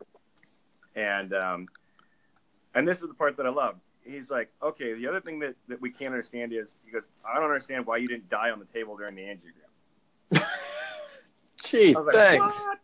And 0.95 1.33
um, 1.33 1.69
and 2.75 2.87
this 2.87 3.03
is 3.03 3.09
the 3.09 3.15
part 3.15 3.37
that 3.37 3.47
I 3.47 3.51
love. 3.51 3.77
He's 4.05 4.31
like, 4.31 4.51
okay, 4.63 4.95
the 4.95 5.07
other 5.07 5.21
thing 5.21 5.39
that, 5.41 5.55
that 5.69 5.81
we 5.81 5.91
can't 5.91 6.13
understand 6.13 6.53
is 6.53 6.75
he 6.85 6.91
goes, 6.91 7.07
I 7.25 7.37
don't 7.39 7.45
understand 7.45 7.87
why 7.87 7.99
you 7.99 8.09
didn't 8.09 8.29
die 8.29 8.51
on 8.51 8.59
the 8.59 8.65
table 8.65 8.97
during 8.97 9.15
the 9.15 9.23
angiogram. 9.23 9.62
Gee, 11.73 11.95
I 11.95 11.99
was 11.99 12.07
like, 12.07 12.15
thanks. 12.15 12.61
"What?" 12.61 12.79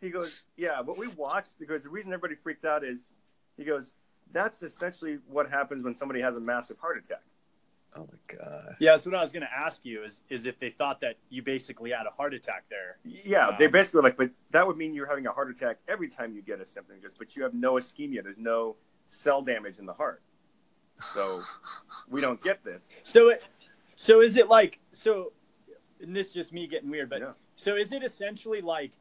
He 0.00 0.10
goes, 0.10 0.42
yeah, 0.56 0.82
but 0.82 0.98
we 0.98 1.06
watched 1.08 1.58
because 1.60 1.84
the 1.84 1.88
reason 1.88 2.12
everybody 2.12 2.34
freaked 2.34 2.64
out 2.64 2.82
is 2.82 3.12
he 3.56 3.62
goes, 3.64 3.94
that's 4.32 4.62
essentially 4.62 5.18
what 5.28 5.48
happens 5.48 5.84
when 5.84 5.94
somebody 5.94 6.20
has 6.20 6.34
a 6.36 6.40
massive 6.40 6.78
heart 6.80 6.98
attack. 6.98 7.22
Oh 7.94 8.08
my 8.10 8.36
god. 8.36 8.76
yeah, 8.80 8.92
that's 8.92 9.04
what 9.06 9.14
I 9.14 9.22
was 9.22 9.30
going 9.32 9.42
to 9.42 9.52
ask 9.54 9.84
you. 9.84 10.02
Is 10.02 10.22
is 10.30 10.46
if 10.46 10.58
they 10.58 10.70
thought 10.70 11.00
that 11.02 11.16
you 11.28 11.42
basically 11.42 11.90
had 11.90 12.06
a 12.06 12.10
heart 12.10 12.32
attack 12.34 12.64
there? 12.70 12.96
Yeah, 13.04 13.50
Wow. 13.50 13.56
they 13.58 13.66
basically 13.68 13.98
were 13.98 14.02
like, 14.04 14.16
but 14.16 14.30
that 14.50 14.66
would 14.66 14.76
mean 14.78 14.94
you're 14.94 15.06
having 15.06 15.26
a 15.26 15.30
heart 15.32 15.50
attack 15.50 15.76
every 15.86 16.08
time 16.08 16.34
you 16.34 16.40
get 16.42 16.58
a 16.60 16.64
symptom, 16.64 16.96
just 17.02 17.18
but 17.18 17.36
you 17.36 17.42
have 17.44 17.52
no 17.54 17.74
ischemia. 17.74 18.22
There's 18.24 18.38
no 18.38 18.76
cell 19.06 19.42
damage 19.42 19.78
in 19.78 19.84
the 19.86 19.92
heart. 19.92 20.22
So 21.00 21.40
we 22.10 22.20
don't 22.22 22.40
get 22.40 22.64
this. 22.64 22.88
So, 23.02 23.28
it, 23.28 23.44
so 23.96 24.20
is 24.22 24.36
it 24.36 24.48
like 24.48 24.78
so? 24.92 25.32
And 26.00 26.16
this 26.16 26.28
is 26.28 26.32
just 26.32 26.52
me 26.52 26.66
getting 26.66 26.90
weird, 26.90 27.10
but 27.10 27.20
Yeah. 27.20 27.32
So 27.62 27.76
is 27.76 27.92
it 27.92 28.02
essentially 28.02 28.60
like 28.60 28.92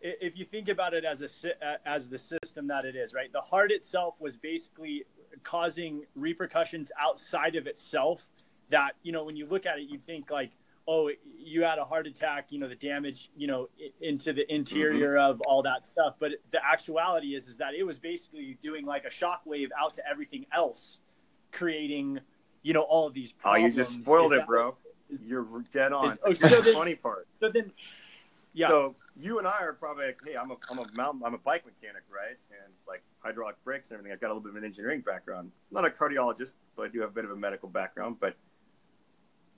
if 0.00 0.36
you 0.36 0.44
think 0.44 0.68
about 0.68 0.94
it 0.94 1.04
as 1.04 1.22
a 1.22 1.88
as 1.88 2.08
the 2.08 2.18
system 2.18 2.66
that 2.68 2.84
it 2.84 2.94
is, 2.96 3.14
right? 3.14 3.32
The 3.32 3.40
heart 3.40 3.70
itself 3.72 4.14
was 4.20 4.36
basically 4.36 5.04
causing 5.42 6.04
repercussions 6.14 6.92
outside 7.00 7.56
of 7.56 7.66
itself. 7.66 8.26
That 8.70 8.92
you 9.02 9.12
know, 9.12 9.24
when 9.24 9.36
you 9.36 9.46
look 9.46 9.66
at 9.66 9.78
it, 9.78 9.88
you 9.88 9.98
think 10.06 10.30
like, 10.30 10.52
oh, 10.86 11.10
you 11.36 11.62
had 11.62 11.78
a 11.78 11.84
heart 11.84 12.06
attack. 12.06 12.46
You 12.50 12.60
know, 12.60 12.68
the 12.68 12.74
damage, 12.76 13.30
you 13.36 13.46
know, 13.46 13.68
into 14.00 14.32
the 14.32 14.52
interior 14.52 15.14
mm-hmm. 15.14 15.30
of 15.30 15.40
all 15.46 15.62
that 15.62 15.86
stuff. 15.86 16.16
But 16.18 16.32
the 16.52 16.60
actuality 16.64 17.34
is, 17.34 17.48
is 17.48 17.56
that 17.56 17.74
it 17.74 17.82
was 17.82 17.98
basically 17.98 18.58
doing 18.62 18.84
like 18.84 19.04
a 19.04 19.10
shock 19.10 19.42
wave 19.46 19.70
out 19.78 19.94
to 19.94 20.02
everything 20.08 20.46
else, 20.54 21.00
creating, 21.50 22.20
you 22.62 22.72
know, 22.72 22.82
all 22.82 23.06
of 23.06 23.14
these 23.14 23.32
Oh, 23.44 23.56
you 23.56 23.72
just 23.72 24.02
spoiled 24.02 24.32
Is 24.32 24.36
it, 24.36 24.40
that- 24.40 24.46
bro. 24.46 24.76
is- 25.08 25.20
You're 25.22 25.46
dead 25.72 25.92
on. 25.92 26.10
is- 26.10 26.18
oh, 26.24 26.34
so 26.34 26.60
the 26.60 26.72
funny 26.72 26.94
part. 26.94 27.26
So 27.32 27.48
then, 27.48 27.72
yeah. 28.58 28.68
So 28.68 28.96
you 29.16 29.38
and 29.38 29.46
I 29.46 29.60
are 29.60 29.72
probably 29.72 30.06
like, 30.06 30.18
hey, 30.26 30.34
I'm 30.34 30.50
a 30.50 30.56
I'm 30.68 30.80
a 30.80 30.86
mountain 30.92 31.22
I'm 31.24 31.34
a 31.34 31.38
bike 31.38 31.64
mechanic, 31.64 32.02
right? 32.10 32.36
And 32.50 32.72
like 32.88 33.04
hydraulic 33.20 33.62
brakes 33.62 33.88
and 33.88 33.96
everything. 33.96 34.12
I've 34.12 34.20
got 34.20 34.28
a 34.28 34.34
little 34.34 34.42
bit 34.42 34.50
of 34.50 34.56
an 34.56 34.64
engineering 34.64 35.00
background. 35.00 35.52
I'm 35.70 35.82
not 35.82 35.84
a 35.84 35.90
cardiologist, 35.90 36.52
but 36.76 36.82
I 36.82 36.88
do 36.88 37.00
have 37.00 37.10
a 37.10 37.12
bit 37.12 37.24
of 37.24 37.30
a 37.30 37.36
medical 37.36 37.68
background. 37.68 38.16
But 38.18 38.36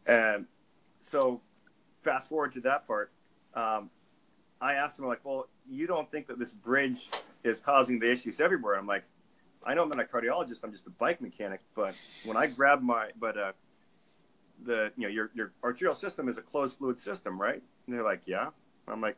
um, 0.06 0.46
so 1.00 1.40
fast 2.02 2.28
forward 2.28 2.52
to 2.52 2.60
that 2.60 2.86
part. 2.86 3.10
Um, 3.54 3.88
I 4.60 4.74
asked 4.74 4.98
him 4.98 5.06
like, 5.06 5.24
well, 5.24 5.48
you 5.66 5.86
don't 5.86 6.10
think 6.10 6.26
that 6.26 6.38
this 6.38 6.52
bridge 6.52 7.08
is 7.42 7.58
causing 7.58 7.98
the 7.98 8.10
issues 8.10 8.38
everywhere? 8.38 8.76
I'm 8.76 8.86
like, 8.86 9.04
I 9.64 9.72
know 9.72 9.82
I'm 9.82 9.88
not 9.88 10.00
a 10.00 10.04
cardiologist. 10.04 10.62
I'm 10.62 10.72
just 10.72 10.86
a 10.86 10.90
bike 10.90 11.22
mechanic. 11.22 11.60
But 11.74 11.98
when 12.24 12.36
I 12.36 12.48
grab 12.48 12.82
my, 12.82 13.10
but 13.18 13.38
uh, 13.38 13.52
the 14.62 14.92
you 14.96 15.04
know 15.04 15.08
your 15.08 15.30
your 15.34 15.52
arterial 15.64 15.94
system 15.94 16.28
is 16.28 16.36
a 16.36 16.42
closed 16.42 16.76
fluid 16.76 17.00
system, 17.00 17.40
right? 17.40 17.62
And 17.86 17.96
they're 17.96 18.04
like, 18.04 18.22
yeah. 18.26 18.50
I'm 18.92 19.00
like, 19.00 19.16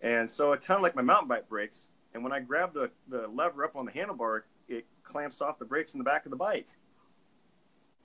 and 0.00 0.28
so 0.28 0.52
it's 0.52 0.66
kind 0.66 0.76
of 0.76 0.82
like 0.82 0.94
my 0.96 1.02
mountain 1.02 1.28
bike 1.28 1.48
brakes. 1.48 1.86
And 2.14 2.22
when 2.22 2.32
I 2.32 2.40
grab 2.40 2.74
the, 2.74 2.90
the 3.08 3.26
lever 3.28 3.64
up 3.64 3.76
on 3.76 3.86
the 3.86 3.92
handlebar, 3.92 4.42
it 4.68 4.86
clamps 5.02 5.40
off 5.40 5.58
the 5.58 5.64
brakes 5.64 5.94
in 5.94 5.98
the 5.98 6.04
back 6.04 6.24
of 6.26 6.30
the 6.30 6.36
bike. 6.36 6.68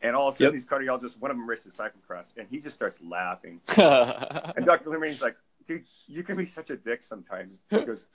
And 0.02 0.16
all 0.16 0.28
of 0.30 0.36
a 0.36 0.38
sudden, 0.38 0.54
Yep. 0.54 0.54
these 0.54 0.66
cardiologists, 0.66 1.20
one 1.20 1.32
of 1.32 1.38
them 1.38 1.50
races 1.50 1.74
cyclocross, 1.76 2.34
and 2.38 2.48
he 2.50 2.60
just 2.60 2.76
starts 2.76 3.00
laughing. 3.02 3.62
And 3.78 4.66
Dr. 4.66 4.90
Limeri's 4.92 5.22
like, 5.22 5.36
dude, 5.66 5.84
you 6.08 6.24
can 6.24 6.38
be 6.38 6.46
such 6.46 6.70
a 6.70 6.78
dick 6.78 7.02
sometimes. 7.04 7.60
Because, 7.70 8.08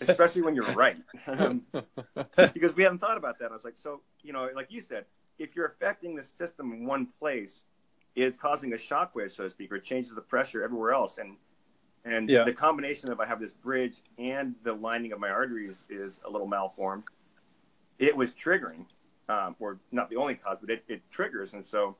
especially 0.00 0.42
when 0.42 0.54
you're 0.56 0.72
right. 0.74 0.96
Um, 1.26 1.62
because 2.52 2.74
we 2.74 2.82
haven't 2.82 2.98
thought 2.98 3.16
about 3.16 3.38
that. 3.38 3.50
I 3.50 3.54
was 3.54 3.64
like, 3.64 3.76
so, 3.76 4.02
you 4.22 4.32
know, 4.32 4.48
like 4.54 4.66
you 4.70 4.80
said, 4.80 5.04
if 5.38 5.54
you're 5.56 5.66
affecting 5.66 6.14
the 6.16 6.22
system 6.22 6.72
in 6.72 6.84
one 6.84 7.06
place, 7.06 7.64
it's 8.14 8.36
causing 8.36 8.72
a 8.72 8.76
shockwave, 8.76 9.30
so 9.30 9.44
to 9.44 9.50
speak, 9.50 9.72
or 9.72 9.78
changes 9.78 10.12
the 10.14 10.20
pressure 10.20 10.62
everywhere 10.62 10.90
else. 10.92 11.18
And 11.18 11.36
and 12.04 12.28
Yeah. 12.28 12.44
the 12.44 12.52
combination 12.52 13.10
of 13.10 13.20
I 13.20 13.26
have 13.26 13.40
this 13.40 13.52
bridge 13.52 14.02
and 14.18 14.54
the 14.62 14.72
lining 14.74 15.12
of 15.12 15.20
my 15.20 15.30
arteries 15.30 15.84
is 15.88 16.20
a 16.24 16.30
little 16.30 16.46
malformed. 16.46 17.04
It 17.98 18.16
was 18.16 18.32
triggering, 18.32 18.86
um, 19.28 19.56
or 19.58 19.78
not 19.90 20.10
the 20.10 20.16
only 20.16 20.34
cause, 20.34 20.58
but 20.60 20.70
it, 20.70 20.84
it 20.88 21.02
triggers. 21.10 21.54
And 21.54 21.64
so, 21.64 21.96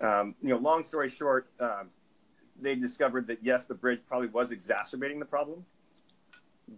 um, 0.00 0.34
you 0.40 0.48
know, 0.48 0.58
long 0.58 0.84
story 0.84 1.08
short, 1.08 1.48
um, 1.60 1.90
they 2.60 2.74
discovered 2.74 3.26
that 3.26 3.42
yes, 3.42 3.64
the 3.64 3.74
bridge 3.74 4.00
probably 4.06 4.28
was 4.28 4.50
exacerbating 4.50 5.18
the 5.18 5.26
problem. 5.26 5.66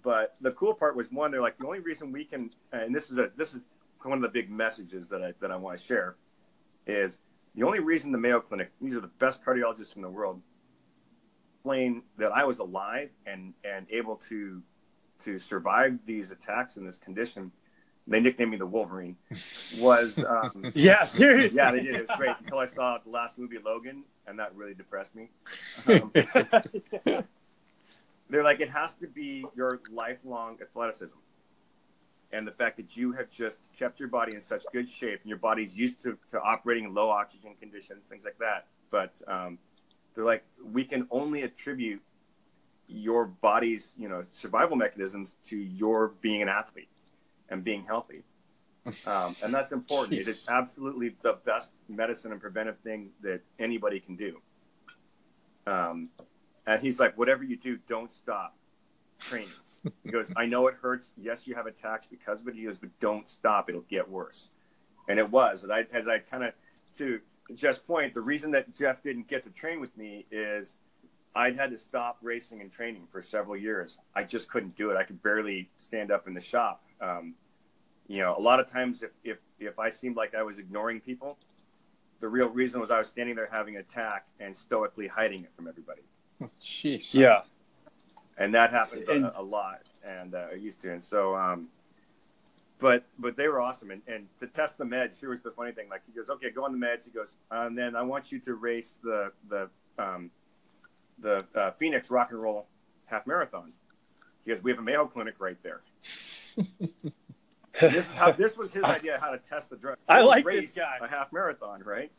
But 0.02 0.34
the 0.40 0.50
cool 0.52 0.74
part 0.74 0.96
was 0.96 1.12
one, 1.12 1.30
they're 1.30 1.40
like 1.40 1.58
the 1.58 1.66
only 1.66 1.78
reason 1.80 2.10
we 2.10 2.24
can, 2.24 2.50
and 2.72 2.94
this 2.94 3.10
is 3.10 3.18
a 3.18 3.30
this 3.36 3.54
is 3.54 3.60
one 4.02 4.18
of 4.18 4.22
the 4.22 4.28
big 4.28 4.50
messages 4.50 5.08
that 5.10 5.22
I 5.22 5.34
that 5.40 5.52
I 5.52 5.56
want 5.56 5.78
to 5.78 5.84
share, 5.84 6.16
is 6.86 7.18
the 7.54 7.62
only 7.62 7.78
reason 7.78 8.10
the 8.10 8.18
Mayo 8.18 8.40
Clinic, 8.40 8.72
these 8.80 8.96
are 8.96 9.00
the 9.00 9.06
best 9.06 9.44
cardiologists 9.44 9.94
in 9.94 10.02
the 10.02 10.08
world, 10.10 10.42
explain 11.66 12.02
that 12.16 12.30
I 12.30 12.44
was 12.44 12.60
alive 12.60 13.10
and 13.26 13.52
and 13.64 13.86
able 13.90 14.16
to 14.28 14.62
to 15.18 15.38
survive 15.38 15.98
these 16.06 16.30
attacks 16.30 16.76
in 16.76 16.86
this 16.86 16.96
condition. 16.98 17.50
They 18.06 18.20
nicknamed 18.20 18.52
me 18.52 18.56
the 18.56 18.66
Wolverine. 18.66 19.16
Was 19.78 20.16
um, 20.28 20.70
yeah, 20.74 21.02
seriously. 21.04 21.56
yeah, 21.56 21.72
they 21.72 21.80
did. 21.80 21.96
It 21.96 22.08
was 22.08 22.16
great 22.16 22.36
until 22.38 22.58
I 22.58 22.66
saw 22.66 22.98
the 23.04 23.10
last 23.10 23.36
movie 23.36 23.58
Logan, 23.58 24.04
and 24.28 24.38
that 24.38 24.54
really 24.54 24.74
depressed 24.74 25.12
me. 25.16 25.30
Um, 25.88 26.12
they're 28.30 28.44
like, 28.44 28.60
it 28.60 28.70
has 28.70 28.92
to 29.00 29.08
be 29.08 29.44
your 29.56 29.80
lifelong 29.90 30.58
athleticism. 30.62 31.16
And 32.30 32.46
the 32.46 32.52
fact 32.52 32.76
that 32.76 32.96
you 32.96 33.10
have 33.12 33.28
just 33.30 33.58
kept 33.76 33.98
your 33.98 34.08
body 34.08 34.34
in 34.34 34.40
such 34.40 34.64
good 34.72 34.88
shape 34.88 35.20
and 35.22 35.28
your 35.28 35.38
body's 35.38 35.76
used 35.76 36.00
to, 36.02 36.16
to 36.28 36.40
operating 36.40 36.84
in 36.84 36.94
low 36.94 37.08
oxygen 37.08 37.54
conditions, 37.58 38.04
things 38.06 38.24
like 38.24 38.38
that. 38.38 38.66
But 38.90 39.12
um, 39.26 39.58
they're 40.16 40.24
like, 40.24 40.44
we 40.72 40.84
can 40.84 41.06
only 41.10 41.42
attribute 41.42 42.02
your 42.88 43.26
body's, 43.26 43.94
you 43.98 44.08
know, 44.08 44.24
survival 44.30 44.76
mechanisms 44.76 45.36
to 45.44 45.56
your 45.56 46.08
being 46.20 46.42
an 46.42 46.48
athlete 46.48 46.88
and 47.48 47.62
being 47.62 47.84
healthy. 47.84 48.24
Um, 49.06 49.36
and 49.42 49.52
that's 49.52 49.72
important. 49.72 50.18
It 50.18 50.28
is 50.28 50.46
absolutely 50.48 51.16
the 51.22 51.38
best 51.44 51.72
medicine 51.88 52.32
and 52.32 52.40
preventive 52.40 52.78
thing 52.78 53.10
that 53.22 53.42
anybody 53.58 54.00
can 54.00 54.16
do. 54.16 54.40
Um, 55.66 56.10
and 56.66 56.80
he's 56.80 56.98
like, 56.98 57.18
whatever 57.18 57.44
you 57.44 57.56
do, 57.56 57.78
don't 57.88 58.10
stop 58.10 58.56
training. 59.20 59.48
He 60.02 60.10
goes, 60.10 60.30
I 60.36 60.46
know 60.46 60.66
it 60.66 60.74
hurts. 60.80 61.12
Yes, 61.16 61.46
you 61.46 61.54
have 61.54 61.66
attacks 61.66 62.06
because 62.06 62.40
of 62.40 62.48
it. 62.48 62.54
He 62.54 62.64
goes, 62.64 62.78
but 62.78 62.90
don't 63.00 63.28
stop. 63.28 63.68
It'll 63.68 63.82
get 63.82 64.08
worse. 64.08 64.48
And 65.08 65.18
it 65.18 65.30
was. 65.30 65.62
And 65.62 65.72
I, 65.72 65.86
as 65.92 66.08
I 66.08 66.18
kind 66.18 66.44
of, 66.44 66.52
to 66.98 67.20
Jeff's 67.54 67.78
point, 67.78 68.14
the 68.14 68.20
reason 68.20 68.50
that 68.52 68.74
Jeff 68.74 69.02
didn't 69.02 69.28
get 69.28 69.42
to 69.44 69.50
train 69.50 69.80
with 69.80 69.96
me 69.96 70.26
is 70.30 70.74
I'd 71.34 71.56
had 71.56 71.70
to 71.70 71.76
stop 71.76 72.18
racing 72.22 72.60
and 72.60 72.72
training 72.72 73.06
for 73.10 73.22
several 73.22 73.56
years. 73.56 73.98
I 74.14 74.24
just 74.24 74.50
couldn't 74.50 74.76
do 74.76 74.90
it. 74.90 74.96
I 74.96 75.04
could 75.04 75.22
barely 75.22 75.70
stand 75.76 76.10
up 76.10 76.26
in 76.26 76.34
the 76.34 76.40
shop. 76.40 76.82
Um, 77.00 77.34
you 78.08 78.22
know, 78.22 78.34
a 78.36 78.40
lot 78.40 78.58
of 78.60 78.70
times 78.70 79.02
if, 79.02 79.10
if, 79.24 79.38
if 79.58 79.78
I 79.78 79.90
seemed 79.90 80.16
like 80.16 80.34
I 80.34 80.42
was 80.42 80.58
ignoring 80.58 81.00
people, 81.00 81.38
the 82.20 82.28
real 82.28 82.48
reason 82.48 82.80
was 82.80 82.90
I 82.90 82.98
was 82.98 83.08
standing 83.08 83.36
there 83.36 83.48
having 83.50 83.74
an 83.76 83.80
attack 83.82 84.26
and 84.40 84.56
stoically 84.56 85.06
hiding 85.06 85.44
it 85.44 85.50
from 85.54 85.68
everybody. 85.68 86.02
Jeez. 86.62 87.12
Yeah. 87.14 87.42
and 88.38 88.54
that 88.54 88.70
happens 88.70 89.06
And- 89.08 89.24
a, 89.26 89.40
a 89.40 89.42
lot 89.42 89.82
and 90.04 90.34
uh, 90.34 90.46
I 90.52 90.54
used 90.54 90.80
to 90.82 90.92
and 90.92 91.02
so 91.02 91.34
um 91.34 91.68
but 92.78 93.04
but 93.18 93.36
they 93.36 93.48
were 93.48 93.60
awesome 93.60 93.90
and, 93.90 94.02
and 94.06 94.26
to 94.38 94.46
test 94.46 94.78
the 94.78 94.84
meds 94.84 95.18
here 95.18 95.30
was 95.30 95.40
the 95.40 95.50
funny 95.50 95.72
thing 95.72 95.88
like 95.88 96.02
he 96.06 96.12
goes 96.12 96.28
okay 96.28 96.50
go 96.50 96.64
on 96.64 96.78
the 96.78 96.86
meds 96.86 97.04
he 97.04 97.10
goes 97.10 97.36
and 97.50 97.76
then 97.76 97.96
i 97.96 98.02
want 98.02 98.30
you 98.30 98.38
to 98.38 98.54
race 98.54 98.98
the 99.02 99.32
the 99.48 99.68
um 99.98 100.30
the 101.18 101.44
uh, 101.54 101.70
phoenix 101.72 102.10
rock 102.10 102.30
and 102.30 102.42
roll 102.42 102.66
half 103.06 103.26
marathon 103.26 103.72
he 104.44 104.50
goes 104.50 104.62
we 104.62 104.70
have 104.70 104.78
a 104.78 104.82
mayo 104.82 105.06
clinic 105.06 105.34
right 105.38 105.62
there 105.62 105.82
this 107.80 108.06
is 108.06 108.14
how 108.14 108.30
this 108.30 108.56
was 108.56 108.72
his 108.72 108.84
idea 108.84 109.18
how 109.20 109.30
to 109.30 109.38
test 109.38 109.70
the 109.70 109.76
drug 109.76 109.96
I 110.08 110.22
like 110.22 110.44
this 110.44 110.74
guy. 110.74 110.98
a 111.00 111.08
half 111.08 111.32
marathon 111.32 111.82
right 111.82 112.10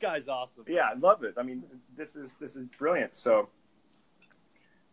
Guy's 0.00 0.28
awesome. 0.28 0.64
yeah, 0.68 0.88
I 0.90 0.94
love 0.94 1.22
it. 1.24 1.34
I 1.38 1.42
mean, 1.42 1.64
this 1.96 2.16
is 2.16 2.34
this 2.34 2.54
is 2.56 2.66
brilliant. 2.78 3.14
So, 3.14 3.48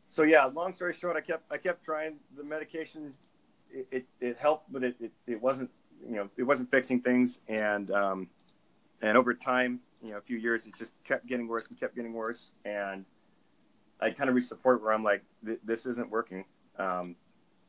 so 0.07 0.23
yeah. 0.23 0.45
Long 0.45 0.73
story 0.73 0.93
short, 0.93 1.17
I 1.17 1.21
kept 1.21 1.51
I 1.51 1.57
kept 1.57 1.83
trying 1.83 2.15
the 2.37 2.43
medication. 2.43 3.13
It 3.73 3.87
it, 3.91 4.05
it 4.21 4.37
helped, 4.37 4.71
but 4.71 4.83
it, 4.83 4.95
it, 4.99 5.11
it 5.27 5.41
wasn't 5.41 5.69
you 6.07 6.15
know 6.15 6.29
it 6.37 6.43
wasn't 6.43 6.71
fixing 6.71 7.01
things, 7.01 7.39
and 7.47 7.91
um, 7.91 8.29
and 9.01 9.17
over 9.17 9.33
time, 9.33 9.79
you 10.01 10.11
know, 10.11 10.17
a 10.17 10.21
few 10.21 10.37
years, 10.37 10.65
it 10.65 10.75
just 10.75 10.93
kept 11.03 11.25
getting 11.25 11.47
worse 11.47 11.67
and 11.67 11.79
kept 11.79 11.95
getting 11.95 12.13
worse, 12.13 12.51
and 12.65 13.05
I 13.99 14.11
kind 14.11 14.29
of 14.29 14.35
reached 14.35 14.49
the 14.49 14.55
point 14.55 14.81
where 14.81 14.91
I'm 14.91 15.03
like, 15.03 15.23
this 15.63 15.85
isn't 15.85 16.09
working. 16.09 16.45
Um, 16.77 17.15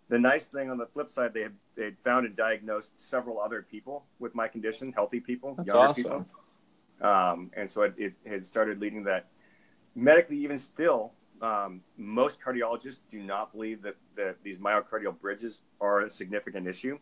the 0.08 0.18
nice 0.18 0.44
thing 0.44 0.70
on 0.70 0.78
the 0.78 0.86
flip 0.86 1.10
side, 1.10 1.32
they 1.32 1.42
had 1.42 1.54
they 1.76 1.84
had 1.84 1.96
found 2.04 2.26
and 2.26 2.36
diagnosed 2.36 2.92
several 2.98 3.40
other 3.40 3.62
people 3.62 4.04
with 4.18 4.34
my 4.34 4.48
condition, 4.48 4.92
healthy 4.92 5.20
people, 5.20 5.54
That's 5.54 5.68
younger 5.68 5.88
awesome. 5.88 6.02
people. 6.02 6.26
Um, 7.00 7.50
and 7.54 7.70
so 7.70 7.82
it, 7.82 7.94
it 7.96 8.14
had 8.26 8.44
started 8.44 8.80
leading 8.80 9.04
that 9.04 9.26
medically, 9.94 10.38
even 10.38 10.58
still, 10.58 11.12
um, 11.44 11.82
most 11.98 12.40
cardiologists 12.40 13.00
do 13.10 13.22
not 13.22 13.52
believe 13.52 13.82
that, 13.82 13.96
that 14.16 14.36
these 14.42 14.58
myocardial 14.58 15.18
bridges 15.18 15.60
are 15.78 16.00
a 16.00 16.10
significant 16.10 16.66
issue. 16.66 16.98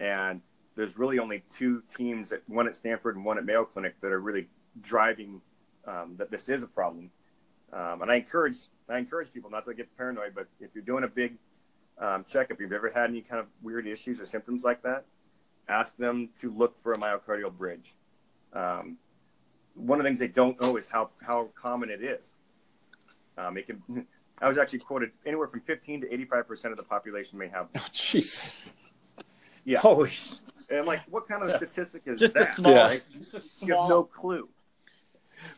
And 0.00 0.40
there's 0.74 0.98
really 0.98 1.20
only 1.20 1.44
two 1.48 1.82
teams, 1.88 2.32
at, 2.32 2.42
one 2.48 2.66
at 2.66 2.74
Stanford 2.74 3.14
and 3.14 3.24
one 3.24 3.38
at 3.38 3.44
Mayo 3.44 3.64
Clinic, 3.64 4.00
that 4.00 4.10
are 4.10 4.20
really 4.20 4.48
driving 4.80 5.40
um, 5.86 6.16
that 6.18 6.32
this 6.32 6.48
is 6.48 6.64
a 6.64 6.66
problem. 6.66 7.10
Um, 7.72 8.02
and 8.02 8.10
I 8.10 8.16
encourage 8.16 8.56
I 8.88 8.98
encourage 8.98 9.32
people 9.32 9.50
not 9.50 9.64
to 9.64 9.74
get 9.74 9.96
paranoid, 9.96 10.32
but 10.34 10.46
if 10.60 10.70
you're 10.74 10.84
doing 10.84 11.04
a 11.04 11.08
big 11.08 11.36
um, 11.98 12.24
checkup, 12.24 12.56
if 12.56 12.60
you've 12.60 12.72
ever 12.72 12.90
had 12.90 13.10
any 13.10 13.20
kind 13.20 13.40
of 13.40 13.46
weird 13.62 13.86
issues 13.86 14.20
or 14.20 14.26
symptoms 14.26 14.64
like 14.64 14.82
that, 14.82 15.04
ask 15.68 15.96
them 15.96 16.30
to 16.40 16.52
look 16.52 16.78
for 16.78 16.92
a 16.92 16.98
myocardial 16.98 17.52
bridge. 17.52 17.94
Um, 18.52 18.98
one 19.74 19.98
of 19.98 20.04
the 20.04 20.08
things 20.08 20.18
they 20.18 20.28
don't 20.28 20.60
know 20.60 20.76
is 20.76 20.88
how, 20.88 21.10
how 21.20 21.50
common 21.60 21.90
it 21.90 22.02
is. 22.02 22.32
Um, 23.38 23.56
it 23.56 23.66
can, 23.66 23.82
I 24.42 24.48
was 24.48 24.58
actually 24.58 24.80
quoted 24.80 25.12
anywhere 25.24 25.48
from 25.48 25.60
15 25.60 26.02
to 26.02 26.06
85% 26.26 26.70
of 26.72 26.76
the 26.76 26.82
population 26.82 27.38
may 27.38 27.48
have. 27.48 27.68
Oh, 27.76 27.80
jeez. 27.92 28.70
Yeah. 29.64 29.78
Holy, 29.78 30.10
And 30.70 30.78
I'm 30.80 30.86
like, 30.86 31.00
what 31.10 31.26
kind 31.26 31.42
of 31.42 31.50
statistic 31.56 32.02
is 32.06 32.20
just 32.20 32.36
a 32.36 32.40
that? 32.40 32.54
small, 32.54 32.72
Yeah. 32.72 32.82
right? 32.86 33.02
just 33.12 33.34
a 33.34 33.36
You 33.36 33.40
have 33.40 33.58
small. 33.78 33.88
no 33.88 34.04
clue. 34.04 34.48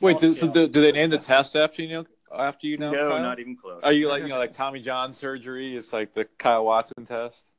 Wait, 0.01 0.19
do, 0.19 0.33
so 0.33 0.49
do, 0.49 0.67
do 0.67 0.81
they 0.81 0.93
name 0.93 1.11
the 1.11 1.19
test 1.19 1.55
after 1.55 1.83
you? 1.83 1.89
Know, 1.89 2.07
after 2.35 2.67
you 2.67 2.79
know? 2.79 2.91
no, 2.91 3.11
Kyle? 3.11 3.23
not 3.23 3.39
even 3.39 3.55
close. 3.57 3.83
Are 3.85 3.93
you 3.93 4.09
like 4.09 4.23
you 4.23 4.29
know 4.29 4.39
like 4.39 4.53
Tommy 4.55 4.81
John 4.81 5.13
surgery? 5.13 5.77
It's 5.77 5.93
like 5.93 6.15
the 6.15 6.25
Kyle 6.25 6.65
Watson 6.65 7.05
test. 7.05 7.51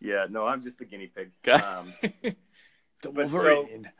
Yeah, 0.00 0.26
no, 0.28 0.46
I'm 0.46 0.60
just 0.62 0.78
the 0.78 0.84
guinea 0.84 1.06
pig. 1.06 1.30
Okay. 1.46 1.62
Um, 1.64 1.92
The 3.02 3.10
But 3.10 3.30
so- 3.30 3.34
Wolverine. 3.36 3.90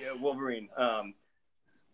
yeah, 0.00 0.12
Wolverine. 0.20 0.68
Um, 0.76 1.14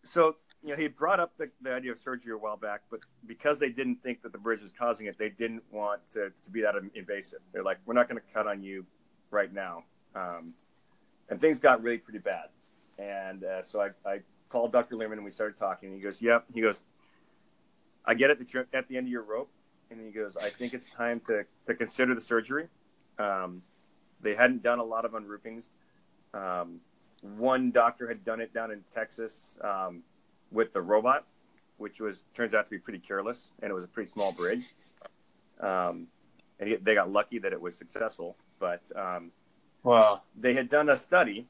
so, 0.03 0.37
you 0.63 0.69
know, 0.69 0.75
he 0.77 0.87
brought 0.87 1.19
up 1.19 1.33
the, 1.37 1.49
the 1.61 1.73
idea 1.73 1.91
of 1.91 1.99
surgery 1.99 2.33
a 2.33 2.37
while 2.37 2.55
back, 2.55 2.81
but 2.89 3.01
because 3.25 3.59
they 3.59 3.69
didn't 3.69 4.01
think 4.01 4.21
that 4.21 4.31
the 4.31 4.37
bridge 4.37 4.61
was 4.61 4.71
causing 4.71 5.07
it, 5.07 5.17
they 5.17 5.29
didn't 5.29 5.63
want 5.71 5.99
to, 6.11 6.31
to 6.43 6.49
be 6.51 6.61
that 6.61 6.75
invasive. 6.95 7.39
They're 7.51 7.63
like, 7.63 7.79
we're 7.85 7.93
not 7.93 8.07
going 8.07 8.21
to 8.21 8.33
cut 8.33 8.47
on 8.47 8.63
you 8.63 8.85
right 9.29 9.53
now. 9.53 9.83
Um, 10.15 10.53
and 11.29 11.41
things 11.41 11.59
got 11.59 11.83
really 11.83 11.97
pretty 11.97 12.19
bad. 12.19 12.45
And 12.97 13.43
uh, 13.43 13.63
so 13.63 13.81
I, 13.81 13.89
I 14.09 14.19
called 14.49 14.71
Dr. 14.71 14.95
Lerman 14.95 15.13
and 15.13 15.25
we 15.25 15.31
started 15.31 15.57
talking. 15.57 15.89
And 15.89 15.97
he 15.97 16.01
goes, 16.01 16.21
Yep. 16.21 16.45
He 16.53 16.61
goes, 16.61 16.81
I 18.05 18.13
get 18.13 18.29
it 18.29 18.39
that 18.39 18.53
you're 18.53 18.67
at 18.73 18.87
the 18.87 18.97
end 18.97 19.07
of 19.07 19.11
your 19.11 19.23
rope. 19.23 19.49
And 19.91 19.99
he 19.99 20.11
goes, 20.11 20.37
I 20.37 20.49
think 20.49 20.73
it's 20.73 20.89
time 20.91 21.21
to, 21.27 21.45
to 21.67 21.75
consider 21.75 22.15
the 22.15 22.21
surgery. 22.21 22.67
Um, 23.19 23.63
they 24.21 24.33
hadn't 24.33 24.63
done 24.63 24.79
a 24.79 24.83
lot 24.83 25.05
of 25.05 25.11
unroofings. 25.11 25.69
Um, 26.33 26.79
one 27.21 27.71
doctor 27.71 28.07
had 28.07 28.23
done 28.23 28.39
it 28.41 28.53
down 28.53 28.71
in 28.71 28.83
Texas 28.93 29.57
um, 29.63 30.03
with 30.53 30.71
the 30.71 30.81
robot, 30.81 31.25
which 31.77 31.99
was 31.99 32.23
turns 32.33 32.53
out 32.53 32.65
to 32.65 32.71
be 32.71 32.77
pretty 32.77 32.99
careless, 32.99 33.51
and 33.61 33.69
it 33.69 33.73
was 33.73 33.83
a 33.83 33.87
pretty 33.87 34.09
small 34.09 34.31
bridge. 34.31 34.63
Um, 35.59 36.07
and 36.59 36.69
he, 36.69 36.75
they 36.75 36.93
got 36.95 37.11
lucky 37.11 37.39
that 37.39 37.51
it 37.51 37.59
was 37.59 37.75
successful. 37.75 38.37
But 38.59 38.83
um, 38.95 39.31
Wow. 39.81 40.21
they 40.39 40.53
had 40.53 40.69
done 40.69 40.89
a 40.89 40.95
study 40.95 41.47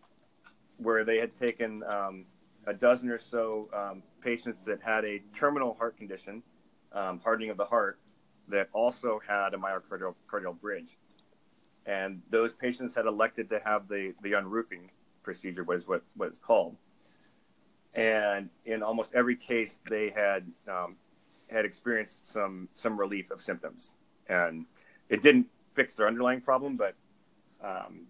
where 0.78 1.04
they 1.04 1.20
had 1.20 1.36
taken 1.36 1.84
um, 1.84 2.26
a 2.66 2.74
dozen 2.74 3.10
or 3.10 3.20
so 3.20 3.70
um, 3.74 4.02
patients 4.22 4.66
that 4.66 4.82
had 4.82 5.06
a 5.06 5.22
terminal 5.36 5.76
heart 5.76 5.98
condition, 5.98 6.42
um, 6.94 7.20
hardening 7.24 7.52
of 7.52 7.58
the 7.58 7.66
heart, 7.66 8.00
that 8.48 8.70
also 8.74 9.22
had 9.28 9.54
a 9.54 9.58
myocardial 9.58 10.16
cardial 10.28 10.54
bridge. 10.54 10.98
And 11.86 12.22
those 12.30 12.54
patients 12.54 12.96
had 12.96 13.06
elected 13.06 13.50
to 13.50 13.60
have 13.64 13.88
the, 13.88 14.14
the 14.22 14.34
unroofing 14.34 14.90
procedure, 15.22 15.64
was 15.64 15.88
what, 15.88 16.04
what 16.16 16.30
it's 16.30 16.40
called. 16.40 16.76
And 17.96 18.50
in 18.66 18.82
almost 18.82 19.14
every 19.14 19.36
case, 19.36 19.80
they 19.90 20.10
had 20.10 20.46
um, 20.68 20.96
had 21.50 21.66
experienced 21.66 22.32
some 22.32 22.68
some 22.72 23.00
relief 23.00 23.30
of 23.30 23.40
symptoms, 23.42 23.92
and 24.28 24.66
it 25.10 25.22
didn't 25.22 25.48
fix 25.76 25.94
their 25.94 26.08
underlying 26.08 26.42
problem, 26.42 26.76
but 26.76 26.96
um, 27.64 28.08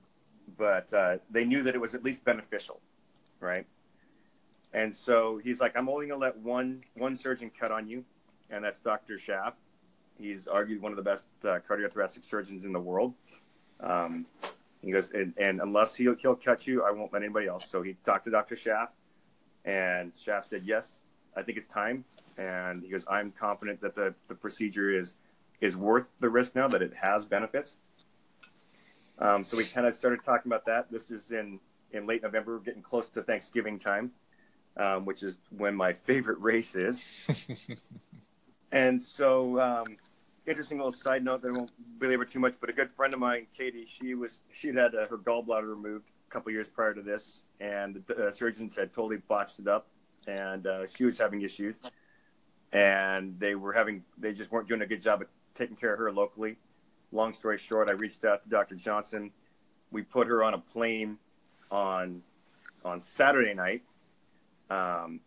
but 0.58 0.94
uh, 0.94 1.18
they 1.30 1.44
knew 1.46 1.64
that 1.64 1.76
it 1.76 1.82
was 1.82 1.96
at 1.96 2.04
least 2.04 2.24
beneficial, 2.24 2.80
right? 3.40 3.66
And 4.74 4.94
so 4.94 5.40
he's 5.44 5.60
like, 5.60 5.78
I'm 5.78 5.88
only 5.88 6.08
going 6.08 6.20
to 6.20 6.26
let 6.26 6.38
one 6.38 6.82
one 6.96 7.16
surgeon 7.16 7.52
cut 7.58 7.72
on 7.72 7.88
you, 7.88 8.04
and 8.50 8.64
that's 8.64 8.80
Dr. 8.80 9.18
Schaff. 9.18 9.54
He's 10.18 10.48
argued 10.48 10.82
one 10.82 10.92
of 10.92 10.96
the 10.96 11.04
best 11.04 11.26
uh, 11.44 11.60
cardiothoracic 11.68 12.24
surgeons 12.24 12.66
in 12.66 12.72
the 12.72 12.80
world. 12.80 13.14
Um, 13.80 14.26
he 14.82 14.92
goes, 14.92 15.12
and, 15.12 15.34
and 15.38 15.62
unless 15.62 15.96
he'll, 15.96 16.16
he'll 16.16 16.36
cut 16.36 16.68
you, 16.68 16.84
I 16.84 16.92
won't 16.92 17.14
let 17.14 17.24
anybody 17.24 17.48
else. 17.48 17.70
So 17.70 17.82
he 17.82 17.96
talked 18.04 18.26
to 18.26 18.32
Dr. 18.32 18.56
Schaff, 18.56 18.90
and 19.66 20.11
Schaff 20.16 20.45
said, 20.45 20.64
yes, 20.66 21.01
I 21.36 21.41
think 21.41 21.57
it's 21.57 21.68
time. 21.68 22.05
And 22.38 22.84
he 22.84 22.89
goes, 22.89 23.05
I'm 23.09 23.32
confident 23.32 23.82
that 23.82 23.95
the, 23.95 24.14
the 24.28 24.36
procedure 24.36 24.91
is 24.97 25.16
is 25.61 25.78
worth 25.78 26.07
the 26.20 26.30
risk 26.30 26.55
now, 26.55 26.68
that 26.68 26.82
it 26.82 26.93
has 26.93 27.24
benefits. 27.26 27.78
Um, 29.18 29.45
so 29.45 29.55
we 29.55 29.64
kind 29.64 29.88
of 29.88 29.95
started 29.95 30.22
talking 30.22 30.51
about 30.51 30.66
that. 30.66 30.91
This 30.91 31.09
is 31.09 31.32
in, 31.32 31.59
in 31.93 32.05
late 32.05 32.22
November, 32.22 32.59
getting 32.59 32.82
close 32.82 33.07
to 33.09 33.22
Thanksgiving 33.22 33.80
time, 33.80 34.11
um, 34.76 35.05
which 35.05 35.24
is 35.24 35.38
when 35.55 35.74
my 35.74 35.93
favorite 35.93 36.38
race 36.41 36.76
is. 36.76 37.01
and 38.74 39.01
so, 39.01 39.57
um, 39.61 39.97
interesting 40.45 40.78
little 40.78 40.91
side 40.91 41.24
note 41.24 41.41
that 41.43 41.49
I 41.49 41.51
won't 41.51 41.72
belabor 41.97 42.26
too 42.26 42.39
much, 42.39 42.55
but 42.59 42.70
a 42.70 42.74
good 42.74 42.91
friend 42.91 43.14
of 43.14 43.22
mine, 43.22 43.47
Katie, 43.57 43.86
she 43.86 44.16
was 44.16 44.41
she 44.51 44.68
had 44.68 44.76
had 44.76 44.95
uh, 44.95 45.07
her 45.07 45.18
gallbladder 45.18 45.70
removed 45.70 46.09
couple 46.34 46.52
years 46.52 46.68
prior 46.68 46.94
to 46.94 47.02
this, 47.02 47.46
and 47.60 48.04
the 48.08 48.28
uh, 48.28 48.32
surgeons 48.32 48.76
had 48.76 48.94
totally 48.94 49.18
botched 49.28 49.60
it 49.60 49.68
up, 49.68 49.88
and 50.28 50.66
uh, 50.68 50.88
she 50.88 51.06
was 51.06 51.18
having 51.18 51.42
issues, 51.42 51.80
and 52.72 53.40
they 53.40 53.56
were 53.56 53.74
having 53.74 54.04
they 54.18 54.34
just 54.34 54.52
weren't 54.52 54.68
doing 54.68 54.82
a 54.82 54.88
good 54.88 55.02
job 55.02 55.22
at 55.22 55.28
taking 55.54 55.76
care 55.76 55.94
of 55.94 56.00
her 56.00 56.12
locally 56.12 56.58
long 57.14 57.34
story 57.34 57.58
short, 57.58 57.88
I 57.88 57.94
reached 57.94 58.26
out 58.26 58.44
to 58.44 58.50
Dr. 58.50 58.76
Johnson. 58.76 59.32
We 59.92 60.02
put 60.02 60.28
her 60.28 60.44
on 60.44 60.54
a 60.54 60.58
plane 60.58 61.18
on 61.72 62.22
on 62.84 63.00
Saturday 63.00 63.54
night, 63.54 63.84
um, 64.70 65.22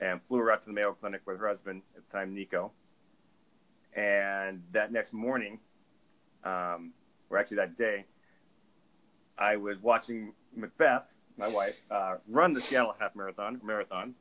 and 0.00 0.22
flew 0.22 0.38
her 0.38 0.50
out 0.50 0.62
to 0.62 0.68
the 0.68 0.72
Mayo 0.72 0.92
Clinic 0.92 1.20
with 1.26 1.38
her 1.38 1.48
husband 1.48 1.82
at 1.96 2.08
the 2.08 2.16
time, 2.16 2.34
Nico. 2.34 2.72
And 3.94 4.62
that 4.72 4.90
next 4.90 5.12
morning, 5.12 5.58
um, 6.44 6.92
or 7.28 7.38
actually 7.38 7.58
that 7.58 7.76
day, 7.76 8.06
I 9.38 9.56
was 9.56 9.82
watching 9.82 10.32
Macbeth, 10.54 11.06
my 11.36 11.48
wife, 11.48 11.80
uh, 11.90 12.16
run 12.28 12.52
the 12.52 12.60
Seattle 12.60 12.94
Half 12.98 13.16
Marathon. 13.16 13.60
Marathon, 13.62 14.14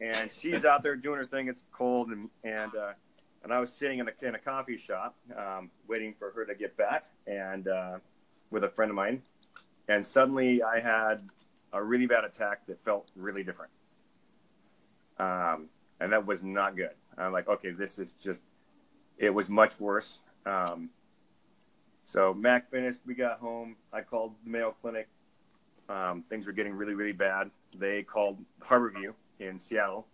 and 0.00 0.30
she's 0.32 0.64
out 0.64 0.82
there 0.82 0.96
doing 0.96 1.18
her 1.18 1.24
thing. 1.24 1.48
It's 1.48 1.62
cold, 1.72 2.08
and 2.08 2.28
and 2.44 2.74
uh, 2.74 2.92
and 3.42 3.52
I 3.52 3.60
was 3.60 3.72
sitting 3.72 3.98
in 3.98 4.08
a, 4.08 4.26
in 4.26 4.34
a 4.34 4.38
coffee 4.38 4.76
shop, 4.76 5.16
um, 5.36 5.70
waiting 5.88 6.14
for 6.18 6.30
her 6.32 6.44
to 6.44 6.54
get 6.54 6.76
back, 6.76 7.06
and 7.26 7.68
uh, 7.68 7.98
with 8.50 8.64
a 8.64 8.68
friend 8.68 8.90
of 8.90 8.96
mine, 8.96 9.22
and 9.88 10.04
suddenly 10.04 10.62
I 10.62 10.80
had 10.80 11.28
a 11.72 11.82
really 11.82 12.06
bad 12.06 12.24
attack 12.24 12.66
that 12.66 12.84
felt 12.84 13.10
really 13.16 13.42
different, 13.42 13.72
um, 15.18 15.68
and 16.00 16.12
that 16.12 16.26
was 16.26 16.42
not 16.42 16.76
good. 16.76 16.90
I'm 17.16 17.32
like, 17.32 17.48
okay, 17.48 17.70
this 17.70 17.98
is 17.98 18.12
just. 18.22 18.42
It 19.18 19.34
was 19.34 19.50
much 19.50 19.78
worse. 19.78 20.20
Um, 20.46 20.88
so 22.02 22.34
Mac 22.34 22.70
finished. 22.70 23.00
We 23.06 23.14
got 23.14 23.38
home. 23.38 23.76
I 23.92 24.00
called 24.02 24.34
the 24.44 24.50
Mayo 24.50 24.74
Clinic. 24.80 25.08
um, 25.88 26.22
things 26.28 26.46
were 26.46 26.52
getting 26.52 26.74
really, 26.74 26.94
really 26.94 27.12
bad. 27.12 27.50
They 27.76 28.02
called 28.02 28.38
Harborview 28.60 29.14
in 29.38 29.58
Seattle 29.58 30.06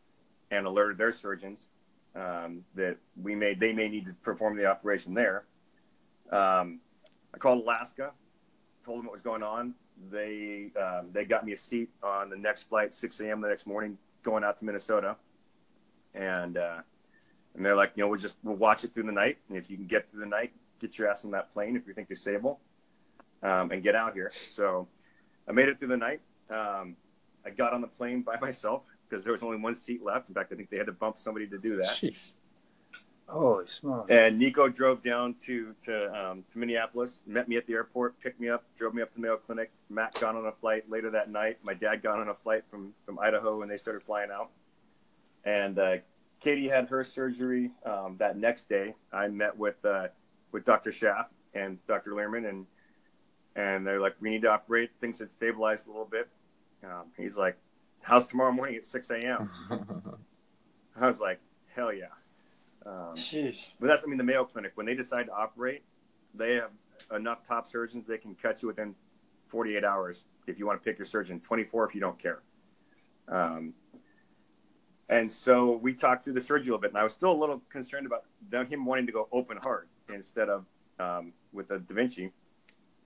and 0.51 0.67
alerted 0.67 0.99
their 0.99 1.13
surgeons 1.13 1.69
um, 2.15 2.65
that 2.75 2.97
we 3.23 3.35
may 3.35 3.55
they 3.55 3.73
may 3.73 3.89
need 3.89 4.07
to 4.07 4.13
perform 4.23 4.57
the 4.57 4.67
operation 4.67 5.15
there. 5.15 5.45
Um, 6.31 6.81
I 7.35 7.39
called 7.39 7.63
Alaska, 7.63 8.13
told 8.85 8.99
them 8.99 9.07
what 9.07 9.13
was 9.13 9.23
going 9.23 9.43
on. 9.43 9.75
They 10.11 10.71
um, 10.81 11.09
they 11.13 11.25
got 11.25 11.45
me 11.45 11.53
a 11.53 11.57
seat 11.57 11.91
on 12.03 12.31
the 12.31 12.37
next 12.37 12.65
flight, 12.65 12.93
6 12.93 13.21
a.m. 13.21 13.41
the 13.41 13.49
next 13.49 13.67
morning, 13.67 13.99
going 14.23 14.45
out 14.45 14.57
to 14.59 14.65
Minnesota, 14.65 15.17
and 16.15 16.57
uh, 16.57 16.81
and 17.55 17.65
they're 17.65 17.77
like, 17.77 17.93
you 17.97 18.03
know, 18.03 18.09
we'll 18.09 18.21
just 18.21 18.37
we'll 18.43 18.57
watch 18.57 18.85
it 18.85 18.95
through 18.95 19.05
the 19.05 19.13
night, 19.13 19.39
and 19.49 19.59
if 19.59 19.71
you 19.71 19.77
can 19.77 19.87
get 19.87 20.11
through 20.11 20.21
the 20.21 20.27
night, 20.27 20.53
get 20.81 20.99
your 20.99 21.09
ass 21.09 21.25
on 21.25 21.31
that 21.33 21.53
plane 21.53 21.77
if 21.77 21.87
you 21.87 21.95
think 21.95 22.09
you're 22.09 22.17
stable, 22.17 22.61
um, 23.43 23.71
and 23.71 23.83
get 23.83 23.95
out 23.95 24.15
here. 24.15 24.31
So 24.33 24.89
I 25.49 25.53
made 25.53 25.69
it 25.69 25.79
through 25.79 25.89
the 25.89 25.97
night. 25.97 26.21
Um, 26.51 26.97
I 27.45 27.51
got 27.51 27.73
on 27.73 27.81
the 27.81 27.87
plane 27.87 28.23
by 28.23 28.37
myself 28.41 28.83
because 29.09 29.25
there 29.25 29.33
was 29.33 29.43
only 29.43 29.59
one 29.59 29.75
seat 29.75 30.03
left. 30.03 30.29
In 30.29 30.35
fact, 30.35 30.53
I 30.53 30.57
think 30.57 30.71
they 30.71 30.79
had 30.79 30.87
to 30.87 30.93
bump 30.93 31.19
somebody 31.19 31.47
to 31.49 31.59
do 31.59 31.77
that. 31.77 31.97
Jeez. 31.97 32.35
Holy 33.29 33.67
smokes. 33.67 34.11
And 34.11 34.39
Nico 34.39 34.69
drove 34.69 35.03
down 35.03 35.35
to 35.47 35.75
to, 35.85 36.31
um, 36.31 36.45
to 36.53 36.59
Minneapolis, 36.59 37.23
met 37.27 37.49
me 37.49 37.57
at 37.57 37.67
the 37.67 37.73
airport, 37.73 38.21
picked 38.21 38.41
me 38.41 38.49
up, 38.49 38.65
drove 38.77 38.95
me 38.95 39.03
up 39.03 39.13
to 39.15 39.21
Mayo 39.21 39.37
Clinic. 39.37 39.73
Matt 39.91 40.15
got 40.21 40.37
on 40.37 40.47
a 40.47 40.53
flight 40.53 40.89
later 40.89 41.11
that 41.11 41.31
night. 41.31 41.59
My 41.63 41.75
dad 41.75 42.03
got 42.03 42.21
on 42.21 42.29
a 42.29 42.35
flight 42.35 42.63
from 42.71 42.95
from 43.05 43.19
Idaho, 43.19 43.63
and 43.63 43.71
they 43.71 43.77
started 43.79 44.03
flying 44.03 44.31
out. 44.31 44.51
And 45.45 45.79
uh, 45.79 45.97
Katie 46.41 46.69
had 46.69 46.89
her 46.89 47.03
surgery 47.03 47.73
um, 47.85 48.17
that 48.19 48.37
next 48.37 48.69
day. 48.69 48.95
I 49.13 49.27
met 49.29 49.57
with 49.57 49.85
uh, 49.85 50.09
with 50.57 50.65
Dr. 50.65 50.91
Schaff 50.91 51.27
and 51.53 51.77
Dr. 51.87 52.13
Lerman, 52.13 52.49
and 52.49 52.65
and 53.57 53.87
they're 53.87 54.01
like, 54.01 54.17
"We 54.21 54.31
need 54.31 54.41
to 54.41 54.51
operate." 54.51 54.91
Things 55.03 55.19
had 55.19 55.31
stabilized 55.31 55.87
a 55.87 55.91
little 55.91 56.07
bit. 56.07 56.31
Um, 56.83 57.09
he's 57.15 57.37
like, 57.37 57.59
"How's 58.01 58.25
tomorrow 58.25 58.53
morning 58.53 58.75
at 58.77 58.85
6 58.85 59.11
a.m.?" 59.11 59.51
I 60.99 61.07
was 61.07 61.21
like, 61.21 61.41
"Hell 61.75 61.93
yeah!" 61.93 62.07
Um, 62.87 63.15
Sheesh. 63.17 63.67
but 63.79 63.89
that's, 63.89 64.03
I 64.03 64.07
mean, 64.07 64.17
the 64.17 64.25
Mayo 64.25 64.45
Clinic, 64.45 64.73
when 64.77 64.87
they 64.87 64.95
decide 64.95 65.27
to 65.27 65.33
operate, 65.33 65.83
they 66.35 66.55
have 66.55 66.71
enough 67.15 67.47
top 67.47 67.67
surgeons 67.67 68.07
they 68.07 68.17
can 68.17 68.35
cut 68.35 68.63
you 68.63 68.69
within 68.69 68.95
48 69.49 69.85
hours 69.85 70.25
if 70.47 70.59
you 70.59 70.65
want 70.67 70.83
to 70.83 70.85
pick 70.89 70.99
your 70.99 71.05
surgeon, 71.05 71.39
24 71.39 71.85
if 71.85 71.95
you 71.95 72.01
don't 72.01 72.19
care. 72.19 72.41
Um, 73.29 73.75
and 75.11 75.31
so 75.31 75.77
we 75.77 75.93
talked 75.93 76.25
through 76.25 76.33
the 76.33 76.41
surgery 76.41 76.69
a 76.69 76.71
little 76.71 76.81
bit, 76.81 76.93
and 76.93 76.99
I 76.99 77.05
was 77.05 77.13
still 77.13 77.33
a 77.33 77.37
little 77.37 77.61
concerned 77.69 78.07
about 78.07 78.25
them, 78.49 78.67
him 78.67 78.87
wanting 78.87 79.05
to 79.07 79.13
go 79.13 79.29
open 79.33 79.59
heart 79.59 79.91
instead 80.13 80.49
of 80.49 80.67
um, 80.99 81.33
with 81.53 81.69
the 81.69 81.79
Da 81.79 81.95
Vinci. 81.95 82.33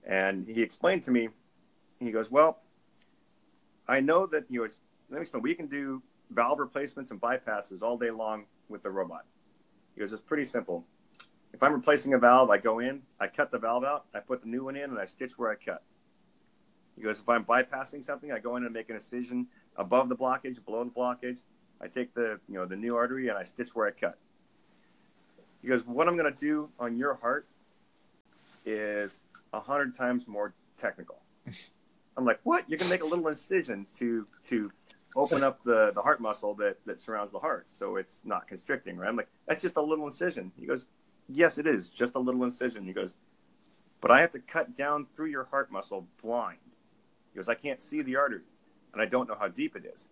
And 0.05 0.47
he 0.47 0.61
explained 0.61 1.03
to 1.03 1.11
me, 1.11 1.29
he 1.99 2.11
goes, 2.11 2.31
Well, 2.31 2.59
I 3.87 3.99
know 3.99 4.25
that, 4.27 4.45
you 4.49 4.61
know, 4.61 4.69
let 5.09 5.17
me 5.17 5.21
explain, 5.21 5.43
we 5.43 5.53
can 5.53 5.67
do 5.67 6.01
valve 6.29 6.59
replacements 6.59 7.11
and 7.11 7.19
bypasses 7.19 7.81
all 7.81 7.97
day 7.97 8.11
long 8.11 8.45
with 8.69 8.83
the 8.83 8.89
robot. 8.89 9.25
He 9.93 9.99
goes, 9.99 10.13
it's 10.13 10.21
pretty 10.21 10.45
simple. 10.45 10.85
If 11.53 11.61
I'm 11.61 11.73
replacing 11.73 12.13
a 12.13 12.17
valve, 12.17 12.49
I 12.49 12.57
go 12.57 12.79
in, 12.79 13.01
I 13.19 13.27
cut 13.27 13.51
the 13.51 13.59
valve 13.59 13.83
out, 13.83 14.05
I 14.15 14.19
put 14.19 14.41
the 14.41 14.47
new 14.47 14.63
one 14.63 14.77
in, 14.77 14.89
and 14.89 14.97
I 14.97 15.05
stitch 15.05 15.37
where 15.37 15.51
I 15.51 15.55
cut. 15.55 15.83
He 16.95 17.03
goes, 17.03 17.19
if 17.19 17.27
I'm 17.27 17.43
bypassing 17.43 18.03
something, 18.03 18.31
I 18.31 18.39
go 18.39 18.55
in 18.55 18.63
and 18.63 18.73
make 18.73 18.89
an 18.89 18.95
incision 18.95 19.47
above 19.75 20.07
the 20.07 20.15
blockage, 20.15 20.63
below 20.63 20.83
the 20.83 20.91
blockage. 20.91 21.39
I 21.81 21.87
take 21.87 22.13
the 22.13 22.39
you 22.47 22.55
know 22.55 22.65
the 22.65 22.75
new 22.75 22.95
artery 22.95 23.29
and 23.29 23.37
I 23.37 23.43
stitch 23.43 23.73
where 23.73 23.87
I 23.87 23.91
cut. 23.91 24.17
He 25.61 25.67
goes, 25.67 25.85
what 25.85 26.07
I'm 26.07 26.17
going 26.17 26.31
to 26.31 26.39
do 26.39 26.69
on 26.79 26.97
your 26.97 27.15
heart 27.15 27.47
is 28.65 29.19
a 29.53 29.59
hundred 29.59 29.95
times 29.95 30.27
more 30.27 30.53
technical. 30.77 31.21
I'm 32.17 32.25
like, 32.25 32.39
what? 32.43 32.69
You're 32.69 32.77
going 32.77 32.89
to 32.89 32.93
make 32.93 33.03
a 33.03 33.07
little 33.07 33.27
incision 33.27 33.87
to 33.95 34.27
to 34.45 34.71
open 35.15 35.43
up 35.43 35.63
the, 35.63 35.91
the 35.93 36.01
heart 36.01 36.21
muscle 36.21 36.53
that, 36.55 36.77
that 36.85 36.99
surrounds 36.99 37.31
the 37.31 37.39
heart 37.39 37.65
so 37.69 37.97
it's 37.97 38.21
not 38.23 38.47
constricting, 38.47 38.97
right? 38.97 39.09
I'm 39.09 39.15
like, 39.15 39.27
that's 39.45 39.61
just 39.61 39.75
a 39.75 39.81
little 39.81 40.05
incision. 40.05 40.51
He 40.57 40.65
goes, 40.65 40.87
yes, 41.27 41.57
it 41.57 41.67
is, 41.67 41.89
just 41.89 42.15
a 42.15 42.19
little 42.19 42.43
incision. 42.43 42.85
He 42.85 42.93
goes, 42.93 43.15
but 43.99 44.11
I 44.11 44.21
have 44.21 44.31
to 44.31 44.39
cut 44.39 44.75
down 44.75 45.07
through 45.13 45.27
your 45.27 45.45
heart 45.45 45.71
muscle 45.71 46.07
blind. 46.21 46.59
He 47.33 47.37
goes, 47.37 47.49
I 47.49 47.55
can't 47.55 47.79
see 47.79 48.01
the 48.01 48.15
artery 48.15 48.41
and 48.93 49.01
I 49.01 49.05
don't 49.05 49.27
know 49.27 49.35
how 49.37 49.47
deep 49.47 49.75
it 49.75 49.85
is 49.85 50.07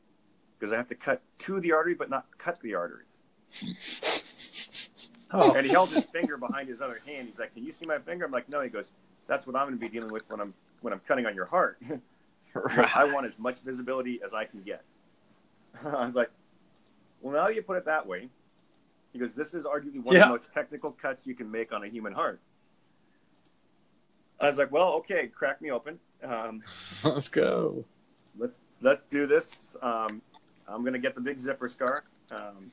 because 0.57 0.73
I 0.73 0.77
have 0.77 0.87
to 0.87 0.95
cut 0.95 1.21
to 1.39 1.59
the 1.59 1.71
artery 1.71 1.95
but 1.95 2.09
not 2.09 2.25
cut 2.37 2.59
the 2.61 2.75
artery. 2.75 3.05
Oh. 5.32 5.53
And 5.53 5.65
he 5.65 5.71
held 5.71 5.89
his 5.91 6.05
finger 6.07 6.38
behind 6.38 6.67
his 6.69 6.82
other 6.82 6.99
hand. 7.05 7.27
He's 7.27 7.39
like, 7.39 7.53
"Can 7.53 7.63
you 7.63 7.71
see 7.71 7.86
my 7.86 7.99
finger?" 7.99 8.25
I'm 8.25 8.32
like, 8.32 8.49
"No." 8.49 8.61
He 8.61 8.69
goes, 8.69 8.91
"That's 9.27 9.45
what 9.45 9.55
I'm 9.55 9.67
going 9.67 9.80
to 9.80 9.86
be 9.86 9.89
dealing 9.89 10.11
with 10.11 10.23
when 10.30 10.39
I'm 10.41 10.53
when 10.82 10.91
I'm 10.93 10.99
cutting 11.01 11.25
on 11.25 11.36
your 11.36 11.45
heart. 11.45 11.80
I 12.95 13.03
want 13.03 13.25
as 13.27 13.38
much 13.38 13.59
visibility 13.59 14.19
as 14.25 14.34
I 14.34 14.45
can 14.45 14.61
get." 14.61 14.84
I 15.86 16.05
was 16.05 16.15
like, 16.15 16.32
"Well, 17.21 17.34
now 17.34 17.47
you 17.49 17.61
put 17.61 17.77
it 17.77 17.86
that 17.86 18.07
way." 18.07 18.30
He 19.13 19.19
goes, 19.19 19.36
"This 19.36 19.53
is 19.53 19.65
arguably 19.65 20.01
one 20.03 20.15
Yeah. 20.15 20.23
of 20.23 20.27
the 20.30 20.38
most 20.39 20.51
technical 20.53 20.91
cuts 20.91 21.27
you 21.27 21.36
can 21.36 21.49
make 21.51 21.71
on 21.71 21.84
a 21.84 21.88
human 21.88 22.13
heart." 22.13 22.39
I 24.39 24.47
was 24.47 24.57
like, 24.57 24.71
"Well, 24.71 24.93
okay, 24.93 25.27
crack 25.27 25.61
me 25.61 25.69
open. 25.69 25.99
Um, 26.23 26.63
Let's 27.03 27.30
go. 27.30 27.86
let, 28.38 28.51
let's 28.82 29.01
do 29.03 29.27
this. 29.27 29.75
Um, 29.82 30.21
I'm 30.67 30.82
going 30.82 30.93
to 30.93 30.99
get 30.99 31.13
the 31.15 31.21
big 31.21 31.39
zipper 31.39 31.67
scar. 31.67 32.03
Um, 32.32 32.71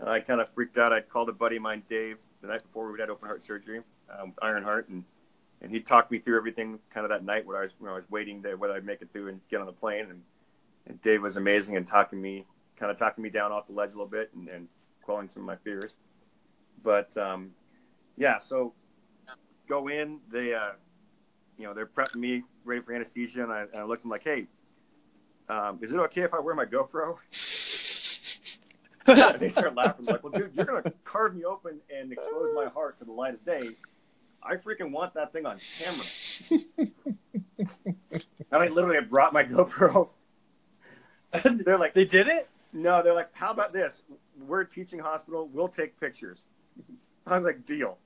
and 0.00 0.08
I 0.08 0.20
kind 0.20 0.40
of 0.40 0.48
freaked 0.50 0.78
out. 0.78 0.92
I 0.92 1.00
called 1.00 1.28
a 1.28 1.32
buddy 1.32 1.56
of 1.56 1.62
mine, 1.62 1.82
Dave, 1.88 2.18
the 2.40 2.48
night 2.48 2.62
before 2.62 2.90
we 2.90 3.00
had 3.00 3.10
open 3.10 3.26
heart 3.26 3.42
surgery, 3.42 3.82
um, 4.18 4.32
Iron 4.42 4.62
Heart, 4.62 4.88
and 4.88 5.04
and 5.60 5.72
he 5.72 5.80
talked 5.80 6.10
me 6.10 6.18
through 6.18 6.36
everything 6.36 6.78
kind 6.90 7.04
of 7.04 7.10
that 7.10 7.24
night 7.24 7.44
where 7.44 7.58
I 7.58 7.62
was 7.62 7.74
when 7.78 7.90
I 7.90 7.94
was 7.94 8.04
waiting 8.10 8.42
to 8.44 8.54
whether 8.54 8.74
I'd 8.74 8.84
make 8.84 9.02
it 9.02 9.08
through 9.12 9.28
and 9.28 9.40
get 9.50 9.60
on 9.60 9.66
the 9.66 9.72
plane. 9.72 10.06
And, 10.08 10.22
and 10.86 11.00
Dave 11.00 11.22
was 11.22 11.36
amazing 11.36 11.76
and 11.76 11.86
talking 11.86 12.20
me, 12.20 12.46
kind 12.76 12.92
of 12.92 12.98
talking 12.98 13.22
me 13.22 13.30
down 13.30 13.50
off 13.50 13.66
the 13.66 13.72
ledge 13.72 13.90
a 13.90 13.92
little 13.92 14.06
bit 14.06 14.30
and, 14.34 14.48
and 14.48 14.68
quelling 15.02 15.28
some 15.28 15.42
of 15.42 15.46
my 15.46 15.56
fears. 15.56 15.94
But 16.82 17.16
um, 17.16 17.50
yeah, 18.16 18.38
so 18.38 18.72
go 19.68 19.88
in. 19.88 20.20
They, 20.30 20.54
uh, 20.54 20.72
you 21.58 21.66
know, 21.66 21.74
they're 21.74 21.86
prepping 21.86 22.16
me 22.16 22.44
ready 22.64 22.80
for 22.80 22.92
anesthesia, 22.92 23.42
and 23.42 23.52
I, 23.52 23.62
and 23.62 23.76
I 23.76 23.82
looked 23.82 24.00
at 24.00 24.02
them 24.02 24.10
like, 24.10 24.22
hey, 24.24 24.46
um, 25.48 25.80
is 25.82 25.92
it 25.92 25.98
okay 25.98 26.22
if 26.22 26.34
I 26.34 26.38
wear 26.38 26.54
my 26.54 26.66
GoPro? 26.66 27.16
And 29.08 29.40
they 29.40 29.48
start 29.50 29.74
laughing. 29.74 30.06
like, 30.06 30.22
well, 30.22 30.32
dude, 30.32 30.50
you're 30.54 30.64
going 30.66 30.82
to 30.82 30.92
carve 31.04 31.34
me 31.34 31.44
open 31.44 31.80
and 31.94 32.12
expose 32.12 32.54
my 32.54 32.66
heart 32.66 32.98
to 32.98 33.04
the 33.04 33.12
light 33.12 33.34
of 33.34 33.44
day. 33.44 33.70
I 34.42 34.54
freaking 34.56 34.90
want 34.92 35.14
that 35.14 35.32
thing 35.32 35.46
on 35.46 35.58
camera. 35.78 36.04
and 38.50 38.62
I 38.62 38.68
literally 38.68 39.00
brought 39.04 39.32
my 39.32 39.44
GoPro. 39.44 40.10
And 41.32 41.60
they're 41.64 41.78
like, 41.78 41.94
They 41.94 42.04
did 42.04 42.28
it? 42.28 42.48
no, 42.72 43.02
they're 43.02 43.14
like, 43.14 43.30
how 43.32 43.50
about 43.50 43.72
this? 43.72 44.02
We're 44.46 44.60
a 44.60 44.68
teaching 44.68 44.98
hospital. 44.98 45.48
We'll 45.52 45.68
take 45.68 45.98
pictures. 45.98 46.44
I 47.26 47.36
was 47.36 47.44
like, 47.44 47.64
deal. 47.64 47.98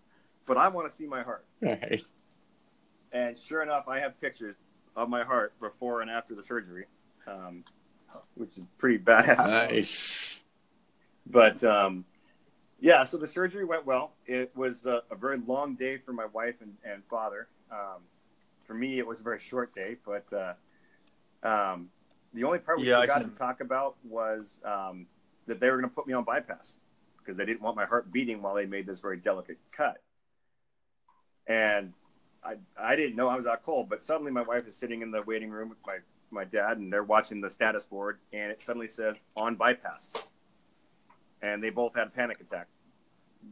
But 0.46 0.56
I 0.56 0.68
want 0.68 0.88
to 0.88 0.94
see 0.94 1.06
my 1.06 1.22
heart. 1.22 1.44
Right. 1.60 2.02
And 3.12 3.36
sure 3.36 3.62
enough, 3.62 3.88
I 3.88 3.98
have 4.00 4.20
pictures 4.20 4.56
of 4.96 5.08
my 5.08 5.22
heart 5.24 5.52
before 5.60 6.00
and 6.00 6.10
after 6.10 6.34
the 6.34 6.42
surgery, 6.42 6.86
um, 7.26 7.64
which 8.34 8.56
is 8.56 8.64
pretty 8.78 8.98
badass. 8.98 9.36
Nice. 9.36 10.21
But 11.26 11.62
um, 11.64 12.04
yeah, 12.80 13.04
so 13.04 13.16
the 13.16 13.28
surgery 13.28 13.64
went 13.64 13.86
well. 13.86 14.12
It 14.26 14.50
was 14.56 14.86
a, 14.86 15.02
a 15.10 15.14
very 15.16 15.38
long 15.38 15.74
day 15.76 15.98
for 15.98 16.12
my 16.12 16.26
wife 16.26 16.56
and, 16.60 16.74
and 16.84 17.02
father. 17.08 17.48
Um, 17.70 18.02
for 18.64 18.74
me, 18.74 18.98
it 18.98 19.06
was 19.06 19.20
a 19.20 19.22
very 19.22 19.38
short 19.38 19.74
day, 19.74 19.96
but 20.04 20.32
uh, 20.32 20.54
um, 21.46 21.90
the 22.34 22.44
only 22.44 22.58
part 22.58 22.78
we 22.78 22.86
Yeah, 22.86 23.00
forgot 23.00 23.20
can- 23.20 23.30
to 23.30 23.36
talk 23.36 23.60
about 23.60 23.96
was 24.04 24.60
um, 24.64 25.06
that 25.46 25.60
they 25.60 25.70
were 25.70 25.76
going 25.78 25.88
to 25.88 25.94
put 25.94 26.06
me 26.06 26.12
on 26.12 26.24
bypass 26.24 26.78
because 27.18 27.36
they 27.36 27.44
didn't 27.44 27.62
want 27.62 27.76
my 27.76 27.84
heart 27.86 28.10
beating 28.12 28.42
while 28.42 28.54
they 28.54 28.66
made 28.66 28.86
this 28.86 29.00
very 29.00 29.16
delicate 29.16 29.58
cut. 29.70 29.98
And 31.46 31.92
I, 32.44 32.56
I 32.78 32.96
didn't 32.96 33.16
know 33.16 33.28
I 33.28 33.36
was 33.36 33.46
out 33.46 33.62
cold, 33.62 33.88
but 33.88 34.02
suddenly 34.02 34.32
my 34.32 34.42
wife 34.42 34.66
is 34.66 34.76
sitting 34.76 35.02
in 35.02 35.10
the 35.10 35.22
waiting 35.22 35.50
room 35.50 35.68
with 35.68 35.78
my, 35.86 35.98
my 36.30 36.44
dad, 36.44 36.78
and 36.78 36.92
they're 36.92 37.04
watching 37.04 37.40
the 37.40 37.50
status 37.50 37.84
board, 37.84 38.18
and 38.32 38.50
it 38.50 38.60
suddenly 38.60 38.88
says 38.88 39.20
on 39.36 39.54
bypass 39.54 40.12
and 41.42 41.62
they 41.62 41.70
both 41.70 41.94
had 41.94 42.06
a 42.06 42.10
panic 42.10 42.40
attack. 42.40 42.68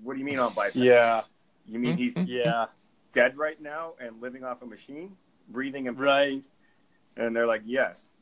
What 0.02 0.14
do 0.14 0.20
you 0.20 0.24
mean 0.24 0.38
on 0.38 0.54
bypass? 0.54 0.76
Yeah. 0.76 1.22
You 1.66 1.78
mean 1.78 1.96
he's 1.96 2.14
Yeah. 2.16 2.66
dead 3.12 3.36
right 3.36 3.60
now 3.60 3.94
and 4.00 4.20
living 4.20 4.44
off 4.44 4.62
a 4.62 4.66
machine, 4.66 5.16
breathing 5.48 5.88
and 5.88 5.98
Right. 5.98 6.44
And 7.16 7.34
they're 7.34 7.46
like, 7.46 7.62
yes. 7.64 8.12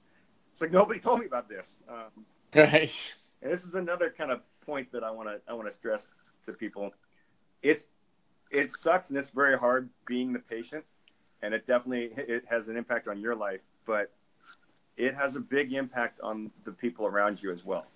It's 0.52 0.60
like 0.62 0.72
nobody 0.72 0.98
told 0.98 1.20
me 1.20 1.26
about 1.26 1.48
this. 1.48 1.78
Um, 1.88 2.24
Right. 2.54 3.14
and 3.42 3.52
this 3.52 3.64
is 3.64 3.74
another 3.74 4.10
kind 4.10 4.30
of 4.32 4.40
point 4.62 4.90
that 4.92 5.04
I 5.04 5.10
want 5.10 5.28
to 5.28 5.40
I 5.46 5.52
want 5.54 5.68
to 5.68 5.72
stress 5.72 6.10
to 6.46 6.52
people. 6.52 6.92
It's 7.62 7.84
it 8.50 8.72
sucks 8.72 9.10
and 9.10 9.18
it's 9.18 9.30
very 9.30 9.58
hard 9.58 9.90
being 10.06 10.32
the 10.32 10.38
patient, 10.38 10.84
and 11.42 11.52
it 11.52 11.66
definitely 11.66 12.06
it 12.26 12.46
has 12.46 12.68
an 12.68 12.76
impact 12.78 13.06
on 13.08 13.20
your 13.20 13.34
life, 13.36 13.62
but 13.84 14.10
it 14.96 15.14
has 15.14 15.36
a 15.36 15.40
big 15.40 15.74
impact 15.74 16.18
on 16.22 16.50
the 16.64 16.72
people 16.72 17.06
around 17.06 17.42
you 17.42 17.50
as 17.50 17.64
well, 17.64 17.86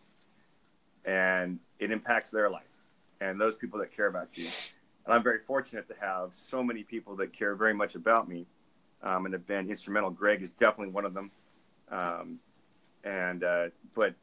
and 1.04 1.58
it 1.78 1.90
impacts 1.90 2.30
their 2.30 2.50
life 2.50 2.72
and 3.20 3.40
those 3.40 3.56
people 3.56 3.78
that 3.80 3.94
care 3.94 4.06
about 4.06 4.28
you. 4.34 4.48
And 5.04 5.14
I'm 5.14 5.22
very 5.22 5.38
fortunate 5.38 5.88
to 5.88 5.94
have 6.00 6.34
so 6.34 6.62
many 6.62 6.82
people 6.82 7.16
that 7.16 7.32
care 7.32 7.54
very 7.54 7.74
much 7.74 7.94
about 7.94 8.28
me, 8.28 8.46
um, 9.02 9.24
and 9.24 9.34
have 9.34 9.46
been 9.46 9.68
instrumental. 9.68 10.10
Greg 10.10 10.42
is 10.42 10.50
definitely 10.50 10.92
one 10.92 11.04
of 11.04 11.14
them. 11.14 11.30
Um, 11.90 12.38
and 13.04 13.42
uh, 13.42 13.66
but 13.94 14.14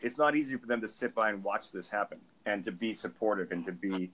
it's 0.00 0.16
not 0.16 0.36
easy 0.36 0.56
for 0.56 0.66
them 0.66 0.80
to 0.80 0.88
sit 0.88 1.14
by 1.14 1.30
and 1.30 1.42
watch 1.42 1.72
this 1.72 1.88
happen 1.88 2.18
and 2.46 2.62
to 2.64 2.72
be 2.72 2.92
supportive 2.92 3.50
and 3.52 3.64
to 3.64 3.72
be 3.72 4.10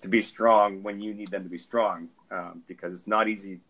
to 0.00 0.08
be 0.08 0.20
strong 0.20 0.82
when 0.82 1.00
you 1.00 1.14
need 1.14 1.30
them 1.30 1.42
to 1.42 1.48
be 1.48 1.58
strong 1.58 2.08
um, 2.30 2.62
because 2.66 2.92
it's 2.92 3.06
not 3.06 3.28
easy 3.28 3.60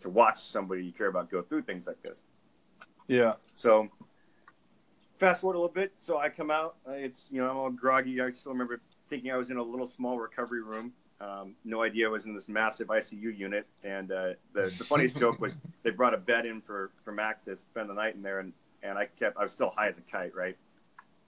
to 0.00 0.08
watch 0.08 0.38
somebody 0.38 0.84
you 0.84 0.92
care 0.92 1.08
about 1.08 1.30
go 1.30 1.42
through 1.42 1.62
things 1.62 1.86
like 1.86 2.00
this. 2.02 2.22
Yeah. 3.08 3.34
So 3.54 3.88
fast 5.18 5.40
forward 5.40 5.56
a 5.56 5.58
little 5.58 5.74
bit. 5.74 5.92
So 5.96 6.18
I 6.18 6.28
come 6.28 6.50
out. 6.50 6.76
uh, 6.88 6.92
It's 6.92 7.28
you 7.30 7.40
know 7.40 7.50
I'm 7.50 7.56
all 7.56 7.70
groggy. 7.70 8.20
I 8.20 8.30
still 8.32 8.52
remember 8.52 8.80
thinking 9.08 9.30
I 9.30 9.36
was 9.36 9.50
in 9.50 9.56
a 9.56 9.62
little 9.62 9.86
small 9.86 10.18
recovery 10.18 10.62
room. 10.62 10.92
Um, 11.20 11.54
no 11.64 11.82
idea 11.82 12.06
I 12.06 12.10
was 12.10 12.26
in 12.26 12.34
this 12.34 12.48
massive 12.48 12.88
ICU 12.88 13.36
unit. 13.36 13.66
And 13.84 14.12
uh, 14.12 14.34
the 14.52 14.72
the 14.78 14.84
funniest 14.84 15.18
joke 15.20 15.40
was 15.40 15.56
they 15.82 15.90
brought 15.90 16.14
a 16.14 16.18
bed 16.18 16.46
in 16.46 16.60
for 16.60 16.90
for 17.04 17.12
Mac 17.12 17.42
to 17.44 17.56
spend 17.56 17.88
the 17.90 17.94
night 17.94 18.14
in 18.14 18.22
there, 18.22 18.40
and 18.40 18.52
and 18.82 18.98
I 18.98 19.06
kept 19.06 19.36
I 19.38 19.42
was 19.42 19.52
still 19.52 19.72
high 19.76 19.88
as 19.88 19.98
a 19.98 20.02
kite, 20.02 20.34
right? 20.34 20.56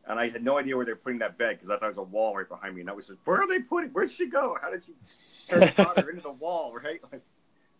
And 0.06 0.18
I 0.18 0.28
had 0.28 0.42
no 0.42 0.58
idea 0.58 0.74
where 0.74 0.86
they 0.86 0.92
were 0.92 0.96
putting 0.96 1.18
that 1.18 1.36
bed 1.36 1.56
because 1.56 1.68
I 1.68 1.74
thought 1.74 1.80
there 1.80 1.88
was 1.90 1.98
a 1.98 2.02
wall 2.02 2.34
right 2.34 2.48
behind 2.48 2.74
me, 2.74 2.80
and 2.80 2.88
I 2.88 2.94
was 2.94 3.08
just, 3.08 3.18
where 3.24 3.42
are 3.42 3.46
they 3.46 3.60
putting? 3.60 3.90
Where'd 3.90 4.10
she 4.10 4.26
go? 4.26 4.56
How 4.60 4.70
did 4.70 4.82
she 4.82 4.94
turn 5.50 5.60
the 5.60 5.66
daughter 5.66 6.08
into 6.08 6.22
the 6.22 6.32
wall, 6.32 6.72
right? 6.82 7.00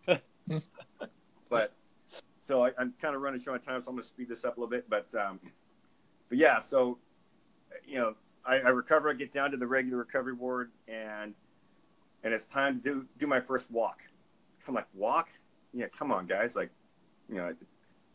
Like, 0.07 0.21
but 1.49 1.73
so 2.41 2.63
I, 2.65 2.71
I'm 2.77 2.93
kind 3.01 3.15
of 3.15 3.21
running 3.23 3.41
short 3.41 3.61
on 3.61 3.73
time, 3.73 3.81
so 3.81 3.89
I'm 3.89 3.95
going 3.95 4.03
to 4.03 4.07
speed 4.07 4.29
this 4.29 4.45
up 4.45 4.57
a 4.57 4.59
little 4.59 4.69
bit. 4.69 4.87
But 4.87 5.07
um, 5.15 5.39
but 6.29 6.37
yeah, 6.37 6.59
so 6.59 6.99
you 7.85 7.95
know, 7.95 8.15
I, 8.45 8.59
I 8.59 8.69
recover, 8.69 9.09
I 9.09 9.13
get 9.13 9.31
down 9.31 9.51
to 9.51 9.57
the 9.57 9.67
regular 9.67 9.97
recovery 9.97 10.33
ward, 10.33 10.71
and 10.87 11.33
and 12.23 12.33
it's 12.33 12.45
time 12.45 12.81
to 12.81 12.81
do 12.81 13.05
do 13.17 13.27
my 13.27 13.39
first 13.39 13.69
walk. 13.71 13.99
I'm 14.67 14.75
like, 14.75 14.87
walk? 14.93 15.29
Yeah, 15.73 15.87
come 15.87 16.11
on, 16.11 16.27
guys. 16.27 16.55
Like, 16.55 16.69
you 17.27 17.35
know, 17.35 17.53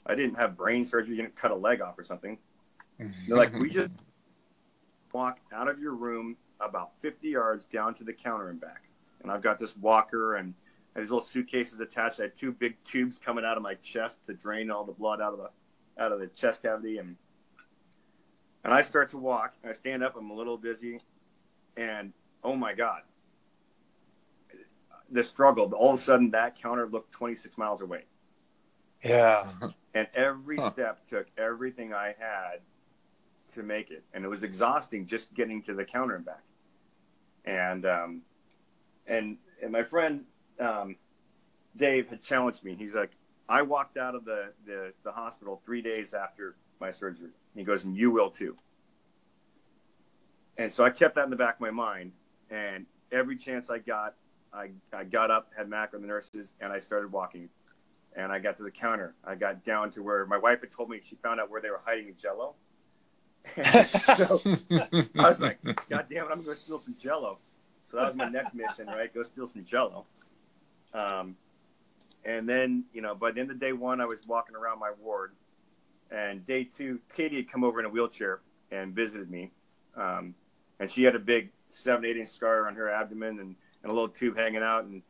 I, 0.07 0.13
I 0.13 0.15
didn't 0.15 0.37
have 0.37 0.57
brain 0.57 0.85
surgery, 0.85 1.17
You 1.17 1.23
didn't 1.23 1.37
cut 1.37 1.51
a 1.51 1.57
leg 1.57 1.81
off 1.81 1.99
or 1.99 2.05
something. 2.05 2.39
They're 2.99 3.37
like, 3.37 3.53
we 3.55 3.69
just 3.69 3.91
walk 5.13 5.41
out 5.53 5.69
of 5.69 5.81
your 5.81 5.95
room 5.95 6.37
about 6.61 6.93
50 7.01 7.29
yards 7.29 7.65
down 7.65 7.95
to 7.95 8.05
the 8.05 8.13
counter 8.13 8.51
and 8.51 8.61
back. 8.61 8.85
And 9.23 9.33
I've 9.33 9.43
got 9.43 9.59
this 9.59 9.77
walker 9.77 10.37
and 10.37 10.55
these 10.95 11.11
little 11.11 11.23
suitcases 11.23 11.81
attached. 11.81 12.21
I 12.21 12.25
had 12.25 12.37
two 12.37 12.53
big 12.53 12.77
tubes 12.85 13.19
coming 13.19 13.45
out 13.45 13.57
of 13.57 13.63
my 13.63 13.75
chest 13.75 14.19
to 14.27 14.35
drain 14.35 14.71
all 14.71 14.85
the 14.85 14.93
blood 14.93 15.21
out 15.21 15.33
of 15.33 15.39
the 15.39 15.51
out 15.97 16.13
of 16.13 16.19
the 16.19 16.27
chest 16.29 16.63
cavity 16.63 16.99
and 16.99 17.17
and 18.65 18.73
I 18.73 18.83
start 18.83 19.11
to 19.11 19.19
walk. 19.19 19.55
I 19.65 19.73
stand 19.73 20.03
up. 20.03 20.17
I'm 20.17 20.31
a 20.31 20.35
little 20.35 20.57
dizzy, 20.57 21.01
and 21.77 22.13
oh 22.43 22.57
my 22.57 22.75
god, 22.75 23.03
the 25.11 25.23
struggle. 25.23 25.73
All 25.75 25.95
of 25.95 26.01
a 26.01 26.03
sudden, 26.03 26.31
that 26.33 26.57
counter 26.61 26.89
looked 26.89 27.13
26 27.13 27.57
miles 27.59 27.81
away, 27.81 28.05
Yeah. 29.03 29.53
and 29.95 30.09
every 30.15 30.57
Huh. 30.57 30.71
step 30.73 31.07
took 31.07 31.27
everything 31.37 31.93
I 31.93 32.15
had 32.19 32.61
to 33.53 33.63
make 33.63 33.91
it, 33.91 34.05
and 34.13 34.25
it 34.25 34.29
was 34.29 34.43
exhausting 34.43 35.07
just 35.07 35.35
getting 35.35 35.63
to 35.63 35.75
the 35.75 35.85
counter 35.85 36.17
and 36.17 36.25
back. 36.25 36.43
And 37.45 37.85
um, 37.87 38.23
and 39.07 39.37
and 39.63 39.71
my 39.71 39.83
friend 39.83 40.25
um, 40.59 40.97
Dave 41.77 42.09
had 42.09 42.23
challenged 42.23 42.65
me. 42.65 42.75
He's 42.75 42.95
like, 42.95 43.11
I 43.49 43.61
walked 43.63 43.99
out 43.99 44.15
of 44.15 44.25
the, 44.25 44.53
the 44.67 44.95
the 45.03 45.13
hospital 45.13 45.61
three 45.65 45.83
days 45.83 46.15
after 46.15 46.57
my 46.81 46.91
surgery. 46.91 47.31
He 47.55 47.65
goes, 47.65 47.85
and 47.85 47.97
you 47.97 48.11
will 48.11 48.31
too. 48.31 48.57
And 50.57 50.73
so 50.73 50.85
I 50.85 50.91
kept 50.91 51.17
that 51.17 51.25
in 51.25 51.31
the 51.31 51.37
back 51.37 51.55
of 51.55 51.61
my 51.61 51.71
mind. 51.71 52.13
And 52.51 52.87
every 53.11 53.37
chance 53.37 53.71
I 53.71 53.79
got, 53.79 54.15
I, 54.53 54.71
I 54.93 55.05
got 55.05 55.31
up, 55.31 55.51
had 55.57 55.69
Mac 55.69 55.95
or 55.95 55.99
the 55.99 56.07
nurses, 56.07 56.55
and 56.61 56.73
I 56.73 56.79
started 56.79 57.11
walking. 57.11 57.49
And 58.17 58.31
I 58.31 58.39
got 58.39 58.57
to 58.57 58.63
the 58.63 58.71
counter. 58.71 59.15
I 59.25 59.35
got 59.35 59.65
down 59.65 59.91
to 59.93 60.03
where 60.03 60.25
my 60.27 60.39
wife 60.39 60.61
had 60.61 60.71
told 60.71 60.89
me 60.89 61.01
she 61.03 61.17
found 61.17 61.41
out 61.41 61.51
where 61.51 61.61
they 61.61 61.71
were 61.71 61.81
hiding 61.85 62.07
the 62.07 62.13
jello. 62.13 62.55
so 63.57 64.41
I 65.19 65.29
was 65.29 65.41
like, 65.41 65.59
God 65.63 66.07
damn 66.09 66.27
it, 66.27 66.31
I'm 66.31 66.43
going 66.43 66.43
to 66.43 66.45
go 66.47 66.55
steal 66.55 66.79
some 66.79 66.97
jello. 66.99 67.39
So 67.91 67.97
that 67.97 68.07
was 68.07 68.15
my 68.15 68.29
next 68.29 68.55
mission, 68.55 68.87
right? 68.87 69.13
Go 69.13 69.23
steal 69.23 69.47
some 69.47 69.65
jello. 69.65 70.07
Um, 70.95 71.37
and 72.25 72.49
then, 72.49 72.85
you 72.93 73.03
know, 73.03 73.15
by 73.15 73.33
the 73.33 73.41
end 73.41 73.51
of 73.51 73.59
day 73.59 73.73
one, 73.73 74.01
I 74.01 74.07
was 74.07 74.21
walking 74.27 74.57
around 74.57 74.79
my 74.79 74.93
ward. 75.03 75.33
And 76.15 76.47
day 76.47 76.65
two, 76.65 77.01
Katie 77.15 77.37
had 77.37 77.51
come 77.51 77.65
over 77.65 77.81
in 77.81 77.87
a 77.87 77.89
wheelchair 77.89 78.41
and 78.71 78.95
visited 78.95 79.31
me. 79.31 79.51
Um, 79.97 80.35
and 80.79 80.91
she 80.91 81.03
had 81.03 81.17
a 81.17 81.19
big 81.19 81.51
seven, 81.69 82.05
eight 82.05 82.17
inch 82.17 82.29
scar 82.29 82.69
on 82.69 82.77
her 82.77 82.89
abdomen 82.89 83.41
and, 83.41 83.57
and 83.83 83.91
a 83.91 83.95
little 83.95 84.09
tube 84.09 84.37
hanging 84.37 84.63
out. 84.63 84.85
And, 84.85 85.03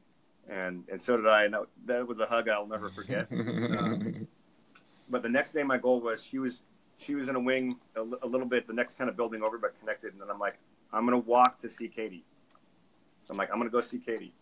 and, 0.48 0.84
and 0.90 1.00
so 1.00 1.16
did 1.16 1.26
I. 1.26 1.44
And 1.44 1.54
that, 1.54 1.62
that 1.84 2.06
was 2.06 2.20
a 2.20 2.26
hug 2.26 2.48
I'll 2.48 2.66
never 2.66 2.88
forget. 2.88 3.28
Um, 3.30 4.26
but 5.10 5.22
the 5.22 5.28
next 5.28 5.52
day, 5.52 5.62
my 5.62 5.76
goal 5.76 6.00
was 6.00 6.22
she 6.22 6.38
was 6.38 6.62
she 6.96 7.14
was 7.14 7.28
in 7.28 7.36
a 7.36 7.40
wing 7.40 7.76
a, 7.96 8.02
a 8.22 8.26
little 8.26 8.46
bit, 8.46 8.66
the 8.66 8.72
next 8.72 8.96
kind 8.96 9.10
of 9.10 9.16
building 9.16 9.42
over, 9.42 9.58
but 9.58 9.78
connected. 9.80 10.12
And 10.12 10.22
then 10.22 10.30
I'm 10.30 10.38
like, 10.38 10.58
I'm 10.92 11.04
gonna 11.04 11.18
walk 11.18 11.58
to 11.58 11.68
see 11.68 11.88
Katie. 11.88 12.24
So 13.26 13.32
I'm 13.32 13.36
like, 13.36 13.50
I'm 13.50 13.58
gonna 13.58 13.70
go 13.70 13.80
see 13.80 13.98
Katie. 13.98 14.32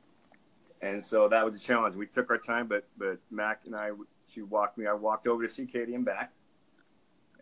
And 0.80 1.02
so 1.02 1.28
that 1.28 1.44
was 1.44 1.54
a 1.54 1.58
challenge. 1.58 1.96
We 1.96 2.06
took 2.06 2.30
our 2.30 2.38
time, 2.38 2.68
but 2.68 2.84
but 2.98 3.18
Mac 3.30 3.62
and 3.66 3.74
I, 3.74 3.90
she 4.28 4.42
walked 4.42 4.78
me. 4.78 4.86
I 4.86 4.92
walked 4.92 5.26
over 5.26 5.42
to 5.42 5.48
see 5.48 5.66
Katie 5.66 5.94
and 5.94 6.04
back, 6.04 6.32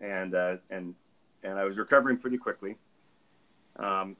and 0.01 0.35
uh, 0.35 0.57
and 0.71 0.95
and 1.43 1.59
I 1.59 1.65
was 1.65 1.79
recovering 1.79 2.17
pretty 2.19 2.39
quickly. 2.39 2.77
Um, 3.77 4.17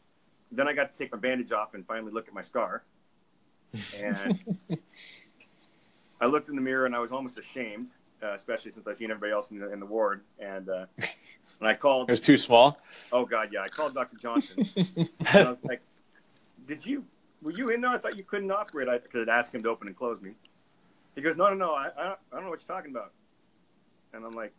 then 0.53 0.67
I 0.69 0.73
got 0.73 0.93
to 0.93 0.99
take 0.99 1.13
my 1.13 1.19
bandage 1.19 1.53
off 1.53 1.75
and 1.75 1.87
finally 1.87 2.13
look 2.13 2.27
at 2.29 2.35
my 2.35 2.43
scar. 2.43 2.83
And 3.97 4.39
I 6.21 6.27
looked 6.27 6.49
in 6.49 6.57
the 6.57 6.63
mirror 6.63 6.87
and 6.87 6.95
I 6.95 6.99
was 6.99 7.13
almost 7.13 7.39
ashamed, 7.39 7.89
uh, 8.23 8.33
especially 8.33 8.73
since 8.73 8.87
I've 8.87 8.97
seen 8.97 9.11
everybody 9.11 9.33
else 9.33 9.51
in 9.51 9.59
the, 9.59 9.73
in 9.73 9.81
the 9.81 9.87
ward. 9.87 10.23
And 10.39 10.69
uh, 10.69 10.87
and 10.99 11.69
I 11.69 11.75
called. 11.75 12.09
It 12.09 12.13
was 12.13 12.21
too 12.21 12.37
small. 12.39 12.79
Oh 13.13 13.25
God, 13.25 13.51
yeah, 13.53 13.63
I 13.63 13.69
called 13.69 13.95
Dr. 13.95 14.17
Johnson. 14.17 14.65
and 14.97 15.09
I 15.47 15.51
was 15.51 15.63
like, 15.65 15.81
"Did 16.67 16.85
you? 16.85 17.05
Were 17.43 17.53
you 17.53 17.71
in 17.71 17.81
there? 17.81 17.91
I 17.91 17.99
thought 17.99 18.17
you 18.17 18.25
couldn't 18.25 18.51
operate." 18.51 18.89
I 18.89 18.99
because 18.99 19.23
I'd 19.23 19.29
asked 19.33 19.55
him 19.55 19.63
to 19.63 19.69
open 19.69 19.87
and 19.89 19.97
close 19.97 20.21
me. 20.21 20.33
He 21.15 21.23
goes, 21.23 21.37
"No, 21.37 21.49
no, 21.49 21.55
no. 21.55 21.75
I, 21.75 21.91
I, 21.97 22.05
don't- 22.05 22.19
I 22.33 22.37
don't 22.37 22.45
know 22.45 22.51
what 22.51 22.61
you're 22.67 22.77
talking 22.77 22.91
about." 22.91 23.13
And 24.13 24.25
I'm 24.25 24.33
like, 24.33 24.53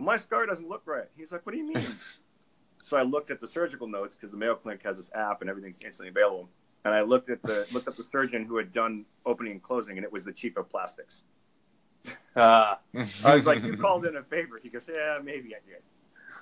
"Well, 0.00 0.14
my 0.14 0.16
scar 0.16 0.46
doesn't 0.46 0.68
look 0.68 0.82
right." 0.86 1.08
He's 1.16 1.30
like, 1.30 1.44
"What 1.44 1.52
do 1.52 1.58
you 1.58 1.66
mean?" 1.66 1.84
so 2.82 2.96
I 2.96 3.02
looked 3.02 3.30
at 3.30 3.40
the 3.40 3.48
surgical 3.48 3.86
notes 3.86 4.14
because 4.14 4.32
the 4.32 4.38
Mayo 4.38 4.54
Clinic 4.54 4.82
has 4.82 4.96
this 4.96 5.10
app 5.14 5.42
and 5.42 5.50
everything's 5.50 5.78
instantly 5.82 6.08
available. 6.08 6.48
And 6.84 6.94
I 6.94 7.02
looked 7.02 7.28
at 7.28 7.42
the 7.42 7.68
looked 7.72 7.88
up 7.88 7.94
the 7.94 8.02
surgeon 8.02 8.46
who 8.46 8.56
had 8.56 8.72
done 8.72 9.04
opening 9.26 9.52
and 9.52 9.62
closing, 9.62 9.98
and 9.98 10.04
it 10.04 10.12
was 10.12 10.24
the 10.24 10.32
chief 10.32 10.56
of 10.56 10.70
plastics. 10.70 11.22
Uh, 12.34 12.76
I 13.24 13.34
was 13.34 13.46
like, 13.46 13.62
"You 13.62 13.76
called 13.76 14.06
in 14.06 14.16
a 14.16 14.22
favor." 14.22 14.58
He 14.62 14.70
goes, 14.70 14.88
"Yeah, 14.88 15.18
maybe 15.22 15.54
I 15.54 15.58
did." 15.68 15.82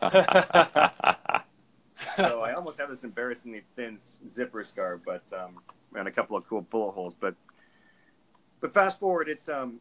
so 2.16 2.42
I 2.42 2.52
almost 2.52 2.78
have 2.78 2.88
this 2.88 3.02
embarrassingly 3.02 3.64
thin 3.74 3.98
zipper 4.30 4.62
scar, 4.62 5.00
but 5.04 5.24
um, 5.32 5.58
and 5.96 6.06
a 6.06 6.12
couple 6.12 6.36
of 6.36 6.46
cool 6.46 6.60
bullet 6.60 6.92
holes. 6.92 7.16
But 7.18 7.34
but 8.60 8.72
fast 8.72 9.00
forward, 9.00 9.28
it 9.28 9.48
um, 9.48 9.80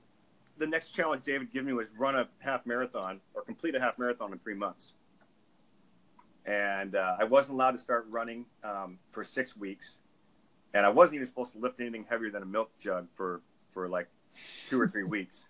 the 0.57 0.67
next 0.67 0.89
challenge 0.89 1.23
David 1.23 1.51
gave 1.51 1.65
me 1.65 1.73
was 1.73 1.87
run 1.97 2.15
a 2.15 2.27
half 2.39 2.65
marathon 2.65 3.19
or 3.33 3.43
complete 3.43 3.75
a 3.75 3.79
half 3.79 3.97
marathon 3.99 4.31
in 4.33 4.39
three 4.39 4.53
months. 4.55 4.93
And 6.45 6.95
uh, 6.95 7.17
I 7.19 7.25
wasn't 7.25 7.55
allowed 7.55 7.71
to 7.71 7.77
start 7.77 8.05
running 8.09 8.45
um, 8.63 8.99
for 9.11 9.23
six 9.23 9.57
weeks, 9.57 9.97
and 10.73 10.85
I 10.85 10.89
wasn't 10.89 11.15
even 11.15 11.27
supposed 11.27 11.51
to 11.53 11.59
lift 11.59 11.79
anything 11.81 12.05
heavier 12.09 12.31
than 12.31 12.41
a 12.41 12.45
milk 12.45 12.71
jug 12.79 13.07
for 13.15 13.41
for 13.73 13.89
like 13.89 14.07
two 14.69 14.79
or 14.79 14.87
three 14.87 15.03
weeks. 15.15 15.45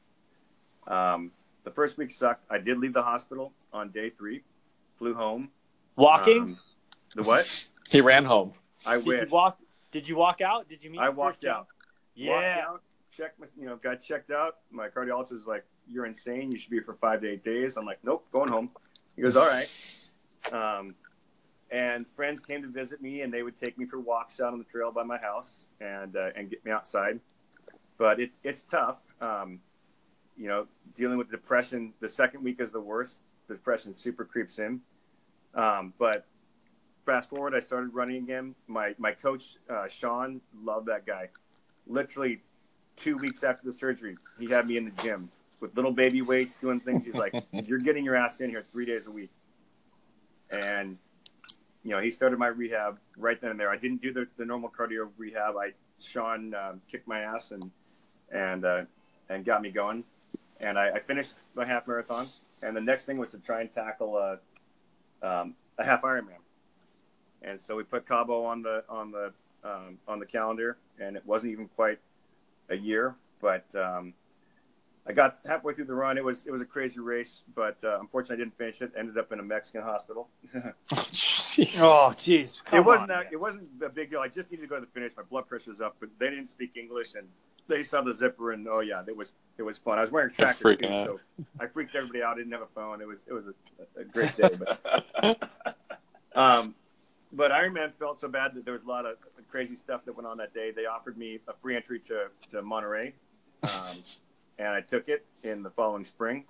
Um, 0.87 1.31
the 1.63 1.71
first 1.71 1.97
week 1.97 2.09
sucked. 2.09 2.45
I 2.49 2.57
did 2.57 2.79
leave 2.79 2.93
the 2.93 3.03
hospital 3.03 3.53
on 3.73 3.91
day 3.91 4.09
three, 4.09 4.43
flew 4.97 5.13
home. 5.13 5.51
walking? 5.95 6.41
Um, 6.41 6.57
the 7.15 7.23
what? 7.23 7.67
he 7.89 8.01
ran 8.01 8.25
home. 8.25 8.53
I 8.85 8.95
did 8.95 9.05
wish. 9.05 9.21
you 9.21 9.27
walk? 9.29 9.59
Did 9.91 10.07
you 10.07 10.15
walk 10.15 10.41
out? 10.41 10.67
Did 10.67 10.83
you 10.83 10.89
meet? 10.89 10.99
I 10.99 11.09
walked 11.09 11.41
first 11.41 11.47
out. 11.47 11.67
Yeah. 12.15 12.31
Walked 12.31 12.45
out, 12.45 12.81
checked, 13.17 13.39
you 13.59 13.65
know, 13.65 13.75
got 13.75 14.01
checked 14.01 14.31
out. 14.31 14.57
My 14.69 14.87
cardiologist 14.87 15.33
was 15.33 15.47
like, 15.47 15.65
"You're 15.87 16.05
insane. 16.05 16.51
You 16.51 16.59
should 16.59 16.69
be 16.69 16.77
here 16.77 16.83
for 16.83 16.93
five 16.93 17.21
to 17.21 17.29
eight 17.29 17.43
days." 17.43 17.77
I'm 17.77 17.85
like, 17.85 17.99
"Nope, 18.03 18.27
going 18.31 18.49
home." 18.49 18.69
He 19.15 19.21
goes, 19.21 19.35
"All 19.35 19.47
right." 19.47 19.69
Um, 20.51 20.95
and 21.71 22.07
friends 22.07 22.39
came 22.39 22.61
to 22.61 22.69
visit 22.69 23.01
me, 23.01 23.21
and 23.21 23.33
they 23.33 23.43
would 23.43 23.55
take 23.55 23.77
me 23.77 23.85
for 23.85 23.99
walks 23.99 24.39
out 24.39 24.53
on 24.53 24.59
the 24.59 24.65
trail 24.65 24.91
by 24.91 25.03
my 25.03 25.17
house 25.17 25.69
and 25.81 26.15
uh, 26.15 26.29
and 26.35 26.49
get 26.49 26.63
me 26.63 26.71
outside. 26.71 27.19
But 27.97 28.19
it, 28.19 28.31
it's 28.43 28.63
tough. 28.63 28.99
Um, 29.19 29.59
you 30.37 30.47
know, 30.47 30.67
dealing 30.93 31.17
with 31.17 31.31
depression. 31.31 31.93
The 31.99 32.09
second 32.09 32.43
week 32.43 32.61
is 32.61 32.69
the 32.69 32.79
worst. 32.79 33.21
Depression 33.47 33.93
super 33.93 34.23
creeps 34.23 34.59
in. 34.59 34.81
Um, 35.55 35.93
but 35.97 36.25
fast 37.05 37.29
forward, 37.29 37.55
I 37.55 37.59
started 37.59 37.93
running 37.93 38.17
again. 38.17 38.53
My 38.67 38.93
my 38.97 39.11
coach 39.11 39.55
uh, 39.69 39.87
Sean, 39.87 40.41
loved 40.55 40.87
that 40.87 41.05
guy. 41.05 41.29
Literally 41.87 42.41
two 42.97 43.15
weeks 43.17 43.43
after 43.43 43.65
the 43.65 43.73
surgery, 43.73 44.17
he 44.37 44.47
had 44.47 44.67
me 44.67 44.75
in 44.75 44.85
the 44.85 45.01
gym 45.01 45.31
with 45.61 45.75
little 45.75 45.91
baby 45.91 46.21
weights, 46.21 46.53
doing 46.59 46.79
things. 46.79 47.05
He's 47.05 47.15
like, 47.15 47.33
"You're 47.51 47.79
getting 47.79 48.03
your 48.03 48.15
ass 48.15 48.41
in 48.41 48.49
here 48.49 48.65
three 48.71 48.85
days 48.85 49.07
a 49.07 49.11
week," 49.11 49.31
and 50.49 50.97
you 51.83 51.91
know, 51.91 52.01
he 52.01 52.11
started 52.11 52.37
my 52.37 52.47
rehab 52.47 52.99
right 53.17 53.39
then 53.39 53.51
and 53.51 53.59
there. 53.59 53.69
I 53.69 53.77
didn't 53.77 54.01
do 54.01 54.11
the, 54.11 54.27
the 54.35 54.43
normal 54.43 54.69
cardio 54.69 55.09
rehab. 55.17 55.55
I 55.55 55.71
Sean 56.01 56.53
um, 56.53 56.81
kicked 56.91 57.07
my 57.07 57.21
ass 57.21 57.51
and 57.51 57.71
and 58.29 58.65
uh, 58.65 58.81
and 59.29 59.45
got 59.45 59.61
me 59.61 59.69
going. 59.69 60.03
And 60.59 60.77
I, 60.77 60.89
I 60.89 60.99
finished 60.99 61.33
my 61.55 61.65
half 61.65 61.87
marathon. 61.87 62.27
And 62.61 62.75
the 62.75 62.81
next 62.81 63.05
thing 63.05 63.17
was 63.17 63.31
to 63.31 63.37
try 63.37 63.61
and 63.61 63.71
tackle 63.71 64.17
a, 64.17 64.39
um, 65.25 65.53
a 65.77 65.85
half 65.85 66.01
Ironman. 66.01 66.41
And 67.43 67.61
so 67.61 67.75
we 67.75 67.83
put 67.83 68.07
Cabo 68.07 68.43
on 68.43 68.63
the 68.63 68.83
on 68.89 69.11
the 69.11 69.31
um, 69.63 69.97
on 70.07 70.19
the 70.19 70.25
calendar, 70.25 70.77
and 70.99 71.15
it 71.15 71.25
wasn't 71.25 71.51
even 71.51 71.67
quite 71.69 71.99
a 72.69 72.75
year, 72.75 73.15
but 73.41 73.65
um, 73.75 74.13
I 75.05 75.13
got 75.13 75.39
halfway 75.45 75.73
through 75.73 75.85
the 75.85 75.95
run. 75.95 76.17
It 76.17 76.23
was 76.23 76.45
it 76.45 76.51
was 76.51 76.61
a 76.61 76.65
crazy 76.65 76.99
race, 76.99 77.43
but 77.55 77.77
uh, 77.83 77.99
unfortunately, 77.99 78.41
I 78.41 78.45
didn't 78.45 78.57
finish 78.57 78.81
it. 78.81 78.91
Ended 78.97 79.17
up 79.17 79.31
in 79.31 79.39
a 79.39 79.43
Mexican 79.43 79.81
hospital. 79.81 80.27
Jeez. 80.91 81.79
Oh, 81.79 82.13
jeez. 82.15 82.57
it 82.71 82.81
wasn't 82.81 83.09
that. 83.09 83.27
It 83.31 83.39
wasn't 83.39 83.67
a 83.83 83.89
big 83.89 84.11
deal. 84.11 84.19
I 84.19 84.27
just 84.27 84.51
needed 84.51 84.63
to 84.63 84.67
go 84.67 84.75
to 84.75 84.81
the 84.81 84.87
finish. 84.87 85.13
My 85.17 85.23
blood 85.23 85.47
pressure 85.47 85.71
was 85.71 85.81
up, 85.81 85.95
but 85.99 86.09
they 86.19 86.29
didn't 86.29 86.49
speak 86.49 86.77
English, 86.77 87.15
and 87.15 87.27
they 87.67 87.83
saw 87.83 88.01
the 88.01 88.13
zipper, 88.13 88.51
and 88.51 88.67
oh 88.67 88.81
yeah, 88.81 89.01
it 89.07 89.15
was 89.15 89.31
it 89.57 89.63
was 89.63 89.77
fun. 89.77 89.97
I 89.97 90.01
was 90.01 90.11
wearing 90.11 90.31
That's 90.37 90.59
trackers 90.59 90.77
too, 90.77 90.85
freaking 90.85 91.05
so 91.05 91.19
I 91.59 91.67
freaked 91.67 91.95
everybody 91.95 92.21
out. 92.21 92.35
I 92.35 92.37
didn't 92.37 92.51
have 92.51 92.61
a 92.61 92.67
phone. 92.67 93.01
It 93.01 93.07
was 93.07 93.23
it 93.27 93.33
was 93.33 93.45
a, 93.47 94.01
a 94.01 94.03
great 94.03 94.35
day, 94.37 94.49
but 94.59 95.49
um, 96.35 96.75
but 97.31 97.51
Ironman 97.51 97.93
felt 97.97 98.19
so 98.19 98.27
bad 98.27 98.53
that 98.55 98.65
there 98.65 98.73
was 98.73 98.83
a 98.83 98.87
lot 98.87 99.05
of 99.05 99.17
crazy 99.49 99.75
stuff 99.75 100.05
that 100.05 100.15
went 100.15 100.27
on 100.27 100.37
that 100.37 100.53
day. 100.53 100.71
They 100.71 100.85
offered 100.85 101.17
me 101.17 101.39
a 101.47 101.53
free 101.61 101.75
entry 101.75 101.99
to 102.01 102.27
to 102.51 102.61
Monterey, 102.61 103.13
um, 103.63 103.71
and 104.59 104.69
I 104.69 104.81
took 104.81 105.09
it 105.09 105.25
in 105.43 105.63
the 105.63 105.69
following 105.69 106.05
spring. 106.05 106.45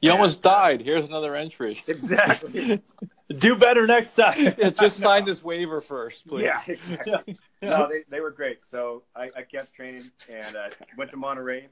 You 0.00 0.12
almost 0.12 0.42
died. 0.42 0.82
Here's 0.82 1.06
another 1.06 1.34
entry. 1.34 1.82
Exactly. 1.88 2.82
Do 3.38 3.56
better 3.56 3.86
next 3.86 4.12
time. 4.12 4.54
Yeah, 4.58 4.68
just 4.68 4.98
sign 4.98 5.24
this 5.24 5.42
waiver 5.42 5.80
first, 5.80 6.28
please. 6.28 6.44
Yeah, 6.44 6.60
exactly. 6.68 7.36
no, 7.62 7.88
they, 7.90 8.02
they 8.10 8.20
were 8.20 8.30
great. 8.30 8.66
So 8.66 9.04
I, 9.16 9.30
I 9.34 9.42
kept 9.42 9.72
training 9.72 10.02
and 10.28 10.54
uh, 10.54 10.68
went 10.98 11.10
to 11.12 11.16
Monterey, 11.16 11.68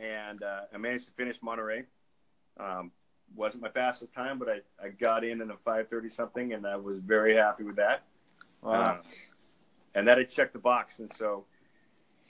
and 0.00 0.42
uh, 0.42 0.62
I 0.74 0.78
managed 0.78 1.04
to 1.04 1.12
finish 1.12 1.40
Monterey. 1.40 1.84
Um, 2.58 2.90
wasn't 3.36 3.62
my 3.62 3.68
fastest 3.68 4.12
time, 4.12 4.40
but 4.40 4.48
I, 4.48 4.60
I 4.84 4.88
got 4.88 5.22
in 5.22 5.40
in 5.40 5.50
a 5.50 5.54
5:30 5.54 6.10
something, 6.10 6.52
and 6.52 6.66
I 6.66 6.74
was 6.74 6.98
very 6.98 7.36
happy 7.36 7.62
with 7.62 7.76
that. 7.76 8.02
Wow. 8.62 8.94
Um, 8.94 8.98
and 9.96 10.06
that 10.06 10.18
had 10.18 10.28
checked 10.28 10.52
the 10.52 10.58
box. 10.58 10.98
And 11.00 11.10
so, 11.12 11.46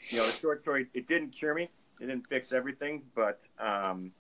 you 0.09 0.19
know, 0.19 0.27
the 0.27 0.33
short 0.33 0.63
story, 0.63 0.87
it 0.95 1.07
didn't 1.09 1.31
cure 1.31 1.53
me. 1.53 1.65
It 2.01 2.07
didn't 2.07 2.29
fix 2.29 2.53
everything, 2.53 3.03
but 3.15 3.41
um, 3.59 4.13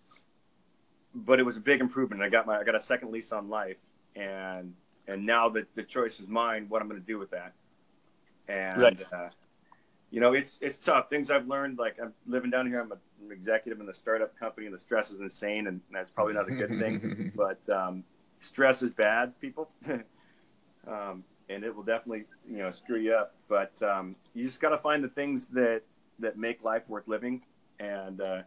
but 1.15 1.39
it 1.39 1.45
was 1.45 1.57
a 1.57 1.61
big 1.61 1.81
improvement. 1.81 2.23
I 2.23 2.29
got 2.29 2.47
my 2.47 2.59
I 2.59 2.65
got 2.65 2.75
a 2.75 2.81
second 2.81 3.13
lease 3.13 3.33
on 3.33 3.49
life, 3.49 3.79
and 4.17 4.75
and 5.07 5.25
now 5.25 5.49
that 5.51 5.75
the 5.77 5.83
choice 5.85 6.19
is 6.19 6.27
mine, 6.27 6.67
what 6.69 6.83
I'm 6.83 6.89
going 6.89 7.01
to 7.01 7.07
do 7.07 7.19
with 7.19 7.31
that. 7.31 7.53
And 8.49 8.81
Right. 8.81 9.13
uh, 9.13 9.29
you 10.11 10.21
know, 10.21 10.33
it's 10.33 10.59
it's 10.61 10.79
tough. 10.79 11.09
Things 11.11 11.31
I've 11.31 11.47
learned, 11.47 11.79
like 11.79 11.99
I'm 12.03 12.15
living 12.27 12.51
down 12.51 12.67
here. 12.67 12.81
I'm 12.81 12.91
a- 12.93 12.99
I'm 13.19 13.27
an 13.27 13.33
executive 13.33 13.81
in 13.81 13.87
the 13.87 13.95
startup 13.95 14.39
company, 14.39 14.67
and 14.67 14.75
the 14.75 14.79
stress 14.79 15.11
is 15.11 15.21
insane, 15.21 15.67
and 15.69 15.81
that's 15.91 16.11
probably 16.11 16.35
not 16.35 16.49
a 16.49 16.53
good 16.53 16.79
thing. 16.79 17.33
but 17.37 17.59
um, 17.75 18.05
stress 18.41 18.83
is 18.83 18.91
bad, 18.91 19.39
people. 19.41 19.71
um, 20.87 21.25
and 21.49 21.65
it 21.65 21.75
will 21.75 21.83
definitely 21.83 22.25
you 22.49 22.59
know 22.59 22.71
screw 22.71 22.99
you 22.99 23.15
up. 23.15 23.35
But 23.49 23.81
um, 23.83 24.17
you 24.35 24.45
just 24.45 24.61
got 24.61 24.71
to 24.71 24.79
find 24.79 25.03
the 25.03 25.09
things 25.09 25.47
that 25.49 25.83
that 26.19 26.39
make 26.39 26.63
life 26.65 26.83
worth 26.89 27.07
living. 27.09 27.45
And 27.79 28.21
uh, 28.21 28.43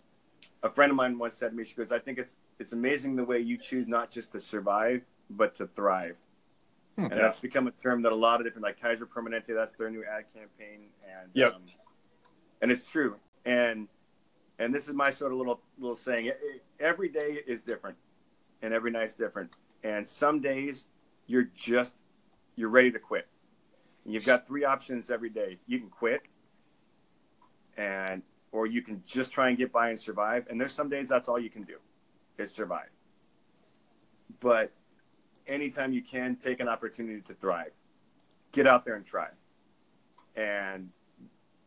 a 0.64 0.70
friend 0.70 0.90
of 0.92 0.96
mine 0.96 1.18
once 1.18 1.36
said 1.36 1.52
to 1.52 1.56
me, 1.56 1.64
she 1.64 1.76
goes, 1.76 1.92
"I 1.92 2.00
think 2.00 2.18
it's 2.18 2.36
it's 2.60 2.74
amazing 2.74 3.16
the 3.16 3.24
way 3.24 3.40
you 3.40 3.58
choose 3.58 3.88
not 3.88 4.12
just 4.12 4.32
to 4.34 4.40
survive 4.40 5.02
but 5.30 5.56
to 5.56 5.68
thrive." 5.68 6.16
And 6.98 7.12
that's 7.12 7.40
become 7.40 7.66
a 7.68 7.72
term 7.72 8.02
that 8.02 8.12
a 8.12 8.16
lot 8.16 8.42
of 8.42 8.46
different, 8.46 8.64
like 8.64 8.82
Kaiser 8.82 9.06
Permanente, 9.06 9.56
that's 9.56 9.72
their 9.72 9.90
new 9.90 10.04
ad 10.04 10.26
campaign, 10.34 10.88
and 11.06 11.30
Yep. 11.34 11.54
um, 11.54 11.62
and 12.62 12.72
it's 12.74 12.90
true. 12.92 13.16
And 13.46 13.88
and 14.58 14.76
this 14.76 14.90
is 14.90 14.94
my 14.94 15.10
sort 15.10 15.32
of 15.32 15.38
little 15.38 15.62
little 15.78 15.96
saying: 15.96 16.26
E- 16.26 16.30
e- 16.30 16.62
every 16.78 17.08
day 17.08 17.40
is 17.48 17.62
different, 17.62 17.96
and 18.62 18.74
every 18.74 18.92
night's 18.92 19.14
different. 19.14 19.50
And 19.82 20.06
some 20.06 20.42
days 20.42 20.88
you're 21.26 21.48
just 21.56 21.94
you're 22.60 22.70
ready 22.70 22.92
to 22.92 23.00
quit. 23.00 23.28
And 24.04 24.14
you've 24.14 24.26
got 24.26 24.46
three 24.46 24.66
options 24.66 25.10
every 25.10 25.30
day. 25.30 25.58
You 25.66 25.80
can 25.80 25.90
quit, 25.90 26.24
and 27.78 28.22
or 28.52 28.68
you 28.68 28.82
can 28.82 29.02
just 29.06 29.32
try 29.32 29.50
and 29.50 29.58
get 29.58 29.72
by 29.72 29.90
and 29.90 30.00
survive. 30.00 30.46
And 30.50 30.60
there's 30.60 30.74
some 30.74 30.90
days 30.90 31.08
that's 31.08 31.30
all 31.30 31.40
you 31.40 31.50
can 31.50 31.64
do, 31.64 31.78
is 32.38 32.52
survive. 32.52 32.90
But 34.40 34.72
anytime 35.48 35.94
you 35.94 36.02
can, 36.02 36.36
take 36.36 36.60
an 36.60 36.68
opportunity 36.68 37.22
to 37.22 37.34
thrive. 37.34 37.72
Get 38.52 38.68
out 38.68 38.84
there 38.84 38.96
and 38.96 39.06
try. 39.06 39.30
And 40.36 40.90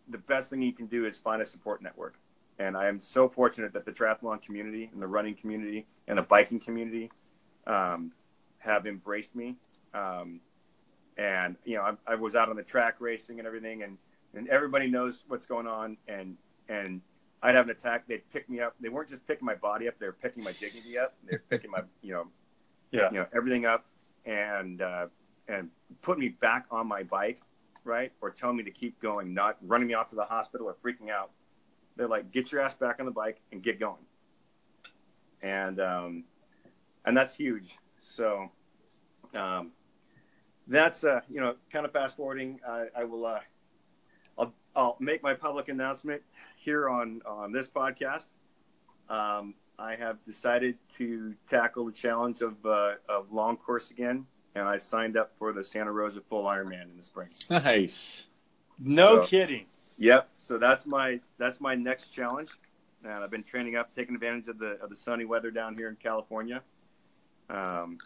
the 0.09 0.19
best 0.19 0.51
thing 0.51 0.61
you 0.61 0.73
can 0.73 0.87
do 0.87 1.07
is 1.07 1.19
find 1.19 1.41
a 1.41 1.45
support 1.45 1.81
network. 1.83 2.17
And 2.59 2.77
I 2.77 2.89
am 2.89 3.01
so 3.01 3.29
fortunate 3.29 3.73
that 3.73 3.87
the 3.87 3.93
triathlon 3.93 4.43
community 4.43 4.91
and 4.93 5.01
the 5.01 5.07
running 5.07 5.35
community 5.35 5.87
and 6.07 6.19
the 6.19 6.23
biking 6.23 6.61
community 6.61 7.11
um, 7.67 8.13
have 8.59 8.87
embraced 8.87 9.35
me. 9.35 9.57
Um, 9.95 10.41
and 11.17 11.57
you 11.65 11.77
know, 11.77 11.83
I, 11.83 12.13
I 12.13 12.15
was 12.15 12.35
out 12.35 12.49
on 12.49 12.57
the 12.57 12.63
track 12.63 12.97
racing 13.01 13.39
and 13.39 13.47
everything, 13.47 13.83
and 13.83 13.99
and 14.35 14.49
everybody 14.49 14.89
knows 14.89 15.25
what's 15.29 15.47
going 15.47 15.67
on. 15.67 15.97
And 16.09 16.37
and 16.69 17.01
I'd 17.43 17.55
have 17.55 17.67
an 17.67 17.71
attack. 17.71 18.07
They'd 18.07 18.29
pick 18.33 18.49
me 18.49 18.61
up. 18.61 18.75
They 18.81 18.89
weren't 18.89 19.09
just 19.09 19.27
picking 19.27 19.45
my 19.45 19.55
body 19.55 19.89
up; 19.89 19.99
they 19.99 20.07
were 20.07 20.13
picking 20.13 20.43
my 20.45 20.53
dignity 20.53 20.99
up. 20.99 21.15
They're 21.29 21.43
picking 21.51 21.71
my 21.71 21.83
you 22.03 22.13
know 22.15 22.29
Yeah. 22.91 23.11
you 23.11 23.19
know 23.19 23.27
everything 23.35 23.67
up 23.67 23.87
and 24.25 24.81
uh, 24.81 25.07
and 25.49 25.71
put 26.01 26.19
me 26.19 26.29
back 26.31 26.67
on 26.71 26.87
my 26.87 27.03
bike, 27.03 27.41
right? 27.85 28.13
Or 28.21 28.31
tell 28.31 28.53
me 28.53 28.63
to 28.63 28.71
keep 28.71 29.01
going, 29.01 29.35
not 29.35 29.57
running 29.63 29.89
me 29.89 29.95
off 29.95 30.09
to 30.11 30.15
the 30.15 30.25
hospital 30.25 30.67
or 30.69 30.75
freaking 30.85 31.11
out. 31.11 31.31
They're 31.97 32.09
like, 32.09 32.31
get 32.33 32.51
your 32.53 32.63
ass 32.63 32.75
back 32.75 33.01
on 33.01 33.07
the 33.07 33.13
bike 33.13 33.41
and 33.53 33.63
get 33.63 33.79
going. 33.79 34.01
And 35.43 35.81
um, 35.81 36.25
and 37.05 37.17
that's 37.17 37.35
huge. 37.35 37.77
So 38.01 38.51
um, 39.35 39.73
that's 40.67 41.05
uh, 41.05 41.21
you 41.31 41.41
know 41.41 41.55
kind 41.73 41.85
of 41.85 41.93
fast 41.93 42.17
forwarding. 42.17 42.61
I, 42.67 42.87
I 42.97 43.05
will 43.05 43.27
uh, 43.27 43.41
I'll 44.39 44.55
I'll 44.77 44.97
make 45.01 45.23
my 45.23 45.35
public 45.35 45.69
announcement 45.69 46.23
here 46.57 46.89
on 46.89 47.23
on 47.27 47.53
this 47.53 47.67
podcast. 47.69 48.29
Um, 49.09 49.55
I 49.79 49.97
have 49.97 50.25
decided 50.25 50.79
to 50.97 51.35
tackle 51.49 51.87
the 51.87 51.93
challenge 51.93 52.41
of 52.41 52.65
uh, 52.65 52.93
of 53.09 53.33
long 53.33 53.57
course 53.57 53.91
again, 53.91 54.27
and 54.55 54.69
I 54.69 54.77
signed 54.77 55.17
up 55.17 55.33
for 55.39 55.53
the 55.53 55.63
Santa 55.65 55.91
Rosa 55.93 56.21
Full 56.21 56.45
Ironman 56.45 56.83
in 56.83 56.97
the 56.97 57.03
spring. 57.03 57.29
Nice. 57.51 58.27
No 58.79 59.21
So- 59.23 59.27
kidding. 59.27 59.67
Yep. 59.99 60.29
So 60.41 60.59
that's 60.59 60.87
my 60.87 61.21
that's 61.39 61.61
my 61.61 61.75
next 61.75 62.09
challenge, 62.09 62.49
and 63.05 63.13
I've 63.13 63.31
been 63.31 63.43
training 63.45 63.77
up, 63.77 63.95
taking 63.95 64.15
advantage 64.15 64.49
of 64.49 64.59
the 64.59 64.79
of 64.83 64.91
the 64.91 64.97
sunny 64.97 65.25
weather 65.25 65.51
down 65.51 65.77
here 65.77 65.89
in 65.89 65.97
California, 65.97 66.63
um, 67.51 67.99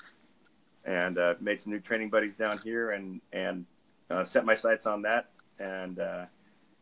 and 0.86 1.18
uh, 1.18 1.34
made 1.40 1.60
some 1.60 1.72
new 1.72 1.80
training 1.80 2.08
buddies 2.08 2.36
down 2.36 2.58
here, 2.58 2.90
and 2.90 3.20
and 3.32 3.66
uh, 4.10 4.24
set 4.24 4.46
my 4.46 4.54
sights 4.54 4.86
on 4.86 5.02
that, 5.02 5.28
and 5.58 5.98
uh, 5.98 6.24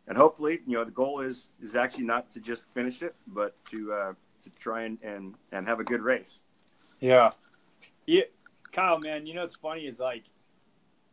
and 0.07 0.17
hopefully, 0.17 0.61
you 0.67 0.75
know, 0.75 0.85
the 0.85 0.91
goal 0.91 1.21
is 1.21 1.51
is 1.63 1.75
actually 1.75 2.05
not 2.05 2.31
to 2.33 2.41
just 2.41 2.63
finish 2.75 3.03
it, 3.03 3.15
but 3.27 3.57
to 3.71 3.93
uh, 3.93 4.13
to 4.45 4.51
try 4.61 4.85
and, 4.85 4.99
and 5.03 5.35
and 5.51 5.67
have 5.67 5.81
a 5.81 5.85
good 5.85 6.03
race. 6.03 6.41
Yeah. 7.01 7.31
Yeah. 8.07 8.23
Kyle, 8.73 8.99
man, 8.99 9.27
you 9.27 9.35
know 9.35 9.43
what's 9.43 9.55
funny 9.55 9.83
is 9.83 10.01
like, 10.01 10.25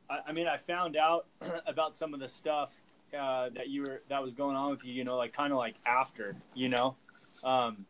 I, 0.09 0.19
I 0.27 0.31
mean, 0.33 0.47
I 0.47 0.57
found 0.57 0.97
out 0.97 1.27
about 1.67 1.95
some 1.95 2.13
of 2.13 2.19
the 2.19 2.27
stuff 2.27 2.71
uh, 3.17 3.49
that 3.55 3.69
you 3.69 3.83
were 3.83 4.01
that 4.09 4.21
was 4.21 4.33
going 4.33 4.55
on 4.55 4.71
with 4.71 4.83
you. 4.83 4.93
You 4.93 5.05
know, 5.05 5.15
like 5.15 5.33
kind 5.33 5.53
of 5.53 5.57
like 5.57 5.75
after, 5.85 6.35
you 6.53 6.69
know, 6.69 6.95
um, 7.43 7.85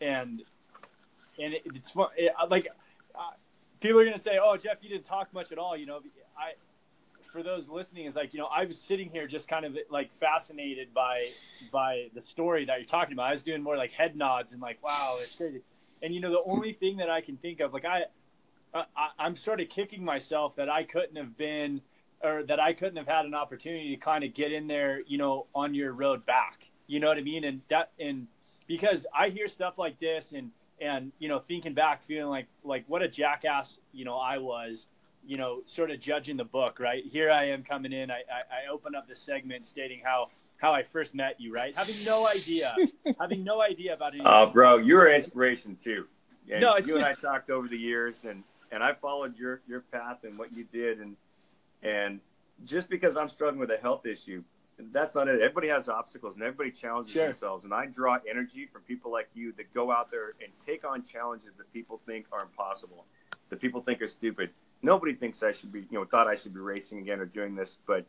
and 0.00 0.42
and 1.38 1.54
it, 1.54 1.62
it's 1.66 1.90
fun. 1.90 2.08
It, 2.16 2.32
like 2.48 2.68
people 3.82 4.00
are 4.00 4.04
gonna 4.04 4.16
say, 4.18 4.38
"Oh, 4.42 4.56
Jeff, 4.56 4.78
you 4.80 4.88
didn't 4.88 5.04
talk 5.04 5.32
much 5.34 5.52
at 5.52 5.58
all." 5.58 5.76
You 5.76 5.86
know, 5.86 6.00
I 6.38 6.52
for 7.32 7.42
those 7.42 7.68
listening 7.68 8.04
is 8.04 8.14
like 8.14 8.32
you 8.32 8.38
know 8.38 8.46
I 8.46 8.64
was 8.64 8.78
sitting 8.78 9.10
here 9.10 9.26
just 9.26 9.48
kind 9.48 9.64
of 9.64 9.76
like 9.90 10.12
fascinated 10.12 10.94
by 10.94 11.28
by 11.72 12.08
the 12.14 12.22
story 12.22 12.64
that 12.66 12.78
you're 12.78 12.86
talking 12.86 13.12
about. 13.12 13.26
I 13.26 13.32
was 13.32 13.42
doing 13.42 13.62
more 13.62 13.76
like 13.76 13.90
head 13.90 14.16
nods 14.16 14.52
and 14.52 14.62
like, 14.62 14.82
wow, 14.82 15.16
it's 15.20 15.34
crazy. 15.34 15.60
And 16.02 16.14
you 16.14 16.20
know, 16.20 16.30
the 16.30 16.50
only 16.50 16.72
thing 16.72 16.96
that 16.98 17.10
I 17.10 17.20
can 17.20 17.36
think 17.36 17.60
of, 17.60 17.72
like 17.72 17.84
I, 17.84 18.04
I 18.74 18.84
I'm 19.18 19.36
sort 19.36 19.60
of 19.60 19.68
kicking 19.68 20.04
myself 20.04 20.56
that 20.56 20.70
I 20.70 20.84
couldn't 20.84 21.16
have 21.16 21.36
been, 21.36 21.80
or 22.22 22.44
that 22.44 22.60
I 22.60 22.72
couldn't 22.72 22.96
have 22.96 23.08
had 23.08 23.26
an 23.26 23.34
opportunity 23.34 23.94
to 23.94 23.96
kind 23.96 24.24
of 24.24 24.34
get 24.34 24.52
in 24.52 24.66
there, 24.66 25.00
you 25.06 25.18
know, 25.18 25.46
on 25.54 25.74
your 25.74 25.92
road 25.92 26.24
back. 26.24 26.70
You 26.86 27.00
know 27.00 27.08
what 27.08 27.18
I 27.18 27.22
mean? 27.22 27.44
And 27.44 27.62
that 27.70 27.92
and 27.98 28.26
because 28.66 29.06
I 29.14 29.28
hear 29.30 29.48
stuff 29.48 29.78
like 29.78 29.98
this 29.98 30.32
and 30.32 30.50
and 30.82 31.12
you 31.18 31.28
know 31.28 31.38
thinking 31.38 31.74
back, 31.74 32.02
feeling 32.02 32.30
like 32.30 32.46
like 32.64 32.84
what 32.88 33.02
a 33.02 33.08
jackass 33.08 33.78
you 33.92 34.04
know 34.04 34.16
I 34.16 34.38
was 34.38 34.86
you 35.26 35.36
know, 35.36 35.60
sort 35.66 35.90
of 35.90 36.00
judging 36.00 36.36
the 36.36 36.44
book, 36.44 36.80
right? 36.80 37.04
Here 37.04 37.30
I 37.30 37.48
am 37.48 37.62
coming 37.62 37.92
in. 37.92 38.10
I, 38.10 38.14
I, 38.14 38.64
I 38.66 38.72
open 38.72 38.94
up 38.94 39.08
the 39.08 39.14
segment 39.14 39.64
stating 39.64 40.00
how 40.04 40.28
how 40.56 40.72
I 40.72 40.84
first 40.84 41.14
met 41.14 41.40
you, 41.40 41.52
right? 41.52 41.76
Having 41.76 42.04
no 42.04 42.28
idea, 42.28 42.74
having 43.20 43.42
no 43.42 43.60
idea 43.60 43.94
about 43.94 44.12
anything. 44.12 44.26
Uh, 44.26 44.46
oh, 44.48 44.50
bro, 44.52 44.76
you're 44.76 45.06
an 45.06 45.16
inspiration 45.16 45.76
too. 45.82 46.06
And 46.50 46.60
No, 46.60 46.74
it's 46.74 46.86
you 46.86 46.96
and 46.96 47.04
I 47.04 47.14
talked 47.14 47.50
over 47.50 47.68
the 47.68 47.78
years, 47.78 48.24
and 48.24 48.42
and 48.70 48.82
I 48.82 48.94
followed 48.94 49.36
your 49.38 49.60
your 49.68 49.80
path 49.80 50.24
and 50.24 50.38
what 50.38 50.52
you 50.52 50.64
did, 50.72 51.00
and 51.00 51.16
and 51.82 52.20
just 52.64 52.88
because 52.88 53.16
I'm 53.16 53.28
struggling 53.28 53.58
with 53.58 53.70
a 53.70 53.78
health 53.78 54.06
issue 54.06 54.42
that's 54.90 55.14
not 55.14 55.28
it. 55.28 55.40
Everybody 55.40 55.68
has 55.68 55.88
obstacles 55.88 56.34
and 56.34 56.42
everybody 56.42 56.70
challenges 56.70 57.12
Sure. 57.12 57.26
themselves. 57.26 57.64
And 57.64 57.72
I 57.74 57.86
draw 57.86 58.18
energy 58.28 58.66
from 58.66 58.82
people 58.82 59.10
like 59.12 59.28
you 59.34 59.52
that 59.52 59.72
go 59.74 59.90
out 59.92 60.10
there 60.10 60.34
and 60.42 60.52
take 60.64 60.84
on 60.84 61.04
challenges 61.04 61.54
that 61.54 61.72
people 61.72 62.00
think 62.06 62.26
are 62.32 62.42
impossible, 62.42 63.06
that 63.50 63.60
people 63.60 63.80
think 63.82 64.00
are 64.02 64.08
stupid. 64.08 64.50
Nobody 64.82 65.14
thinks 65.14 65.42
I 65.42 65.52
should 65.52 65.70
be, 65.72 65.80
you 65.80 65.98
know, 65.98 66.04
thought 66.04 66.26
I 66.26 66.34
should 66.34 66.54
be 66.54 66.60
racing 66.60 66.98
again 66.98 67.20
or 67.20 67.26
doing 67.26 67.54
this. 67.54 67.78
But 67.86 68.06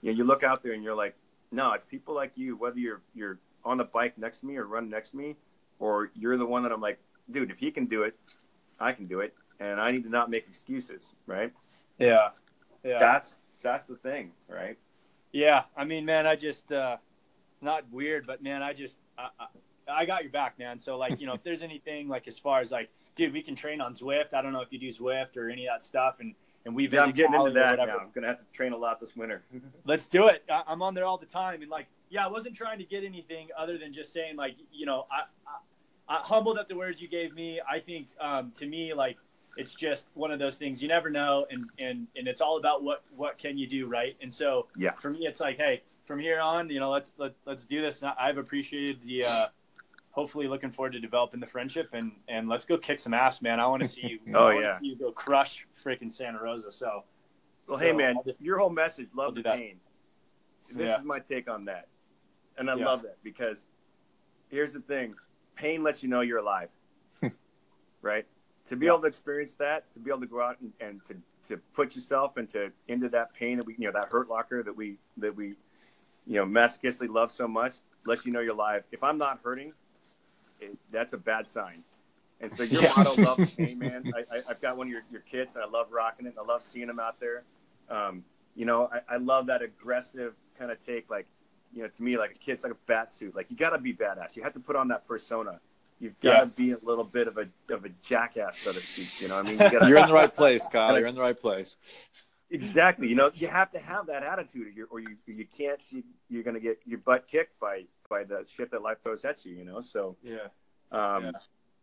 you 0.00 0.12
know, 0.12 0.16
you 0.16 0.24
look 0.24 0.42
out 0.42 0.62
there 0.62 0.72
and 0.72 0.82
you're 0.84 0.94
like, 0.94 1.16
no, 1.50 1.72
it's 1.72 1.84
people 1.84 2.14
like 2.14 2.32
you, 2.36 2.56
whether 2.56 2.78
you're 2.78 3.02
you're 3.14 3.38
on 3.64 3.78
the 3.78 3.84
bike 3.84 4.18
next 4.18 4.40
to 4.40 4.46
me 4.46 4.56
or 4.56 4.66
running 4.66 4.90
next 4.90 5.10
to 5.10 5.16
me, 5.16 5.36
or 5.78 6.10
you're 6.14 6.36
the 6.36 6.46
one 6.46 6.62
that 6.64 6.72
I'm 6.72 6.80
like, 6.80 6.98
dude, 7.30 7.50
if 7.50 7.58
he 7.58 7.70
can 7.70 7.86
do 7.86 8.02
it, 8.02 8.16
I 8.80 8.92
can 8.92 9.06
do 9.06 9.20
it. 9.20 9.34
And 9.60 9.80
I 9.80 9.92
need 9.92 10.02
to 10.04 10.10
not 10.10 10.30
make 10.30 10.46
excuses, 10.48 11.10
right? 11.26 11.52
Yeah. 11.98 12.30
Yeah. 12.82 12.98
That's 12.98 13.36
that's 13.62 13.86
the 13.86 13.94
thing, 13.96 14.32
right? 14.48 14.76
Yeah, 15.32 15.64
I 15.76 15.84
mean, 15.84 16.04
man, 16.04 16.26
I 16.26 16.36
just 16.36 16.70
uh, 16.72 16.96
not 17.60 17.90
weird, 17.90 18.26
but 18.26 18.42
man, 18.42 18.62
I 18.62 18.72
just 18.72 18.98
I, 19.18 19.28
I, 19.40 19.46
I 20.02 20.04
got 20.04 20.22
your 20.22 20.32
back, 20.32 20.58
man. 20.58 20.78
So 20.78 20.96
like, 20.96 21.20
you 21.20 21.26
know, 21.26 21.34
if 21.34 21.42
there's 21.44 21.62
anything 21.62 22.08
like 22.08 22.28
as 22.28 22.38
far 22.38 22.60
as 22.60 22.70
like, 22.70 22.90
dude, 23.14 23.32
we 23.32 23.42
can 23.42 23.54
train 23.54 23.80
on 23.80 23.94
Zwift. 23.94 24.34
I 24.34 24.42
don't 24.42 24.52
know 24.52 24.60
if 24.60 24.72
you 24.72 24.78
do 24.78 24.88
Zwift 24.88 25.36
or 25.36 25.48
any 25.48 25.66
of 25.66 25.74
that 25.74 25.84
stuff, 25.84 26.16
and 26.20 26.34
and 26.64 26.74
we 26.74 26.88
Yeah, 26.88 27.04
I'm 27.04 27.12
getting 27.12 27.34
into 27.34 27.50
that 27.52 27.78
now. 27.78 27.98
I'm 27.98 28.10
gonna 28.14 28.28
have 28.28 28.38
to 28.38 28.44
train 28.52 28.72
a 28.72 28.76
lot 28.76 29.00
this 29.00 29.16
winter. 29.16 29.42
Let's 29.84 30.06
do 30.06 30.26
it. 30.28 30.44
I, 30.50 30.62
I'm 30.66 30.82
on 30.82 30.94
there 30.94 31.04
all 31.04 31.18
the 31.18 31.26
time, 31.26 31.62
and 31.62 31.70
like, 31.70 31.86
yeah, 32.10 32.24
I 32.24 32.28
wasn't 32.28 32.54
trying 32.54 32.78
to 32.78 32.84
get 32.84 33.04
anything 33.04 33.48
other 33.56 33.78
than 33.78 33.92
just 33.92 34.12
saying 34.12 34.36
like, 34.36 34.56
you 34.70 34.86
know, 34.86 35.06
I, 35.10 35.22
I, 36.08 36.16
I 36.16 36.20
humbled 36.22 36.58
at 36.58 36.68
the 36.68 36.76
words 36.76 37.00
you 37.00 37.08
gave 37.08 37.34
me. 37.34 37.60
I 37.68 37.80
think 37.80 38.08
um, 38.20 38.52
to 38.56 38.66
me, 38.66 38.92
like, 38.92 39.16
it's 39.56 39.74
just 39.74 40.06
one 40.14 40.30
of 40.30 40.38
those 40.38 40.56
things 40.56 40.82
you 40.82 40.88
never 40.88 41.10
know, 41.10 41.46
and 41.50 41.68
and 41.78 42.06
and 42.16 42.26
it's 42.28 42.40
all 42.40 42.56
about 42.58 42.82
what 42.82 43.04
what 43.14 43.38
can 43.38 43.58
you 43.58 43.66
do, 43.66 43.86
right? 43.86 44.16
And 44.22 44.32
so 44.32 44.68
Yeah. 44.76 44.92
for 44.92 45.10
me, 45.10 45.26
it's 45.26 45.40
like, 45.40 45.56
hey, 45.58 45.82
from 46.04 46.18
here 46.18 46.40
on, 46.40 46.68
you 46.70 46.80
know, 46.80 46.90
let's 46.90 47.14
let, 47.18 47.32
let's 47.46 47.64
do 47.64 47.80
this. 47.82 48.02
And 48.02 48.12
I've 48.18 48.38
appreciated 48.38 49.02
the. 49.02 49.24
Uh, 49.24 49.46
hopefully, 50.10 50.46
looking 50.48 50.70
forward 50.70 50.92
to 50.92 51.00
developing 51.00 51.40
the 51.40 51.46
friendship, 51.46 51.90
and 51.92 52.12
and 52.28 52.48
let's 52.48 52.64
go 52.64 52.76
kick 52.78 53.00
some 53.00 53.14
ass, 53.14 53.40
man. 53.42 53.60
I 53.60 53.66
want 53.66 53.82
to 53.82 53.88
see 53.88 54.06
you. 54.06 54.18
Oh, 54.34 54.48
I 54.48 54.60
yeah. 54.60 54.78
see 54.78 54.86
you 54.86 54.96
go 54.96 55.12
crush 55.12 55.66
freaking 55.84 56.12
Santa 56.12 56.42
Rosa. 56.42 56.72
So 56.72 57.04
Well, 57.66 57.78
So, 57.78 57.84
hey 57.84 57.92
man, 57.92 58.16
just- 58.26 58.40
your 58.40 58.58
whole 58.58 58.70
message, 58.70 59.08
love 59.14 59.34
the 59.34 59.42
that. 59.42 59.56
pain. 59.56 59.80
This 60.68 60.78
Yeah. 60.78 60.98
is 60.98 61.04
my 61.04 61.18
take 61.20 61.48
on 61.50 61.64
that, 61.66 61.88
and 62.56 62.70
I 62.70 62.74
Yeah. 62.76 62.86
love 62.86 63.02
that 63.02 63.22
because 63.22 63.66
here's 64.48 64.72
the 64.72 64.80
thing: 64.80 65.14
pain 65.56 65.82
lets 65.82 66.02
you 66.02 66.08
know 66.08 66.20
you're 66.22 66.38
alive, 66.38 66.70
right? 68.02 68.26
To 68.68 68.76
be 68.76 68.86
Yeah. 68.86 68.92
able 68.92 69.02
to 69.02 69.06
experience 69.08 69.54
that, 69.54 69.92
to 69.92 69.98
be 69.98 70.10
able 70.10 70.20
to 70.20 70.26
go 70.26 70.40
out 70.40 70.60
and, 70.60 70.72
and 70.80 71.00
to, 71.06 71.16
to 71.48 71.56
put 71.74 71.94
yourself 71.94 72.38
into 72.38 72.70
into 72.88 73.08
that 73.10 73.34
pain 73.34 73.56
that 73.58 73.66
we, 73.66 73.74
you 73.78 73.86
know, 73.86 73.92
that 73.92 74.08
hurt 74.08 74.28
locker 74.28 74.62
that 74.62 74.76
we 74.76 74.96
that 75.16 75.34
we, 75.34 75.54
you 76.26 76.36
know, 76.36 76.46
masochistically 76.46 77.08
love 77.12 77.32
so 77.32 77.48
much, 77.48 77.76
lets 78.06 78.24
you 78.24 78.32
know 78.32 78.40
you're 78.40 78.52
alive. 78.54 78.84
If 78.92 79.02
I'm 79.02 79.18
not 79.18 79.40
hurting, 79.42 79.72
it, 80.60 80.76
that's 80.92 81.12
a 81.12 81.18
bad 81.18 81.46
sign. 81.48 81.82
And 82.40 82.52
so 82.52 82.62
your 82.62 82.82
Yeah. 82.82 82.90
motto, 82.96 83.14
love 83.22 83.40
pain, 83.56 83.78
man. 83.78 84.04
I, 84.14 84.36
I, 84.36 84.42
I've 84.50 84.60
got 84.60 84.76
one 84.76 84.86
of 84.86 84.92
your, 84.92 85.02
your 85.10 85.20
kids, 85.22 85.54
and 85.54 85.64
I 85.64 85.68
love 85.68 85.90
rocking 85.90 86.26
it. 86.26 86.30
And 86.30 86.38
I 86.38 86.42
love 86.42 86.62
seeing 86.62 86.86
them 86.86 87.00
out 87.00 87.18
there. 87.20 87.42
Um, 87.88 88.24
you 88.54 88.66
know, 88.66 88.88
I, 88.92 89.14
I 89.14 89.16
love 89.18 89.46
that 89.46 89.62
aggressive 89.62 90.34
kind 90.58 90.70
of 90.70 90.78
take. 90.84 91.10
Like, 91.10 91.26
you 91.72 91.82
know, 91.82 91.88
to 91.88 92.02
me, 92.02 92.16
like 92.18 92.32
a 92.32 92.38
kid's 92.38 92.62
like 92.62 92.72
a 92.72 92.76
bat 92.86 93.12
suit. 93.12 93.34
Like, 93.34 93.50
you 93.50 93.56
got 93.56 93.70
to 93.70 93.78
be 93.78 93.92
badass. 93.94 94.36
You 94.36 94.42
have 94.42 94.52
to 94.54 94.60
put 94.60 94.76
on 94.76 94.88
that 94.88 95.06
persona. 95.06 95.60
You've 96.02 96.18
got 96.20 96.32
to 96.32 96.38
Yeah. 96.38 96.44
be 96.56 96.72
a 96.72 96.78
little 96.82 97.04
bit 97.04 97.28
of 97.28 97.38
a 97.38 97.48
of 97.72 97.84
a 97.84 97.88
jackass, 98.02 98.58
so 98.58 98.72
to 98.72 98.80
speak. 98.80 99.22
You 99.22 99.28
know, 99.28 99.36
what 99.36 99.46
I 99.46 99.50
mean, 99.50 99.58
you 99.60 99.70
gotta, 99.70 99.86
You're 99.88 99.98
in 99.98 100.06
the 100.08 100.12
right 100.12 100.34
place, 100.34 100.66
Kyle. 100.66 100.98
You're 100.98 101.06
in 101.06 101.14
the 101.14 101.20
right 101.20 101.38
place. 101.38 101.76
exactly. 102.50 103.08
You 103.08 103.14
know, 103.14 103.30
you 103.34 103.46
have 103.48 103.70
to 103.70 103.78
have 103.78 104.06
that 104.06 104.22
attitude, 104.24 104.66
or 104.66 104.70
you 104.70 104.88
or 104.90 104.98
you 105.00 105.16
you 105.26 105.46
can't. 105.46 105.80
You, 105.90 106.02
you're 106.28 106.42
gonna 106.42 106.58
get 106.60 106.80
your 106.86 106.98
butt 106.98 107.28
kicked 107.28 107.58
by 107.60 107.84
by 108.10 108.24
the 108.24 108.44
shit 108.52 108.70
that 108.72 108.82
life 108.82 108.98
throws 109.02 109.24
at 109.24 109.44
you. 109.44 109.54
You 109.54 109.64
know, 109.64 109.80
so. 109.80 110.16
yeah, 110.22 110.48
Um, 110.90 111.24
Yeah. 111.24 111.30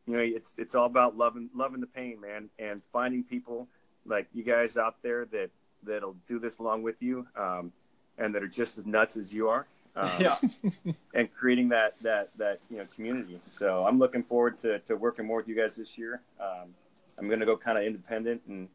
You 0.05 0.15
know, 0.15 0.22
it's 0.24 0.57
it's 0.57 0.74
all 0.76 0.86
about 0.88 1.15
loving 1.17 1.49
loving 1.55 1.80
the 1.82 1.88
pain, 1.88 2.20
man, 2.20 2.49
and 2.59 2.82
finding 2.91 3.24
people 3.24 3.67
like 4.05 4.28
you 4.34 4.43
guys 4.43 4.76
out 4.76 4.95
there 5.03 5.26
that 5.26 5.51
that'll 5.84 6.15
do 6.28 6.39
this 6.39 6.57
along 6.57 6.82
with 6.82 7.01
you, 7.01 7.28
um, 7.36 7.72
and 8.17 8.34
that 8.36 8.41
are 8.43 8.47
just 8.47 8.78
as 8.80 8.86
nuts 8.88 9.15
as 9.17 9.32
you 9.34 9.47
are. 9.49 9.65
Um, 9.95 10.11
yeah. 10.19 10.35
and 11.13 11.33
creating 11.33 11.69
that 11.69 11.95
that 12.01 12.29
that 12.37 12.59
you 12.69 12.77
know 12.77 12.85
community. 12.95 13.39
So 13.43 13.85
I'm 13.85 13.99
looking 13.99 14.23
forward 14.23 14.59
to, 14.59 14.79
to 14.79 14.95
working 14.95 15.25
more 15.25 15.37
with 15.37 15.47
you 15.47 15.55
guys 15.55 15.75
this 15.75 15.97
year. 15.97 16.21
Um, 16.39 16.73
I'm 17.17 17.27
going 17.27 17.39
to 17.39 17.45
go 17.45 17.57
kind 17.57 17.77
of 17.77 17.83
independent 17.83 18.41
and 18.47 18.69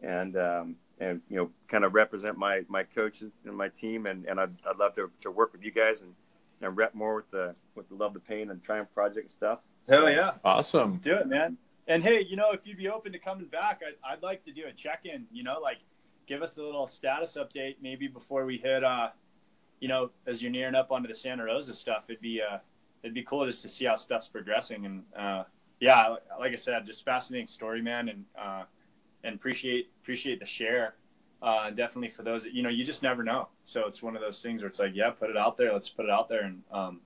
and 0.00 0.36
um, 0.36 0.76
and 1.00 1.20
you 1.28 1.36
know 1.36 1.50
kind 1.68 1.84
of 1.84 1.94
represent 1.94 2.38
my 2.38 2.62
my 2.68 2.84
coaches 2.84 3.32
and 3.44 3.56
my 3.56 3.68
team, 3.68 4.06
and, 4.06 4.24
and 4.26 4.38
I'd, 4.40 4.52
I'd 4.68 4.76
love 4.76 4.94
to, 4.94 5.10
to 5.22 5.30
work 5.30 5.52
with 5.52 5.62
you 5.62 5.70
guys 5.70 6.02
and 6.02 6.14
and 6.60 6.76
rep 6.76 6.94
more 6.94 7.16
with 7.16 7.30
the 7.30 7.54
with 7.74 7.88
the 7.88 7.94
love 7.94 8.14
the 8.14 8.20
pain 8.20 8.50
and 8.50 8.62
triumph 8.62 8.88
project 8.94 9.30
stuff. 9.30 9.60
So, 9.82 10.04
Hell 10.04 10.10
yeah. 10.10 10.32
Awesome. 10.44 10.90
Let's 10.90 11.02
do 11.02 11.14
it, 11.14 11.26
man. 11.26 11.56
And 11.86 12.02
hey, 12.02 12.24
you 12.28 12.36
know, 12.36 12.50
if 12.52 12.60
you'd 12.64 12.76
be 12.76 12.88
open 12.88 13.12
to 13.12 13.18
coming 13.18 13.46
back, 13.46 13.80
I'd, 13.86 14.12
I'd 14.12 14.22
like 14.22 14.44
to 14.44 14.52
do 14.52 14.64
a 14.68 14.72
check-in. 14.72 15.26
You 15.32 15.42
know, 15.42 15.58
like 15.62 15.78
give 16.26 16.42
us 16.42 16.58
a 16.58 16.62
little 16.62 16.86
status 16.86 17.36
update 17.38 17.76
maybe 17.80 18.06
before 18.08 18.44
we 18.44 18.58
hit. 18.58 18.84
uh 18.84 19.08
You 19.80 19.88
know, 19.88 20.10
as 20.26 20.42
you're 20.42 20.50
nearing 20.50 20.74
up 20.74 20.90
onto 20.90 21.08
the 21.08 21.14
Santa 21.14 21.44
Rosa 21.44 21.74
stuff, 21.74 22.04
it'd 22.08 22.20
be 22.20 22.40
uh 22.40 22.58
it'd 23.02 23.14
be 23.14 23.22
cool 23.22 23.46
just 23.46 23.62
to 23.62 23.68
see 23.68 23.84
how 23.84 23.96
stuff's 23.96 24.28
progressing. 24.28 24.86
And 24.86 25.02
uh 25.16 25.44
yeah, 25.80 26.16
like 26.38 26.52
I 26.52 26.56
said, 26.56 26.84
just 26.86 27.04
fascinating 27.04 27.46
story, 27.46 27.82
man, 27.82 28.08
and 28.08 28.24
uh 28.40 28.64
and 29.24 29.34
appreciate 29.34 29.90
appreciate 30.02 30.40
the 30.40 30.46
share. 30.46 30.94
Uh, 31.40 31.70
definitely 31.70 32.08
for 32.08 32.24
those 32.24 32.42
that 32.42 32.52
you 32.52 32.62
know, 32.64 32.68
you 32.68 32.84
just 32.84 33.02
never 33.02 33.22
know. 33.22 33.48
So 33.64 33.86
it's 33.86 34.02
one 34.02 34.16
of 34.16 34.22
those 34.22 34.42
things 34.42 34.60
where 34.60 34.68
it's 34.68 34.80
like, 34.80 34.92
yeah, 34.94 35.10
put 35.10 35.30
it 35.30 35.36
out 35.36 35.56
there. 35.56 35.72
Let's 35.72 35.88
put 35.88 36.04
it 36.04 36.10
out 36.10 36.28
there, 36.28 36.42
and 36.42 36.62
um, 36.72 37.00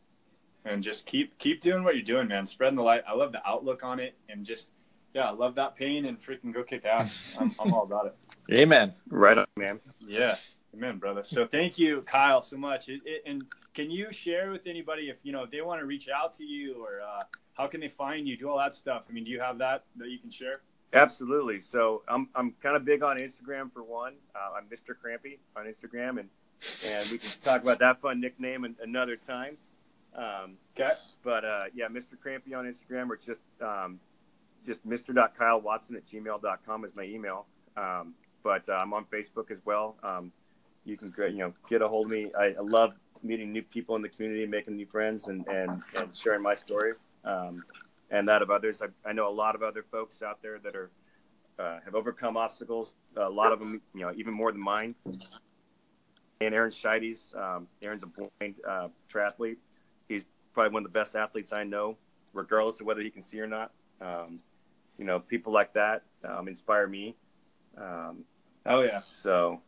and 0.64 0.82
just 0.82 1.04
keep 1.04 1.36
keep 1.38 1.60
doing 1.60 1.84
what 1.84 1.96
you're 1.96 2.04
doing, 2.04 2.28
man. 2.28 2.46
Spreading 2.46 2.76
the 2.76 2.82
light. 2.82 3.02
I 3.06 3.14
love 3.14 3.32
the 3.32 3.46
outlook 3.46 3.84
on 3.84 4.00
it, 4.00 4.14
and 4.30 4.44
just 4.44 4.70
yeah, 5.14 5.28
I 5.28 5.32
love 5.32 5.54
that 5.56 5.76
pain 5.76 6.06
and 6.06 6.20
freaking 6.22 6.52
go 6.52 6.62
kick 6.62 6.86
ass. 6.86 7.36
I'm, 7.38 7.54
I'm 7.60 7.74
all 7.74 7.82
about 7.82 8.06
it. 8.06 8.16
Amen. 8.52 8.94
right 9.10 9.36
on, 9.36 9.46
man. 9.56 9.80
Yeah, 10.00 10.36
amen, 10.74 10.98
brother. 10.98 11.22
So 11.24 11.46
thank 11.46 11.78
you, 11.78 12.02
Kyle, 12.02 12.42
so 12.42 12.56
much. 12.56 12.88
It, 12.88 13.00
it, 13.04 13.22
and 13.26 13.44
can 13.74 13.90
you 13.90 14.12
share 14.12 14.50
with 14.50 14.66
anybody 14.66 15.08
if 15.08 15.16
you 15.22 15.32
know 15.32 15.44
if 15.44 15.50
they 15.50 15.60
want 15.60 15.80
to 15.80 15.86
reach 15.86 16.08
out 16.08 16.34
to 16.34 16.44
you 16.44 16.82
or 16.82 17.00
uh, 17.00 17.22
how 17.54 17.66
can 17.66 17.80
they 17.80 17.88
find 17.88 18.26
you? 18.26 18.36
Do 18.36 18.48
all 18.48 18.58
that 18.58 18.74
stuff. 18.74 19.04
I 19.08 19.12
mean, 19.12 19.24
do 19.24 19.30
you 19.30 19.40
have 19.40 19.58
that 19.58 19.84
that 19.96 20.08
you 20.08 20.18
can 20.18 20.30
share? 20.30 20.62
Absolutely. 20.92 21.60
So 21.60 22.02
I'm 22.08 22.28
I'm 22.34 22.52
kind 22.62 22.76
of 22.76 22.84
big 22.84 23.02
on 23.02 23.16
Instagram 23.16 23.72
for 23.72 23.82
one. 23.82 24.14
Uh, 24.34 24.58
I'm 24.58 24.66
Mr. 24.66 24.94
Crampy 24.98 25.38
on 25.56 25.66
Instagram, 25.66 26.20
and 26.20 26.28
and 26.86 27.10
we 27.10 27.18
can 27.18 27.30
talk 27.42 27.62
about 27.62 27.78
that 27.78 28.00
fun 28.00 28.20
nickname 28.20 28.64
another 28.80 29.16
time. 29.16 29.56
Um, 30.14 30.58
Okay. 30.78 30.92
But 31.22 31.44
uh, 31.44 31.64
yeah, 31.74 31.88
Mr. 31.88 32.18
Crampy 32.20 32.54
on 32.54 32.64
Instagram 32.64 33.10
or 33.10 33.16
just 33.16 33.40
um, 33.60 34.00
just 34.64 34.80
Watson 34.84 35.96
at 35.96 36.06
gmail.com 36.06 36.84
is 36.84 36.94
my 36.94 37.04
email. 37.04 37.46
Um, 37.76 38.14
but 38.42 38.68
uh, 38.68 38.72
I'm 38.72 38.92
on 38.92 39.04
Facebook 39.04 39.50
as 39.50 39.60
well. 39.64 39.96
Um, 40.02 40.32
you 40.84 40.96
can 40.96 41.12
you 41.18 41.38
know 41.38 41.52
get 41.68 41.82
a 41.82 41.88
hold 41.88 42.06
of 42.06 42.12
me. 42.12 42.30
I, 42.38 42.54
I 42.58 42.60
love 42.60 42.92
meeting 43.22 43.52
new 43.52 43.62
people 43.62 43.94
in 43.96 44.02
the 44.02 44.08
community, 44.08 44.46
making 44.46 44.76
new 44.76 44.86
friends, 44.86 45.28
and 45.28 45.46
and, 45.48 45.82
and 45.96 46.16
sharing 46.16 46.42
my 46.42 46.54
story 46.54 46.94
um, 47.24 47.64
and 48.10 48.28
that 48.28 48.42
of 48.42 48.50
others. 48.50 48.82
I, 48.82 48.86
I 49.08 49.12
know 49.12 49.28
a 49.28 49.32
lot 49.32 49.54
of 49.54 49.62
other 49.62 49.84
folks 49.90 50.22
out 50.22 50.42
there 50.42 50.58
that 50.60 50.74
are 50.74 50.90
uh, 51.58 51.78
have 51.84 51.94
overcome 51.94 52.36
obstacles. 52.36 52.94
A 53.16 53.28
lot 53.28 53.52
of 53.52 53.58
them, 53.58 53.80
you 53.94 54.00
know, 54.02 54.12
even 54.16 54.34
more 54.34 54.50
than 54.52 54.60
mine. 54.60 54.94
And 56.40 56.54
Aaron 56.54 56.72
Scheidies, 56.72 57.36
um, 57.36 57.68
Aaron's 57.82 58.02
a 58.02 58.06
blind 58.06 58.56
uh, 58.66 58.88
triathlete 59.12 59.58
He's 60.08 60.24
probably 60.52 60.72
one 60.72 60.84
of 60.84 60.92
the 60.92 60.98
best 60.98 61.14
athletes 61.14 61.52
I 61.52 61.62
know, 61.64 61.96
regardless 62.32 62.80
of 62.80 62.86
whether 62.86 63.00
he 63.00 63.10
can 63.10 63.22
see 63.22 63.40
or 63.40 63.46
not. 63.46 63.70
Um, 64.00 64.40
you 64.98 65.04
know, 65.04 65.20
people 65.20 65.52
like 65.52 65.72
that 65.74 66.02
um, 66.24 66.48
inspire 66.48 66.86
me. 66.88 67.14
Um, 67.78 68.24
Oh 68.66 68.82
yeah. 68.82 69.00
so 69.08 69.60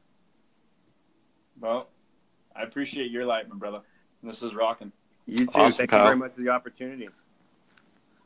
Well, 1.61 1.89
I 2.55 2.63
appreciate 2.63 3.11
your 3.11 3.25
light, 3.25 3.49
my 3.49 3.57
brother. 3.57 3.81
This 4.23 4.43
is 4.43 4.55
rocking. 4.55 4.93
you 5.27 5.39
too. 5.39 5.47
Awesome, 5.55 5.71
Thank 5.79 5.91
Kyle. 5.91 6.01
you 6.01 6.05
very 6.07 6.17
much 6.17 6.33
for 6.33 6.43
the 6.43 6.49
opportunity. 6.49 7.09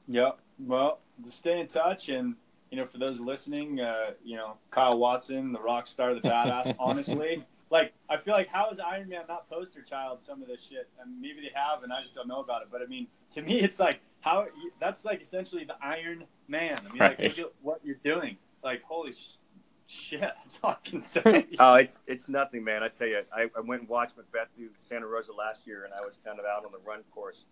Yep. 0.09 0.39
Well, 0.61 1.01
just 1.25 1.39
stay 1.39 1.61
in 1.61 1.67
touch, 1.67 2.09
and 2.09 2.35
you 2.71 2.77
know, 2.77 2.87
for 2.87 2.99
those 2.99 3.21
listening, 3.21 3.81
uh, 3.81 4.11
you 4.25 4.37
know, 4.37 4.55
Kyle 4.71 4.99
Watson, 4.99 5.53
the 5.53 5.61
rock 5.61 5.87
star, 5.87 6.15
the 6.15 6.21
badass. 6.21 6.75
honestly, 6.79 7.45
like 7.71 7.93
I 8.09 8.17
feel 8.17 8.35
like 8.35 8.49
how 8.49 8.71
is 8.71 8.79
Iron 8.79 9.09
Man 9.09 9.23
not 9.29 9.49
poster 9.49 9.83
child 9.83 10.23
some 10.23 10.41
of 10.43 10.49
this 10.49 10.63
shit? 10.63 10.89
And 11.01 11.21
maybe 11.21 11.41
they 11.41 11.51
have, 11.55 11.83
and 11.83 11.93
I 11.93 12.01
just 12.01 12.15
don't 12.15 12.29
know 12.29 12.41
about 12.41 12.63
it. 12.63 12.69
But 12.71 12.83
I 12.83 12.87
mean, 12.87 13.07
to 13.33 13.43
me, 13.43 13.61
it's 13.61 13.79
like 13.81 14.01
how 14.21 14.47
that's 14.81 15.05
like 15.05 15.21
essentially 15.21 15.65
the 15.65 15.77
Iron 15.83 16.25
Man. 16.49 16.75
I 16.77 16.89
mean, 16.93 16.99
like 16.99 17.19
look 17.19 17.39
at 17.39 17.53
what 17.63 17.81
you're 17.85 17.97
doing. 18.05 18.37
Like 18.63 18.83
holy 18.83 19.13
sh- 19.13 19.37
shit, 19.89 20.21
that's 20.21 20.61
all 20.63 20.71
I 20.73 20.89
can 20.89 21.01
say. 21.01 21.47
Oh, 21.59 21.75
it's 21.75 21.99
it's 22.07 22.29
nothing, 22.29 22.63
man. 22.63 22.83
I 22.83 22.89
tell 22.89 23.09
you, 23.09 23.23
I, 23.35 23.49
I 23.57 23.61
went 23.61 23.83
and 23.83 23.89
watched 23.89 24.17
Macbeth 24.17 24.49
do 24.57 24.69
Santa 24.77 25.07
Rosa 25.07 25.33
last 25.33 25.67
year, 25.67 25.85
and 25.85 25.93
I 25.93 26.01
was 26.01 26.19
kind 26.25 26.39
of 26.39 26.45
out 26.45 26.65
on 26.65 26.73
the 26.73 26.79
run 26.87 27.03
course, 27.11 27.47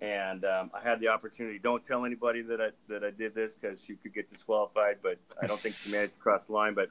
and 0.00 0.44
um, 0.44 0.70
I 0.72 0.80
had 0.80 1.00
the 1.00 1.08
opportunity. 1.08 1.58
Don't 1.58 1.84
tell 1.84 2.04
anybody 2.06 2.42
that 2.42 2.60
I 2.60 2.68
that 2.88 3.04
I 3.04 3.10
did 3.10 3.34
this 3.34 3.54
because 3.54 3.82
she 3.82 3.96
could 3.96 4.14
get 4.14 4.30
disqualified, 4.30 4.98
but 5.02 5.18
I 5.42 5.46
don't 5.46 5.60
think 5.60 5.74
she 5.74 5.90
managed 5.90 6.14
to 6.14 6.20
cross 6.20 6.44
the 6.44 6.52
line. 6.52 6.74
But 6.74 6.90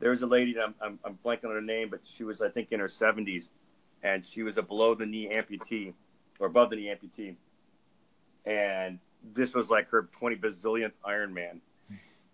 there 0.00 0.10
was 0.10 0.22
a 0.22 0.26
lady, 0.26 0.58
I'm, 0.58 0.74
I'm 0.80 0.98
I'm 1.04 1.18
blanking 1.24 1.44
on 1.44 1.52
her 1.52 1.60
name, 1.60 1.90
but 1.90 2.00
she 2.04 2.24
was 2.24 2.40
I 2.40 2.48
think 2.48 2.68
in 2.72 2.80
her 2.80 2.88
70s, 2.88 3.50
and 4.02 4.24
she 4.24 4.42
was 4.42 4.56
a 4.56 4.62
below 4.62 4.94
the 4.94 5.06
knee 5.06 5.28
amputee 5.30 5.92
or 6.38 6.46
above 6.46 6.70
the 6.70 6.76
knee 6.76 6.90
amputee, 6.90 7.36
and 8.46 8.98
this 9.34 9.54
was 9.54 9.68
like 9.68 9.90
her 9.90 10.08
twenty 10.10 10.36
bazillionth 10.36 10.92
Ironman. 11.06 11.60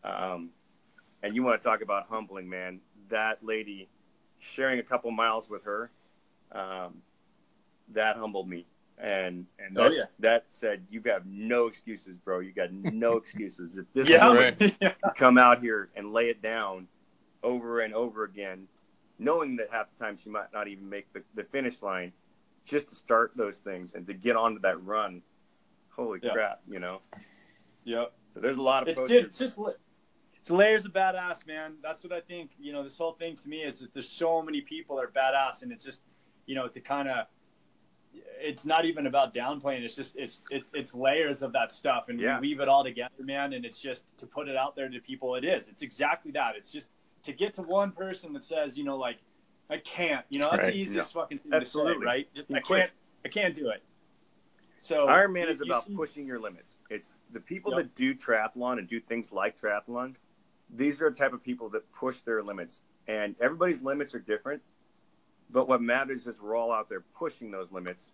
Um, 0.05 0.51
and 1.23 1.35
you 1.35 1.43
want 1.43 1.61
to 1.61 1.67
talk 1.67 1.83
about 1.83 2.07
humbling, 2.09 2.49
man? 2.49 2.81
That 3.09 3.45
lady 3.45 3.89
sharing 4.39 4.79
a 4.79 4.83
couple 4.83 5.11
miles 5.11 5.49
with 5.49 5.65
her, 5.65 5.91
um, 6.53 7.03
that 7.93 8.17
humbled 8.17 8.49
me. 8.49 8.67
And 8.99 9.47
and 9.59 9.77
Oh, 9.79 9.85
that, 9.85 9.93
yeah. 9.95 10.05
that 10.21 10.45
said, 10.49 10.87
you 10.91 11.03
have 11.07 11.27
no 11.27 11.67
excuses, 11.67 12.17
bro. 12.17 12.41
You 12.41 12.53
got 12.53 12.73
no 12.73 13.17
excuses. 13.19 13.77
If 13.77 13.87
this 13.93 14.09
Yeah, 14.09 14.27
woman 14.29 14.57
Right. 14.59 14.95
come 15.17 15.37
out 15.39 15.61
here 15.61 15.91
and 15.95 16.13
lay 16.13 16.31
it 16.31 16.41
down 16.41 16.89
over 17.43 17.81
and 17.81 17.93
over 17.93 18.25
again, 18.25 18.69
knowing 19.19 19.57
that 19.57 19.69
half 19.71 19.87
the 19.95 20.03
time 20.03 20.17
she 20.17 20.31
might 20.31 20.53
not 20.53 20.67
even 20.69 20.89
make 20.89 21.13
the, 21.13 21.23
the 21.35 21.45
finish 21.45 21.83
line, 21.83 22.13
just 22.65 22.89
to 22.89 22.95
start 22.95 23.33
those 23.37 23.59
things 23.59 23.95
and 23.95 24.07
to 24.07 24.15
get 24.15 24.35
onto 24.35 24.61
that 24.61 24.83
run. 24.83 25.23
Holy 25.91 26.19
Yeah. 26.23 26.33
crap, 26.33 26.61
you 26.69 26.79
know. 26.81 27.01
Yep. 27.85 28.13
So 28.35 28.41
there's 28.41 28.57
a 28.57 28.63
lot 28.63 28.83
of 28.83 28.89
It's 28.89 29.01
posters. 29.01 29.37
just, 29.37 29.39
just 29.39 29.59
la- 30.51 30.59
it's 30.61 30.67
layers 30.67 30.85
of 30.85 30.93
badass, 30.93 31.47
man. 31.47 31.75
That's 31.83 32.03
what 32.03 32.13
I 32.13 32.21
think. 32.21 32.51
You 32.59 32.73
know, 32.73 32.83
this 32.83 32.97
whole 32.99 33.13
thing 33.13 33.37
to 33.37 33.49
me 33.49 33.59
is 33.63 33.81
that 33.81 33.93
there's 33.93 34.09
so 34.09 34.43
many 34.43 34.61
people 34.61 34.97
that 34.97 35.03
are 35.05 35.09
badass, 35.09 35.63
and 35.63 35.73
it's 35.73 35.85
just, 35.85 36.03
you 36.47 36.55
know, 36.55 36.69
to 36.69 36.81
kind 36.81 37.09
of, 37.09 37.27
it's 38.41 38.65
not 38.65 38.85
even 38.85 39.07
about 39.07 39.35
downplaying. 39.35 39.83
It's 39.83 39.95
just 39.95 40.17
it's 40.17 40.41
it's 40.51 40.69
it's 40.73 40.95
layers 40.95 41.43
of 41.43 41.53
that 41.53 41.71
stuff, 41.73 42.09
and 42.09 42.21
Yeah. 42.21 42.41
we 42.41 42.49
weave 42.49 42.61
it 42.61 42.69
all 42.69 42.85
together, 42.85 43.13
man. 43.21 43.53
And 43.53 43.65
it's 43.65 43.79
just 43.81 44.17
to 44.19 44.27
put 44.27 44.49
it 44.49 44.57
out 44.57 44.75
there 44.77 44.89
to 44.89 45.01
people. 45.01 45.35
It 45.35 45.45
is. 45.45 45.69
It's 45.69 45.83
exactly 45.83 46.31
that. 46.33 46.55
It's 46.57 46.71
just 46.73 46.91
to 47.25 47.33
get 47.33 47.53
to 47.55 47.63
one 47.63 47.93
person 47.93 48.33
that 48.35 48.45
says, 48.45 48.79
you 48.79 48.85
know, 48.85 48.97
like, 48.97 49.19
I 49.69 49.79
can't. 49.79 50.25
You 50.31 50.39
know, 50.41 50.49
that's 50.51 50.65
Right. 50.65 50.73
the 50.75 50.79
easiest 50.79 51.13
fucking 51.13 51.39
thing 51.39 51.53
Absolutely. 51.53 51.95
to 51.95 52.01
say, 52.01 52.07
right? 52.07 52.35
Just, 52.35 52.53
I 52.53 52.61
can't. 52.61 52.91
I 53.25 53.29
can't 53.29 53.57
do 53.57 53.69
it. 53.71 53.83
So 54.79 55.07
Ironman 55.09 55.43
you- 55.47 55.49
is 55.49 55.61
about 55.61 55.85
see- 55.87 55.97
pushing 55.97 56.27
your 56.27 56.39
limits. 56.39 56.77
It's 56.89 57.09
the 57.33 57.41
people 57.41 57.73
Yep. 57.73 57.79
that 57.83 57.95
do 57.97 58.15
triathlon 58.15 58.79
and 58.79 58.87
do 58.87 59.01
things 59.01 59.33
like 59.33 59.61
triathlon. 59.61 60.15
These 60.71 61.01
are 61.03 61.11
the 61.11 61.17
type 61.17 61.33
of 61.33 61.43
people 61.43 61.69
that 61.71 61.91
push 61.93 62.21
their 62.21 62.43
limits, 62.43 62.83
and 63.07 63.35
everybody's 63.41 63.83
limits 63.83 64.15
are 64.15 64.19
different. 64.21 64.63
But 65.51 65.69
what 65.69 65.81
matters 65.81 66.27
is 66.27 66.41
we're 66.41 66.57
all 66.57 66.73
out 66.73 66.89
there 66.89 67.03
pushing 67.17 67.51
those 67.51 67.71
limits, 67.71 68.13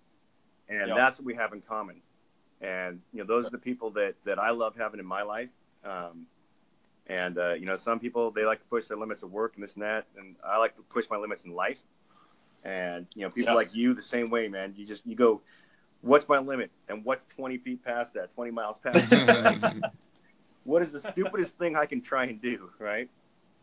and 0.68 0.88
Yep. 0.88 0.96
that's 0.96 1.18
what 1.18 1.24
we 1.26 1.34
have 1.34 1.52
in 1.52 1.62
common. 1.62 2.02
And 2.60 3.00
you 3.12 3.20
know, 3.20 3.24
those 3.24 3.46
are 3.46 3.50
the 3.50 3.58
people 3.58 3.90
that 3.92 4.14
that 4.24 4.38
I 4.38 4.50
love 4.50 4.76
having 4.76 5.00
in 5.00 5.06
my 5.06 5.22
life. 5.22 5.48
Um, 5.84 6.26
and 7.06 7.38
uh, 7.38 7.54
you 7.54 7.66
know, 7.66 7.76
some 7.76 7.98
people 7.98 8.30
they 8.30 8.44
like 8.44 8.58
to 8.60 8.64
push 8.66 8.84
their 8.84 8.96
limits 8.98 9.22
at 9.22 9.30
work 9.30 9.54
and 9.54 9.62
this 9.64 9.74
and 9.74 9.82
that, 9.82 10.06
and 10.16 10.36
I 10.44 10.58
like 10.58 10.76
to 10.76 10.82
push 10.82 11.06
my 11.10 11.16
limits 11.16 11.44
in 11.44 11.52
life. 11.54 11.78
And 12.64 13.06
you 13.14 13.22
know, 13.22 13.30
people 13.30 13.50
Yeah. 13.52 13.56
like 13.56 13.74
you 13.74 13.94
the 13.94 14.02
same 14.02 14.30
way, 14.30 14.46
man. 14.48 14.74
You 14.76 14.86
just 14.86 15.04
you 15.06 15.16
go, 15.16 15.40
what's 16.02 16.28
my 16.28 16.38
limit, 16.38 16.70
and 16.88 17.04
what's 17.04 17.24
twenty 17.24 17.56
feet 17.58 17.82
past 17.82 18.14
that, 18.14 18.32
twenty 18.34 18.50
miles 18.52 18.78
past 18.78 19.08
that. 19.10 19.82
what 20.64 20.82
is 20.82 20.92
the 20.92 21.00
stupidest 21.00 21.58
thing 21.58 21.76
I 21.76 21.86
can 21.86 22.00
try 22.00 22.24
and 22.26 22.40
do, 22.40 22.70
right? 22.78 23.08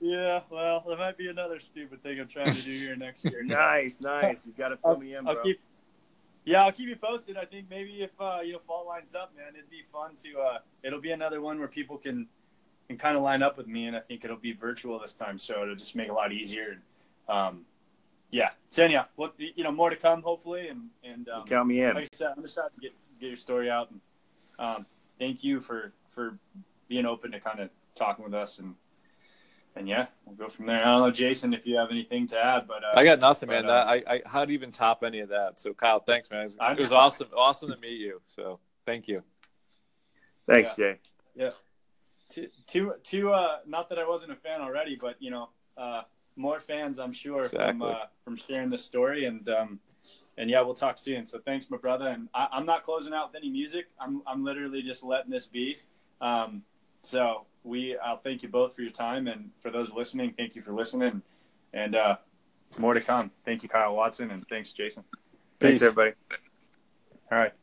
Yeah, 0.01 0.41
well, 0.49 0.83
that 0.87 0.97
might 0.97 1.17
be 1.17 1.27
another 1.27 1.59
stupid 1.59 2.01
thing 2.01 2.19
I'm 2.19 2.27
trying 2.27 2.53
to 2.53 2.61
do 2.61 2.71
here 2.71 2.95
next 2.95 3.25
year. 3.25 3.43
Nice, 3.45 3.99
nice. 3.99 4.45
You 4.45 4.53
got 4.57 4.69
to 4.69 4.77
fill 4.77 4.91
I'll, 4.91 4.97
me 4.97 5.15
in, 5.15 5.27
I'll 5.27 5.33
bro. 5.35 5.43
keep. 5.43 5.59
Yeah, 6.45 6.63
I'll 6.63 6.71
keep 6.71 6.87
you 6.87 6.95
posted. 6.95 7.35
I 7.37 7.45
think 7.45 7.69
maybe 7.69 8.01
if 8.01 8.11
uh, 8.19 8.39
you 8.43 8.53
know 8.53 8.59
fall 8.65 8.87
lines 8.87 9.13
up, 9.13 9.33
man, 9.35 9.55
it'd 9.55 9.69
be 9.69 9.83
fun 9.91 10.11
to. 10.23 10.39
Uh, 10.39 10.57
it'll 10.83 11.01
be 11.01 11.11
another 11.11 11.41
one 11.41 11.59
where 11.59 11.67
people 11.67 11.97
can 11.97 12.27
can 12.87 12.97
kind 12.97 13.17
of 13.17 13.23
line 13.23 13.43
up 13.43 13.57
with 13.57 13.67
me, 13.67 13.87
and 13.87 13.95
I 13.95 13.99
think 13.99 14.23
it'll 14.23 14.37
be 14.37 14.53
virtual 14.53 14.97
this 14.99 15.13
time, 15.13 15.37
so 15.37 15.61
it'll 15.61 15.75
just 15.75 15.95
make 15.95 16.07
it 16.07 16.11
a 16.11 16.13
lot 16.13 16.31
easier. 16.31 16.79
Um, 17.27 17.65
yeah, 18.31 18.49
so 18.69 18.83
anyhow, 18.83 19.05
well, 19.17 19.31
you 19.37 19.63
know, 19.63 19.71
more 19.71 19.89
to 19.89 19.95
come 19.95 20.21
hopefully, 20.21 20.69
and 20.69 20.89
and 21.03 21.27
um, 21.29 21.45
Count 21.45 21.67
me 21.67 21.81
in. 21.81 21.95
like 21.95 22.09
I 22.13 22.15
said, 22.15 22.33
I'm 22.37 22.43
excited 22.43 22.71
to 22.75 22.81
get 22.81 22.93
get 23.19 23.27
your 23.27 23.37
story 23.37 23.69
out. 23.69 23.91
And, 23.91 23.99
um, 24.59 24.85
thank 25.19 25.43
you 25.43 25.59
for 25.59 25.91
for 26.11 26.37
being 26.89 27.05
open 27.05 27.31
to 27.31 27.39
kind 27.39 27.61
of 27.61 27.69
talking 27.95 28.25
with 28.25 28.33
us, 28.33 28.59
and 28.59 28.75
and 29.75 29.87
yeah, 29.87 30.07
we'll 30.25 30.35
go 30.35 30.49
from 30.49 30.65
there. 30.65 30.81
I 30.81 30.85
don't 30.85 31.01
know, 31.01 31.11
Jason, 31.11 31.53
if 31.53 31.65
you 31.65 31.77
have 31.77 31.91
anything 31.91 32.27
to 32.27 32.37
add, 32.37 32.67
but 32.67 32.83
uh, 32.83 32.99
I 32.99 33.05
got 33.05 33.19
nothing, 33.19 33.49
man. 33.49 33.69
Uh, 33.69 33.71
I, 33.71 34.03
I 34.07 34.21
how 34.25 34.43
to 34.43 34.51
even 34.51 34.71
top 34.71 35.03
any 35.03 35.19
of 35.21 35.29
that. 35.29 35.59
So 35.59 35.73
Kyle, 35.73 35.99
thanks, 35.99 36.29
man. 36.29 36.41
It 36.41 36.43
was, 36.43 36.57
it 36.77 36.79
was 36.81 36.91
awesome, 36.91 37.29
awesome 37.37 37.69
to 37.71 37.77
meet 37.77 37.99
you. 37.99 38.21
So 38.25 38.59
thank 38.85 39.07
you. 39.07 39.23
Thanks, 40.47 40.75
Jay. 40.75 40.97
Yeah. 41.35 41.51
To 42.31 42.47
to 42.67 42.93
to 43.03 43.33
uh 43.33 43.57
not 43.67 43.89
that 43.89 43.99
I 43.99 44.07
wasn't 44.07 44.31
a 44.31 44.35
fan 44.35 44.61
already, 44.61 44.97
but 44.99 45.15
you 45.19 45.31
know, 45.31 45.49
uh 45.77 46.01
more 46.35 46.59
fans 46.59 46.99
I'm 46.99 47.13
sure 47.13 47.45
from 47.45 47.81
uh 47.81 48.05
from 48.23 48.35
sharing 48.35 48.69
this 48.69 48.83
story 48.83 49.25
and 49.25 49.47
um 49.49 49.79
and 50.37 50.49
yeah, 50.49 50.61
we'll 50.61 50.73
talk 50.73 50.97
soon. 50.97 51.25
So 51.25 51.39
thanks, 51.39 51.69
my 51.69 51.77
brother. 51.77 52.07
And 52.07 52.29
I, 52.33 52.47
I'm 52.51 52.65
not 52.65 52.83
closing 52.83 53.13
out 53.13 53.31
with 53.31 53.41
any 53.41 53.51
music. 53.51 53.87
I'm 53.99 54.23
I'm 54.25 54.43
literally 54.43 54.81
just 54.81 55.03
letting 55.03 55.31
this 55.31 55.45
be. 55.47 55.77
Um 56.21 56.63
so 57.03 57.45
we 57.63 57.97
I'll 57.97 58.17
thank 58.17 58.43
you 58.43 58.49
both 58.49 58.75
for 58.75 58.81
your 58.81 58.91
time 58.91 59.27
and 59.27 59.51
for 59.61 59.71
those 59.71 59.91
listening, 59.91 60.33
thank 60.37 60.55
you 60.55 60.61
for 60.61 60.71
listening. 60.71 61.21
And 61.73 61.95
uh 61.95 62.17
more 62.77 62.93
to 62.93 63.01
come. 63.01 63.31
Thank 63.45 63.63
you, 63.63 63.69
Kyle 63.69 63.95
Watson, 63.95 64.31
and 64.31 64.47
thanks, 64.47 64.71
Jason. 64.71 65.03
Thanks, 65.59 65.81
everybody. 65.81 66.15
All 67.31 67.37
right. 67.37 67.53